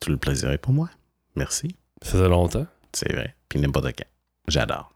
[0.00, 0.90] Tout le plaisir est pour moi.
[1.36, 1.74] Merci.
[2.02, 2.66] Ça faisait longtemps.
[2.92, 3.34] C'est vrai.
[3.48, 4.06] Puis n'importe quand.
[4.48, 4.92] J'adore.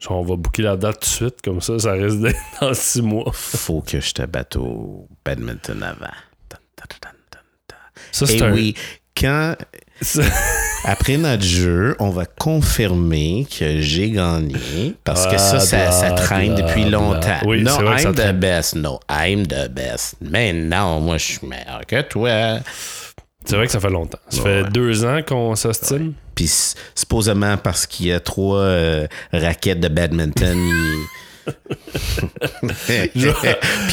[0.00, 3.00] Genre, on va booker la date tout de suite, comme ça, ça d'être dans six
[3.00, 3.30] mois.
[3.32, 6.06] Faut que je te batte au badminton avant.
[6.50, 7.38] Dun, dun, dun, dun,
[7.68, 7.76] dun.
[8.12, 8.52] Ça, Et c'est un.
[8.52, 8.74] oui,
[9.18, 9.54] quand
[10.86, 16.84] Après notre jeu, on va confirmer que j'ai gagné parce que ça, ça, traîne depuis
[16.84, 17.38] longtemps.
[17.46, 18.74] Oui, non, vrai I'm the best.
[18.74, 20.16] No, I'm the best.
[20.20, 22.58] Mais non, moi, je suis meilleur que toi.
[23.46, 24.18] C'est vrai que ça fait longtemps.
[24.28, 24.62] Ça Ouais.
[24.64, 26.12] fait deux ans qu'on s'ostine.
[26.34, 30.58] Puis s- supposément parce qu'il y a trois euh, raquettes de badminton.
[32.86, 33.10] puis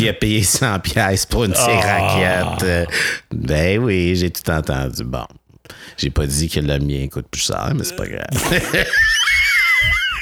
[0.02, 1.66] il a payé 100 pièces pour une Ah.
[1.66, 2.64] raquettes.
[2.64, 2.86] Euh,
[3.34, 5.04] Ben oui, j'ai tout entendu.
[5.04, 5.26] Bon,
[5.98, 8.28] j'ai pas dit que le mien coûte plus cher, mais c'est pas grave.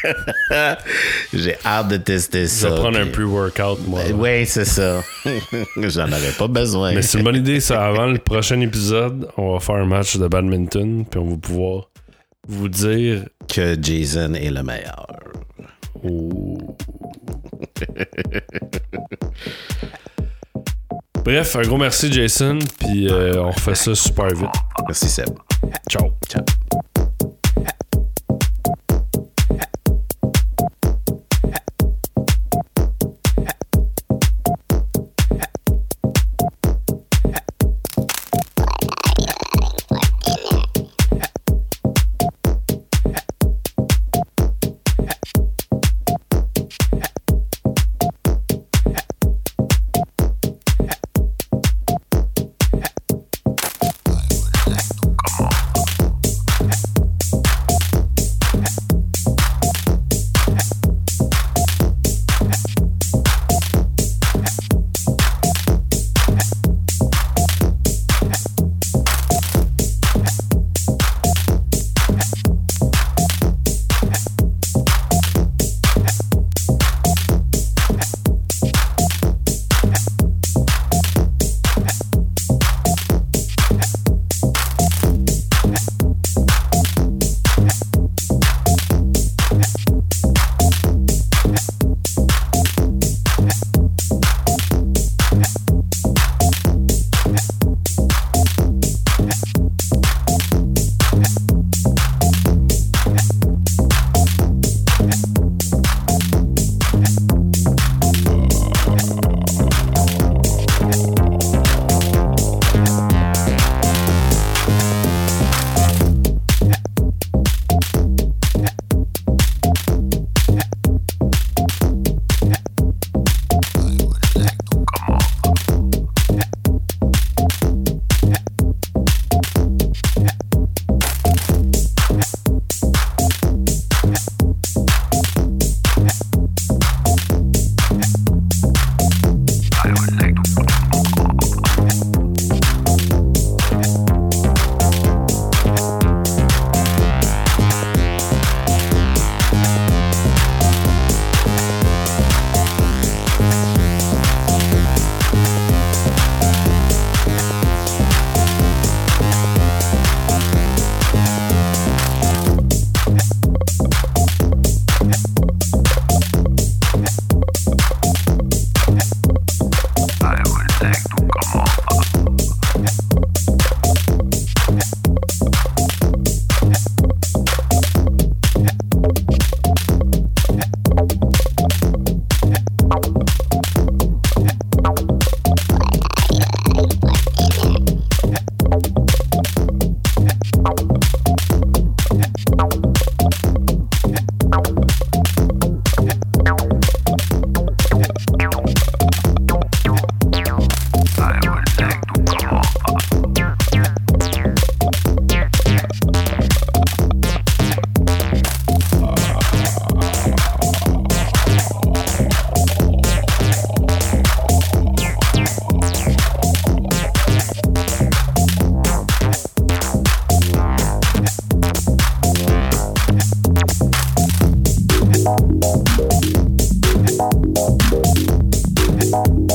[1.33, 2.69] j'ai hâte de tester Je ça.
[2.69, 4.01] vais prendre un pre-workout, moi.
[4.03, 5.01] Ben oui, c'est ça.
[5.77, 6.93] J'en aurais pas besoin.
[6.93, 7.85] Mais c'est une bonne idée, ça.
[7.85, 11.89] Avant le prochain épisode, on va faire un match de badminton, puis on va pouvoir
[12.47, 13.25] vous dire.
[13.53, 15.07] que Jason est le meilleur.
[16.03, 16.57] Oh.
[21.23, 24.49] Bref, un gros merci, Jason, puis euh, on refait ça super vite.
[24.87, 25.29] Merci Seb.
[25.89, 26.11] Ciao.
[26.27, 26.43] Ciao.